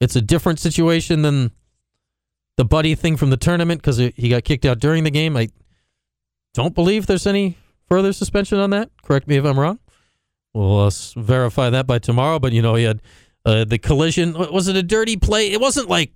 It's 0.00 0.16
a 0.16 0.20
different 0.20 0.60
situation 0.60 1.22
than 1.22 1.50
the 2.56 2.64
buddy 2.64 2.94
thing 2.94 3.16
from 3.16 3.30
the 3.30 3.36
tournament 3.36 3.80
because 3.80 3.96
he 3.96 4.28
got 4.28 4.44
kicked 4.44 4.64
out 4.64 4.78
during 4.78 5.04
the 5.04 5.10
game. 5.10 5.36
I 5.36 5.48
don't 6.54 6.74
believe 6.74 7.06
there's 7.06 7.26
any 7.26 7.56
further 7.88 8.12
suspension 8.12 8.58
on 8.58 8.70
that. 8.70 8.90
Correct 9.02 9.26
me 9.28 9.36
if 9.36 9.44
I'm 9.44 9.58
wrong. 9.58 9.78
We'll 10.54 10.80
uh, 10.80 10.90
verify 11.16 11.70
that 11.70 11.86
by 11.86 11.98
tomorrow. 11.98 12.38
But 12.38 12.52
you 12.52 12.62
know, 12.62 12.74
he 12.74 12.84
had 12.84 13.00
uh, 13.44 13.64
the 13.64 13.78
collision. 13.78 14.34
Was 14.34 14.68
it 14.68 14.76
a 14.76 14.82
dirty 14.82 15.16
play? 15.16 15.52
It 15.52 15.60
wasn't 15.60 15.88
like 15.88 16.12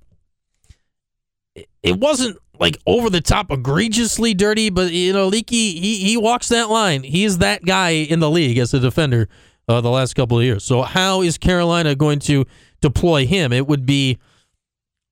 it 1.83 1.99
wasn't 1.99 2.39
like 2.63 2.79
over 2.87 3.11
the 3.11 3.21
top 3.21 3.51
egregiously 3.51 4.35
dirty, 4.35 4.71
but 4.71 4.93
you 4.93 5.13
know, 5.13 5.27
Leaky 5.27 5.81
he 5.81 5.97
he 5.97 6.17
walks 6.17 6.49
that 6.51 6.71
line. 6.71 7.03
He's 7.03 7.39
that 7.39 7.65
guy 7.65 7.91
in 7.91 8.21
the 8.21 8.31
league 8.31 8.57
as 8.57 8.73
a 8.73 8.79
defender 8.79 9.29
uh, 9.67 9.81
the 9.81 9.91
last 9.91 10.15
couple 10.15 10.39
of 10.39 10.45
years. 10.45 10.63
So 10.63 10.83
how 10.83 11.23
is 11.23 11.39
Carolina 11.39 11.97
going 11.97 12.21
to 12.21 12.47
deploy 12.81 13.27
him? 13.27 13.53
It 13.53 13.67
would 13.67 13.85
be 13.85 14.19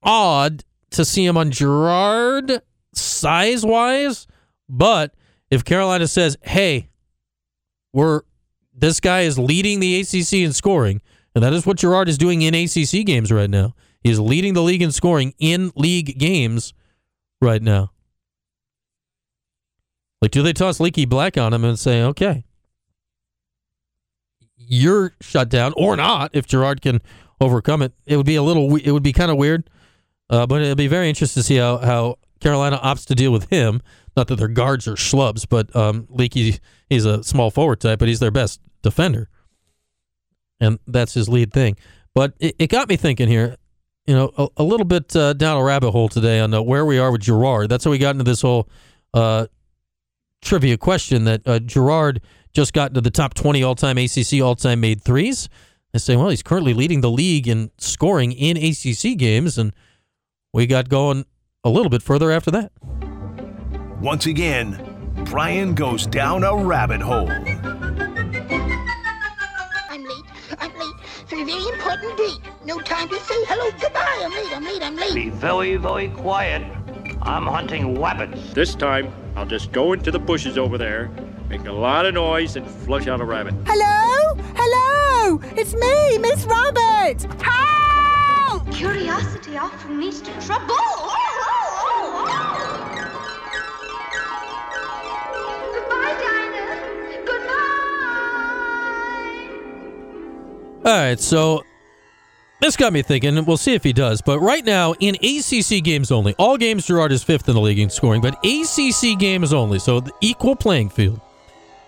odd 0.00 0.62
to 0.90 1.04
see 1.04 1.26
him 1.26 1.36
on 1.36 1.50
Girard 1.50 2.62
size 2.94 3.66
wise, 3.66 4.28
but 4.68 5.12
if 5.50 5.64
Carolina 5.64 6.06
says, 6.06 6.38
"Hey, 6.42 6.88
we're 7.92 8.20
this 8.72 9.00
guy 9.00 9.22
is 9.22 9.40
leading 9.40 9.80
the 9.80 10.00
ACC 10.00 10.34
in 10.34 10.52
scoring," 10.52 11.02
and 11.34 11.42
that 11.42 11.52
is 11.52 11.66
what 11.66 11.78
Girard 11.78 12.08
is 12.08 12.16
doing 12.16 12.42
in 12.42 12.54
ACC 12.54 13.04
games 13.04 13.32
right 13.32 13.50
now. 13.50 13.74
He's 14.04 14.20
leading 14.20 14.54
the 14.54 14.62
league 14.62 14.82
in 14.82 14.92
scoring 14.92 15.34
in 15.40 15.72
league 15.74 16.16
games 16.16 16.74
right 17.40 17.62
now. 17.62 17.90
Like, 20.20 20.30
do 20.30 20.42
they 20.42 20.52
toss 20.52 20.80
Leaky 20.80 21.06
Black 21.06 21.38
on 21.38 21.52
him 21.52 21.64
and 21.64 21.78
say, 21.78 22.02
okay, 22.02 22.44
you're 24.56 25.14
shut 25.20 25.48
down 25.48 25.72
or 25.76 25.96
not 25.96 26.30
if 26.34 26.46
Girard 26.46 26.82
can 26.82 27.00
overcome 27.40 27.82
it? 27.82 27.92
It 28.04 28.16
would 28.16 28.26
be 28.26 28.36
a 28.36 28.42
little, 28.42 28.76
it 28.76 28.90
would 28.90 29.02
be 29.02 29.12
kind 29.12 29.30
of 29.30 29.38
weird, 29.38 29.70
uh, 30.28 30.46
but 30.46 30.60
it'd 30.60 30.76
be 30.76 30.88
very 30.88 31.08
interesting 31.08 31.40
to 31.40 31.46
see 31.46 31.56
how, 31.56 31.78
how 31.78 32.18
Carolina 32.40 32.78
opts 32.82 33.06
to 33.06 33.14
deal 33.14 33.32
with 33.32 33.48
him. 33.48 33.80
Not 34.16 34.26
that 34.28 34.36
their 34.36 34.48
guards 34.48 34.86
are 34.86 34.94
schlubs, 34.94 35.46
but 35.48 35.74
um, 35.74 36.06
Leaky, 36.10 36.58
he's 36.88 37.06
a 37.06 37.22
small 37.22 37.50
forward 37.50 37.80
type, 37.80 37.98
but 37.98 38.08
he's 38.08 38.20
their 38.20 38.30
best 38.30 38.60
defender. 38.82 39.28
And 40.60 40.78
that's 40.86 41.14
his 41.14 41.28
lead 41.28 41.52
thing. 41.52 41.76
But 42.14 42.34
it, 42.38 42.56
it 42.58 42.66
got 42.66 42.88
me 42.88 42.96
thinking 42.96 43.28
here 43.28 43.56
you 44.06 44.14
know, 44.14 44.30
a, 44.36 44.48
a 44.58 44.64
little 44.64 44.86
bit 44.86 45.14
uh, 45.14 45.32
down 45.34 45.56
a 45.56 45.62
rabbit 45.62 45.90
hole 45.90 46.08
today 46.08 46.40
on 46.40 46.52
uh, 46.52 46.60
where 46.62 46.84
we 46.84 46.98
are 46.98 47.12
with 47.12 47.22
Girard. 47.22 47.68
That's 47.68 47.84
how 47.84 47.90
we 47.90 47.98
got 47.98 48.10
into 48.10 48.24
this 48.24 48.42
whole 48.42 48.68
uh, 49.14 49.46
trivia 50.42 50.76
question 50.76 51.24
that 51.24 51.46
uh, 51.46 51.58
Girard 51.60 52.20
just 52.52 52.72
got 52.72 52.90
into 52.90 53.00
the 53.00 53.10
top 53.10 53.34
20 53.34 53.62
all 53.62 53.74
time 53.74 53.98
ACC 53.98 54.40
all 54.42 54.56
time 54.56 54.80
made 54.80 55.02
threes. 55.02 55.48
I 55.94 55.98
say, 55.98 56.16
well, 56.16 56.28
he's 56.28 56.42
currently 56.42 56.72
leading 56.72 57.00
the 57.00 57.10
league 57.10 57.48
in 57.48 57.70
scoring 57.78 58.32
in 58.32 58.56
ACC 58.56 59.18
games, 59.18 59.58
and 59.58 59.74
we 60.52 60.66
got 60.66 60.88
going 60.88 61.24
a 61.64 61.68
little 61.68 61.90
bit 61.90 62.02
further 62.02 62.30
after 62.30 62.50
that. 62.52 62.72
Once 64.00 64.26
again, 64.26 65.12
Brian 65.24 65.74
goes 65.74 66.06
down 66.06 66.44
a 66.44 66.56
rabbit 66.56 67.00
hole. 67.00 67.28
Late 71.32 71.36
for 71.36 71.42
a 71.42 71.44
very 71.44 71.78
important 71.78 72.16
date. 72.16 72.40
No 72.64 72.80
time 72.80 73.08
to 73.08 73.18
say 73.20 73.44
hello, 73.46 73.70
goodbye. 73.80 74.22
I'm 74.22 74.30
late. 74.32 74.56
I'm 74.56 74.64
late. 74.64 74.82
I'm 74.82 74.96
late. 74.96 75.14
Be 75.14 75.30
very, 75.30 75.76
very 75.76 76.08
quiet. 76.08 76.62
I'm 77.22 77.46
hunting 77.46 78.00
rabbits. 78.00 78.52
This 78.54 78.74
time, 78.74 79.12
I'll 79.36 79.46
just 79.46 79.72
go 79.72 79.92
into 79.92 80.10
the 80.10 80.18
bushes 80.18 80.58
over 80.58 80.78
there, 80.78 81.10
make 81.48 81.66
a 81.66 81.72
lot 81.72 82.06
of 82.06 82.14
noise, 82.14 82.56
and 82.56 82.66
flush 82.66 83.06
out 83.06 83.20
a 83.20 83.24
rabbit. 83.24 83.54
Hello? 83.66 84.34
Hello? 84.56 85.40
It's 85.56 85.74
me, 85.74 86.18
Miss 86.18 86.44
Rabbit. 86.46 87.22
Help! 87.42 88.70
Curiosity 88.72 89.56
often 89.58 90.00
leads 90.00 90.20
to 90.22 90.32
trouble. 90.40 90.74
Goodbye, 90.74 92.69
All 100.82 100.92
right, 100.92 101.20
so 101.20 101.62
this 102.60 102.74
got 102.74 102.94
me 102.94 103.02
thinking. 103.02 103.44
We'll 103.44 103.58
see 103.58 103.74
if 103.74 103.84
he 103.84 103.92
does. 103.92 104.22
But 104.22 104.40
right 104.40 104.64
now, 104.64 104.94
in 104.98 105.14
ACC 105.16 105.84
games 105.84 106.10
only, 106.10 106.34
all 106.38 106.56
games 106.56 106.86
Girard 106.86 107.12
is 107.12 107.22
fifth 107.22 107.48
in 107.50 107.54
the 107.54 107.60
league 107.60 107.78
in 107.78 107.90
scoring, 107.90 108.22
but 108.22 108.38
ACC 108.44 109.18
games 109.18 109.52
only, 109.52 109.78
so 109.78 110.00
the 110.00 110.12
equal 110.22 110.56
playing 110.56 110.88
field. 110.88 111.20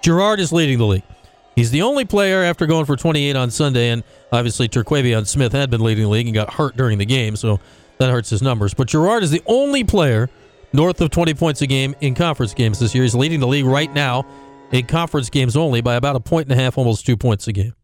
Girard 0.03 0.41
is 0.41 0.53
leading 0.53 0.77
the 0.77 0.87
league. 0.87 1.03
He's 1.57 1.71
the 1.71 1.81
only 1.83 2.05
player 2.05 2.43
after 2.43 2.67
going 2.67 2.85
for 2.85 2.97
28 2.97 3.35
on 3.35 3.51
Sunday, 3.51 3.89
and 3.91 4.05
obviously 4.31 4.69
Terquavion 4.69 5.27
Smith 5.27 5.53
had 5.53 5.71
been 5.71 5.83
leading 5.83 6.05
the 6.05 6.11
league 6.11 6.27
and 6.27 6.35
got 6.35 6.55
hurt 6.55 6.77
during 6.77 6.99
the 6.99 7.07
game, 7.07 7.37
so 7.37 7.61
that 7.97 8.11
hurts 8.11 8.29
his 8.29 8.43
numbers. 8.43 8.75
But 8.75 8.89
Girard 8.89 9.23
is 9.23 9.31
the 9.31 9.43
only 9.47 9.85
player 9.85 10.29
north 10.75 11.01
of 11.01 11.11
20 11.11 11.33
points 11.35 11.63
a 11.63 11.67
game 11.67 11.95
in 12.03 12.15
conference 12.15 12.53
games 12.53 12.79
this 12.79 12.95
year. 12.95 13.05
He's 13.05 13.15
leading 13.15 13.41
the 13.41 13.47
league 13.47 13.65
right 13.65 13.93
now 13.93 14.27
in 14.71 14.87
conference 14.87 15.31
games 15.31 15.57
only 15.57 15.81
by 15.81 15.95
about 15.95 16.17
a 16.17 16.21
point 16.21 16.51
and 16.51 16.59
a 16.59 16.63
half, 16.63 16.77
almost 16.77 17.07
two 17.07 17.17
points 17.17 17.49
a 17.49 17.53
game. 17.53 17.75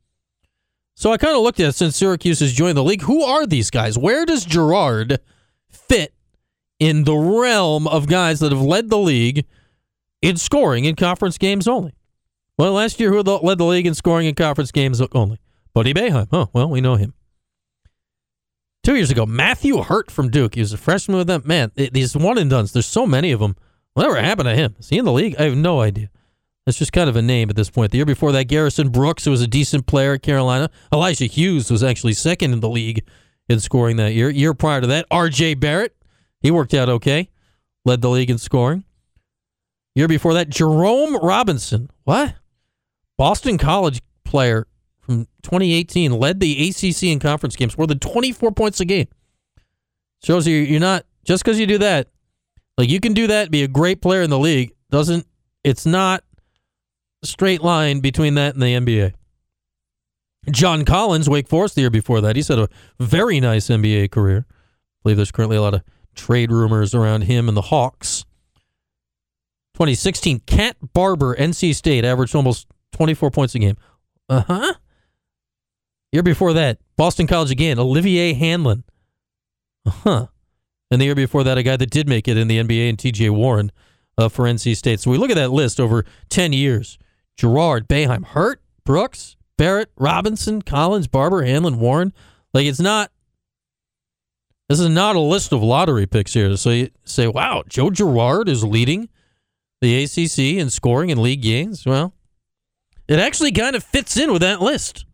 So 0.99 1.12
I 1.12 1.16
kind 1.16 1.36
of 1.36 1.42
looked 1.42 1.61
at 1.61 1.68
it 1.68 1.74
since 1.76 1.96
Syracuse 1.96 2.40
has 2.40 2.53
joined 2.53 2.76
the 2.76 2.82
league. 2.82 3.03
Who 3.03 3.22
are 3.22 3.46
these 3.46 3.70
guys? 3.70 3.96
Where 3.96 4.26
does 4.26 4.44
Girard 4.44 5.20
fit 5.70 6.12
in 6.80 7.05
the 7.05 7.14
realm 7.14 7.86
of 7.86 8.09
guys 8.09 8.40
that 8.40 8.51
have 8.51 8.61
led 8.61 8.90
the 8.90 8.99
league 8.99 9.46
in 10.22 10.36
scoring 10.36 10.86
in 10.86 10.96
conference 10.96 11.38
games 11.38 11.68
only? 11.68 11.94
Well, 12.59 12.72
last 12.72 12.99
year, 12.99 13.12
who 13.12 13.22
led 13.22 13.59
the 13.59 13.64
league 13.64 13.86
in 13.86 13.94
scoring 13.94 14.26
in 14.26 14.34
conference 14.34 14.72
games 14.72 15.01
only? 15.12 15.38
Buddy 15.72 15.94
Boeheim. 15.94 16.26
Oh, 16.32 16.51
well, 16.53 16.68
we 16.68 16.80
know 16.80 16.96
him. 16.96 17.14
Two 18.82 18.96
years 18.96 19.12
ago, 19.12 19.24
Matthew 19.24 19.80
Hurt 19.80 20.11
from 20.11 20.30
Duke. 20.30 20.57
He 20.57 20.61
was 20.61 20.72
a 20.72 20.76
freshman 20.76 21.16
with 21.16 21.28
them. 21.28 21.42
Man, 21.44 21.70
these 21.76 22.16
one 22.16 22.38
and 22.38 22.51
dones, 22.51 22.72
there's 22.72 22.86
so 22.86 23.07
many 23.07 23.30
of 23.30 23.38
them. 23.38 23.55
Whatever 23.92 24.20
happened 24.20 24.49
to 24.49 24.57
him? 24.57 24.74
Is 24.80 24.88
he 24.88 24.99
in 24.99 25.05
the 25.05 25.12
league? 25.12 25.36
I 25.38 25.44
have 25.44 25.57
no 25.57 25.80
idea. 25.80 26.11
That's 26.68 26.76
just 26.76 26.92
kind 26.92 27.08
of 27.08 27.16
a 27.16 27.22
name 27.22 27.48
at 27.48 27.56
this 27.56 27.70
point. 27.70 27.92
The 27.92 27.96
year 27.96 28.04
before 28.04 28.30
that, 28.32 28.44
Garrison 28.44 28.90
Brooks, 28.90 29.24
was 29.24 29.40
a 29.40 29.46
decent 29.46 29.86
player 29.86 30.12
at 30.12 30.22
Carolina. 30.22 30.68
Elijah 30.92 31.24
Hughes 31.24 31.70
was 31.70 31.82
actually 31.82 32.12
second 32.12 32.52
in 32.52 32.60
the 32.60 32.68
league 32.68 33.08
in 33.48 33.58
scoring 33.58 33.96
that 33.96 34.12
year. 34.12 34.28
Year 34.28 34.52
prior 34.52 34.82
to 34.82 34.86
that, 34.88 35.06
R.J. 35.10 35.54
Barrett. 35.54 35.96
He 36.42 36.50
worked 36.50 36.74
out 36.74 36.90
okay. 36.90 37.30
Led 37.86 38.02
the 38.02 38.10
league 38.10 38.28
in 38.28 38.36
scoring. 38.36 38.84
Year 39.94 40.08
before 40.08 40.34
that, 40.34 40.50
Jerome 40.50 41.16
Robinson. 41.16 41.88
What? 42.04 42.34
Boston 43.16 43.56
College 43.56 44.02
player 44.26 44.66
from 45.00 45.24
2018 45.44 46.12
led 46.12 46.38
the 46.38 46.68
ACC 46.68 47.04
in 47.04 47.18
conference 47.18 47.56
games 47.56 47.78
more 47.78 47.86
than 47.86 47.98
24 47.98 48.52
points 48.52 48.78
a 48.78 48.84
game. 48.84 49.08
Shows 50.22 50.46
you 50.46 50.56
you're 50.56 50.80
not 50.80 51.06
just 51.24 51.42
because 51.42 51.58
you 51.58 51.66
do 51.66 51.78
that. 51.78 52.08
Like 52.76 52.90
you 52.90 53.00
can 53.00 53.14
do 53.14 53.26
that, 53.28 53.50
be 53.50 53.62
a 53.62 53.68
great 53.68 54.02
player 54.02 54.20
in 54.20 54.28
the 54.28 54.38
league. 54.38 54.74
Doesn't 54.90 55.26
it's 55.64 55.86
not 55.86 56.22
straight 57.22 57.62
line 57.62 58.00
between 58.00 58.34
that 58.34 58.54
and 58.54 58.62
the 58.62 58.66
NBA. 58.66 59.14
John 60.50 60.84
Collins, 60.84 61.28
Wake 61.28 61.48
Forest, 61.48 61.74
the 61.74 61.82
year 61.82 61.90
before 61.90 62.20
that, 62.20 62.36
he's 62.36 62.48
had 62.48 62.58
a 62.58 62.68
very 62.98 63.40
nice 63.40 63.68
NBA 63.68 64.10
career. 64.10 64.46
I 64.48 64.54
believe 65.02 65.16
there's 65.16 65.32
currently 65.32 65.56
a 65.56 65.62
lot 65.62 65.74
of 65.74 65.82
trade 66.14 66.50
rumors 66.50 66.94
around 66.94 67.22
him 67.22 67.48
and 67.48 67.56
the 67.56 67.62
Hawks. 67.62 68.24
2016, 69.74 70.40
Cat 70.40 70.76
Barber, 70.92 71.36
NC 71.36 71.74
State, 71.74 72.04
averaged 72.04 72.34
almost 72.34 72.66
24 72.92 73.30
points 73.30 73.54
a 73.54 73.58
game. 73.58 73.76
Uh 74.28 74.40
huh. 74.40 74.74
Year 76.12 76.22
before 76.22 76.52
that, 76.54 76.78
Boston 76.96 77.26
College 77.26 77.50
again, 77.50 77.78
Olivier 77.78 78.34
Hanlan. 78.34 78.82
Uh 79.86 79.90
huh. 79.90 80.26
And 80.90 81.00
the 81.00 81.04
year 81.04 81.14
before 81.14 81.44
that, 81.44 81.58
a 81.58 81.62
guy 81.62 81.76
that 81.76 81.90
did 81.90 82.08
make 82.08 82.26
it 82.28 82.36
in 82.36 82.48
the 82.48 82.58
NBA 82.58 82.88
and 82.88 82.98
TJ 82.98 83.30
Warren 83.30 83.70
uh, 84.16 84.28
for 84.28 84.46
NC 84.46 84.76
State. 84.76 85.00
So 85.00 85.10
we 85.10 85.18
look 85.18 85.30
at 85.30 85.36
that 85.36 85.50
list 85.50 85.78
over 85.78 86.04
10 86.30 86.52
years 86.52 86.98
Girard, 87.39 87.89
Boeheim, 87.89 88.24
Hurt, 88.24 88.61
Brooks, 88.84 89.36
Barrett, 89.57 89.91
Robinson, 89.97 90.61
Collins, 90.61 91.07
Barber, 91.07 91.43
Hanlan, 91.43 91.76
Warren. 91.76 92.12
Like 92.53 92.66
it's 92.66 92.80
not. 92.80 93.11
This 94.68 94.80
is 94.80 94.89
not 94.91 95.16
a 95.16 95.20
list 95.20 95.53
of 95.53 95.62
lottery 95.62 96.07
picks 96.07 96.34
here. 96.34 96.55
So 96.59 96.70
you 96.70 96.91
say, 97.05 97.26
wow, 97.26 97.62
Joe 97.68 97.89
Girard 97.89 98.51
is 98.51 98.64
leading 98.64 99.09
the 99.80 100.05
ACC 100.05 100.61
in 100.61 100.68
scoring 100.68 101.11
and 101.11 101.22
league 101.22 101.41
games. 101.41 101.86
Well, 101.86 102.12
it 103.07 103.18
actually 103.18 103.53
kind 103.53 103.74
of 103.74 103.82
fits 103.82 104.18
in 104.18 104.30
with 104.30 104.43
that 104.43 104.61
list. 104.61 105.07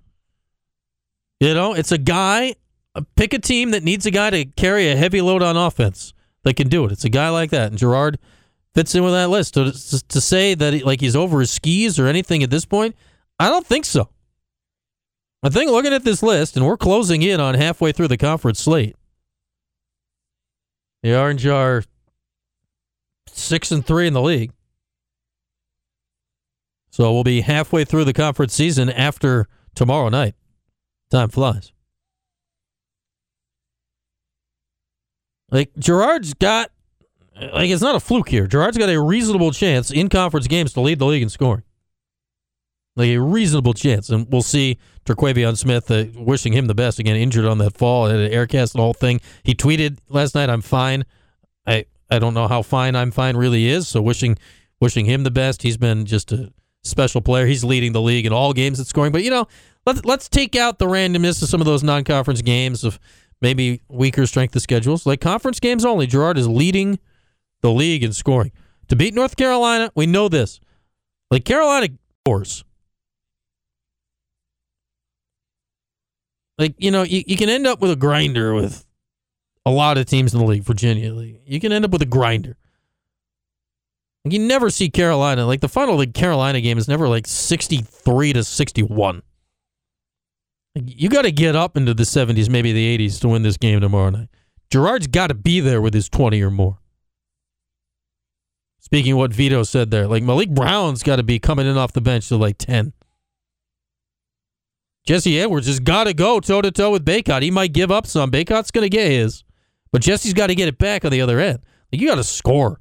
You 1.38 1.54
know, 1.54 1.72
it's 1.72 1.92
a 1.92 1.98
guy, 1.98 2.56
uh, 2.96 3.02
pick 3.14 3.32
a 3.32 3.38
team 3.38 3.70
that 3.72 3.84
needs 3.84 4.06
a 4.06 4.10
guy 4.10 4.30
to 4.30 4.44
carry 4.44 4.90
a 4.90 4.96
heavy 4.96 5.20
load 5.20 5.42
on 5.42 5.56
offense 5.56 6.14
that 6.42 6.54
can 6.54 6.68
do 6.68 6.84
it. 6.84 6.92
It's 6.92 7.04
a 7.04 7.08
guy 7.08 7.28
like 7.28 7.50
that. 7.50 7.70
And 7.70 7.78
Girard 7.78 8.18
fits 8.74 8.94
in 8.94 9.04
with 9.04 9.12
that 9.12 9.30
list. 9.30 9.54
To, 9.54 9.72
to 9.72 10.20
say 10.20 10.54
that 10.54 10.72
he, 10.72 10.82
like 10.82 11.00
he's 11.00 11.16
over 11.16 11.40
his 11.40 11.50
skis 11.50 11.98
or 11.98 12.06
anything 12.06 12.42
at 12.42 12.50
this 12.50 12.64
point, 12.64 12.96
I 13.38 13.48
don't 13.48 13.66
think 13.66 13.84
so. 13.84 14.08
I 15.42 15.50
think 15.50 15.70
looking 15.70 15.92
at 15.92 16.04
this 16.04 16.22
list, 16.22 16.56
and 16.56 16.66
we're 16.66 16.76
closing 16.76 17.22
in 17.22 17.38
on 17.38 17.54
halfway 17.54 17.92
through 17.92 18.08
the 18.08 18.16
conference 18.16 18.60
slate. 18.60 18.96
The 21.02 21.18
Orange 21.18 21.46
are 21.46 21.84
six 23.28 23.70
and 23.70 23.84
three 23.84 24.06
in 24.06 24.14
the 24.14 24.22
league. 24.22 24.52
So 26.90 27.12
we'll 27.12 27.24
be 27.24 27.42
halfway 27.42 27.84
through 27.84 28.04
the 28.04 28.12
conference 28.12 28.54
season 28.54 28.88
after 28.88 29.48
tomorrow 29.74 30.08
night. 30.08 30.34
Time 31.10 31.28
flies. 31.28 31.72
Like 35.50 35.76
Girard's 35.78 36.34
got 36.34 36.70
like 37.40 37.70
it's 37.70 37.82
not 37.82 37.94
a 37.94 38.00
fluke 38.00 38.28
here. 38.28 38.46
Girard's 38.46 38.78
got 38.78 38.88
a 38.88 39.00
reasonable 39.00 39.52
chance 39.52 39.90
in 39.90 40.08
conference 40.08 40.46
games 40.46 40.72
to 40.74 40.80
lead 40.80 40.98
the 40.98 41.06
league 41.06 41.22
in 41.22 41.28
scoring. 41.28 41.62
Like 42.96 43.08
a 43.08 43.18
reasonable 43.18 43.74
chance, 43.74 44.08
and 44.08 44.26
we'll 44.30 44.42
see. 44.42 44.78
Terquavion 45.04 45.56
Smith, 45.58 45.90
uh, 45.90 46.04
wishing 46.14 46.52
him 46.52 46.66
the 46.66 46.74
best 46.74 46.98
again, 46.98 47.16
injured 47.16 47.44
on 47.44 47.58
that 47.58 47.76
fall, 47.76 48.06
had 48.06 48.20
an 48.20 48.32
air 48.32 48.46
cast, 48.46 48.72
the 48.72 48.78
whole 48.78 48.94
thing. 48.94 49.20
He 49.42 49.54
tweeted 49.54 49.98
last 50.08 50.34
night, 50.34 50.48
"I'm 50.48 50.62
fine." 50.62 51.04
I 51.66 51.86
I 52.10 52.18
don't 52.18 52.34
know 52.34 52.48
how 52.48 52.62
fine 52.62 52.94
I'm 52.94 53.10
fine 53.10 53.36
really 53.36 53.66
is. 53.66 53.88
So 53.88 54.00
wishing 54.00 54.38
wishing 54.80 55.06
him 55.06 55.24
the 55.24 55.30
best. 55.30 55.62
He's 55.62 55.76
been 55.76 56.06
just 56.06 56.32
a 56.32 56.52
special 56.84 57.20
player. 57.20 57.46
He's 57.46 57.64
leading 57.64 57.92
the 57.92 58.00
league 58.00 58.26
in 58.26 58.32
all 58.32 58.52
games 58.52 58.78
at 58.78 58.86
scoring. 58.86 59.12
But 59.12 59.24
you 59.24 59.30
know, 59.30 59.48
let's 59.86 60.04
let's 60.04 60.28
take 60.28 60.54
out 60.54 60.78
the 60.78 60.86
randomness 60.86 61.42
of 61.42 61.48
some 61.48 61.60
of 61.60 61.66
those 61.66 61.82
non-conference 61.82 62.42
games 62.42 62.84
of 62.84 62.98
maybe 63.40 63.82
weaker 63.88 64.26
strength 64.26 64.54
of 64.54 64.62
schedules. 64.62 65.04
Like 65.04 65.20
conference 65.20 65.58
games 65.58 65.84
only, 65.84 66.06
Girard 66.06 66.38
is 66.38 66.46
leading 66.48 66.98
the 67.64 67.72
league 67.72 68.04
in 68.04 68.12
scoring. 68.12 68.52
To 68.88 68.96
beat 68.96 69.14
North 69.14 69.36
Carolina, 69.36 69.90
we 69.94 70.04
know 70.04 70.28
this. 70.28 70.60
Like 71.30 71.46
Carolina 71.46 71.88
scores. 72.20 72.62
Like, 76.58 76.74
you 76.76 76.90
know, 76.90 77.02
you, 77.02 77.24
you 77.26 77.38
can 77.38 77.48
end 77.48 77.66
up 77.66 77.80
with 77.80 77.90
a 77.90 77.96
grinder 77.96 78.54
with 78.54 78.84
a 79.64 79.70
lot 79.70 79.96
of 79.96 80.04
teams 80.04 80.34
in 80.34 80.40
the 80.40 80.46
league, 80.46 80.62
Virginia. 80.62 81.12
Like, 81.12 81.40
you 81.46 81.58
can 81.58 81.72
end 81.72 81.86
up 81.86 81.90
with 81.90 82.02
a 82.02 82.06
grinder. 82.06 82.58
Like 84.24 84.34
you 84.34 84.40
never 84.40 84.68
see 84.68 84.90
Carolina. 84.90 85.46
Like 85.46 85.62
the 85.62 85.68
final 85.68 85.96
the 85.96 86.06
Carolina 86.06 86.60
game 86.60 86.76
is 86.76 86.86
never 86.86 87.08
like 87.08 87.26
63 87.26 88.34
to 88.34 88.44
61. 88.44 89.22
Like 90.74 90.84
you 90.86 91.08
got 91.08 91.22
to 91.22 91.32
get 91.32 91.56
up 91.56 91.78
into 91.78 91.94
the 91.94 92.02
70s, 92.02 92.50
maybe 92.50 92.72
the 92.72 92.98
80s 92.98 93.20
to 93.20 93.28
win 93.28 93.42
this 93.42 93.56
game 93.56 93.80
tomorrow 93.80 94.10
night. 94.10 94.28
Girard's 94.70 95.06
got 95.06 95.28
to 95.28 95.34
be 95.34 95.60
there 95.60 95.80
with 95.80 95.94
his 95.94 96.10
20 96.10 96.42
or 96.42 96.50
more. 96.50 96.78
Speaking 98.84 99.12
of 99.12 99.18
what 99.18 99.32
Vito 99.32 99.62
said 99.62 99.90
there, 99.90 100.06
like 100.06 100.22
Maliq 100.22 100.54
Brown's 100.54 101.02
got 101.02 101.16
to 101.16 101.22
be 101.22 101.38
coming 101.38 101.66
in 101.66 101.78
off 101.78 101.92
the 101.94 102.02
bench 102.02 102.28
to 102.28 102.36
like 102.36 102.58
10. 102.58 102.92
Jesse 105.06 105.40
Edwards 105.40 105.66
has 105.66 105.80
got 105.80 106.04
to 106.04 106.12
go 106.12 106.38
toe 106.38 106.60
to 106.60 106.70
toe 106.70 106.90
with 106.90 107.02
Bacot. 107.02 107.40
He 107.40 107.50
might 107.50 107.72
give 107.72 107.90
up 107.90 108.06
some. 108.06 108.30
Bacot's 108.30 108.70
going 108.70 108.84
to 108.84 108.90
get 108.90 109.10
his, 109.10 109.42
but 109.90 110.02
Jesse's 110.02 110.34
got 110.34 110.48
to 110.48 110.54
get 110.54 110.68
it 110.68 110.76
back 110.76 111.02
on 111.02 111.12
the 111.12 111.22
other 111.22 111.40
end. 111.40 111.60
Like 111.90 112.02
you 112.02 112.08
got 112.08 112.16
to 112.16 112.24
score. 112.24 112.78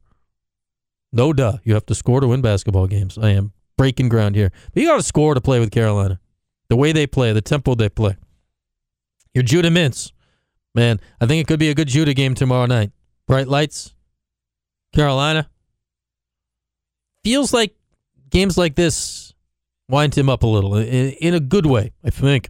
No 1.14 1.32
duh. 1.32 1.60
You 1.64 1.74
have 1.74 1.86
to 1.86 1.96
score 1.96 2.20
to 2.20 2.28
win 2.28 2.42
basketball 2.42 2.88
games. 2.88 3.18
I 3.18 3.30
am 3.30 3.54
breaking 3.78 4.10
ground 4.10 4.36
here. 4.36 4.52
But 4.74 4.84
you 4.84 4.90
got 4.90 4.98
to 4.98 5.04
score 5.04 5.34
to 5.34 5.42
play 5.42 5.62
with 5.62 5.72
Carolina. 5.72 6.20
The 6.68 6.76
way 6.76 6.92
they 6.92 7.08
play, 7.08 7.32
the 7.32 7.42
tempo 7.42 7.76
they 7.76 7.88
play. 7.88 8.18
Your 9.34 9.44
Judah 9.44 9.70
Mintz. 9.70 10.12
Man, 10.76 11.00
I 11.22 11.28
think 11.28 11.40
it 11.40 11.48
could 11.48 11.60
be 11.60 11.70
a 11.70 11.76
good 11.76 11.88
Judah 11.88 12.14
game 12.14 12.36
tomorrow 12.36 12.66
night. 12.66 12.92
Bright 13.26 13.48
lights. 13.48 13.96
Carolina. 14.94 15.50
Feels 17.24 17.54
like 17.54 17.76
games 18.30 18.58
like 18.58 18.76
this 18.76 19.34
wind 19.90 20.18
him 20.18 20.30
up 20.30 20.44
a 20.44 20.48
little 20.48 20.76
in, 20.76 21.12
in 21.12 21.34
a 21.34 21.40
good 21.40 21.66
way, 21.66 21.92
I 22.04 22.10
think. 22.10 22.50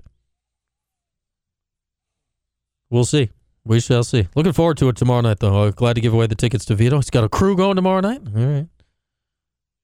We'll 2.90 3.06
see. 3.06 3.30
We 3.66 3.80
shall 3.80 4.04
see. 4.04 4.28
Looking 4.36 4.54
forward 4.54 4.78
to 4.78 4.90
it 4.90 4.96
tomorrow 4.96 5.22
night, 5.22 5.40
though. 5.40 5.72
glad 5.72 5.94
to 5.94 6.02
give 6.02 6.14
away 6.14 6.28
the 6.28 6.36
tickets 6.36 6.66
to 6.66 6.76
Vito. 6.76 6.98
He's 6.98 7.10
got 7.10 7.24
a 7.24 7.30
crew 7.30 7.56
going 7.56 7.76
tomorrow 7.76 8.02
night. 8.02 8.22
All 8.36 8.46
right. 8.46 8.68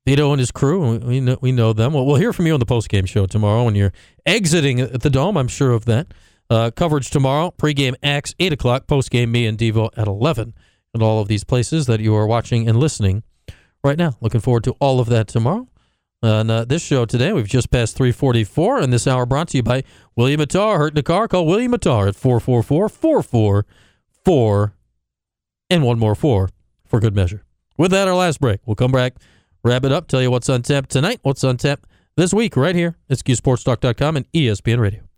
Vito 0.06 0.32
and 0.32 0.40
his 0.40 0.52
crew, 0.52 0.98
we 0.98 1.20
know, 1.20 1.38
we 1.40 1.52
know 1.52 1.72
them. 1.72 1.94
Well, 1.94 2.06
we'll 2.06 2.16
hear 2.16 2.34
from 2.34 2.48
you 2.48 2.54
on 2.54 2.60
the 2.60 2.66
post-game 2.66 3.06
show 3.06 3.26
tomorrow 3.26 3.66
when 3.66 3.76
you're 3.76 3.94
exiting 4.26 4.80
at 4.80 5.02
the 5.02 5.10
Dome. 5.10 5.38
I'm 5.38 5.48
sure 5.48 5.72
of 5.72 5.86
that. 5.86 6.14
Uh, 6.50 6.72
coverage 6.72 7.12
tomorrow, 7.12 7.54
pregame 7.58 7.96
X, 8.02 8.34
8 8.40 8.54
o'clock, 8.54 8.88
postgame 8.88 9.30
me 9.30 9.46
and 9.46 9.58
Devo 9.58 9.90
at 9.96 10.08
11. 10.08 10.56
And 10.94 11.04
all 11.04 11.22
of 11.22 11.28
these 11.28 11.44
places 11.44 11.86
that 11.86 12.00
you 12.00 12.16
are 12.16 12.26
watching 12.26 12.68
and 12.68 12.80
listening 12.80 13.24
right 13.84 13.98
now. 13.98 14.14
Looking 14.22 14.42
forward 14.42 14.64
to 14.66 14.76
all 14.80 15.00
of 15.00 15.10
that 15.10 15.28
tomorrow. 15.28 15.68
On 16.22 16.50
uh, 16.50 16.66
this 16.66 16.82
show 16.82 17.06
today, 17.06 17.32
we've 17.32 17.48
just 17.48 17.72
passed 17.72 17.96
344, 17.96 18.80
and 18.80 18.92
this 18.92 19.08
hour 19.08 19.26
brought 19.26 19.48
to 19.50 19.58
you 19.58 19.64
by 19.64 19.84
William 20.18 20.42
Attar. 20.42 20.78
Hurt 20.78 20.94
in 20.94 20.98
a 20.98 21.04
car? 21.04 21.30
Call 21.30 21.46
William 21.46 21.74
Attar 21.74 22.10
at 22.10 22.16
444-444 22.16 24.74
and 25.70 25.84
one 25.84 26.00
more 26.00 26.16
four 26.16 26.50
for 26.86 27.00
good 27.00 27.16
measure. 27.16 27.44
With 27.78 27.92
that, 27.92 28.08
our 28.08 28.16
last 28.16 28.42
break. 28.42 28.60
We'll 28.66 28.76
come 28.76 28.92
back, 28.92 29.16
wrap 29.64 29.86
it 29.86 29.94
up, 29.94 30.08
tell 30.08 30.22
you 30.22 30.32
what's 30.32 30.50
on 30.50 30.62
tap 30.62 30.88
tonight, 30.88 31.20
what's 31.22 31.46
on 31.46 31.58
tap 31.58 31.86
this 32.18 32.34
week 32.34 32.58
right 32.58 32.76
here 32.76 32.98
at 33.10 33.20
CuseSportsTalk.com 33.20 34.18
and 34.18 34.30
ESPN 34.34 34.80
Radio. 34.80 35.09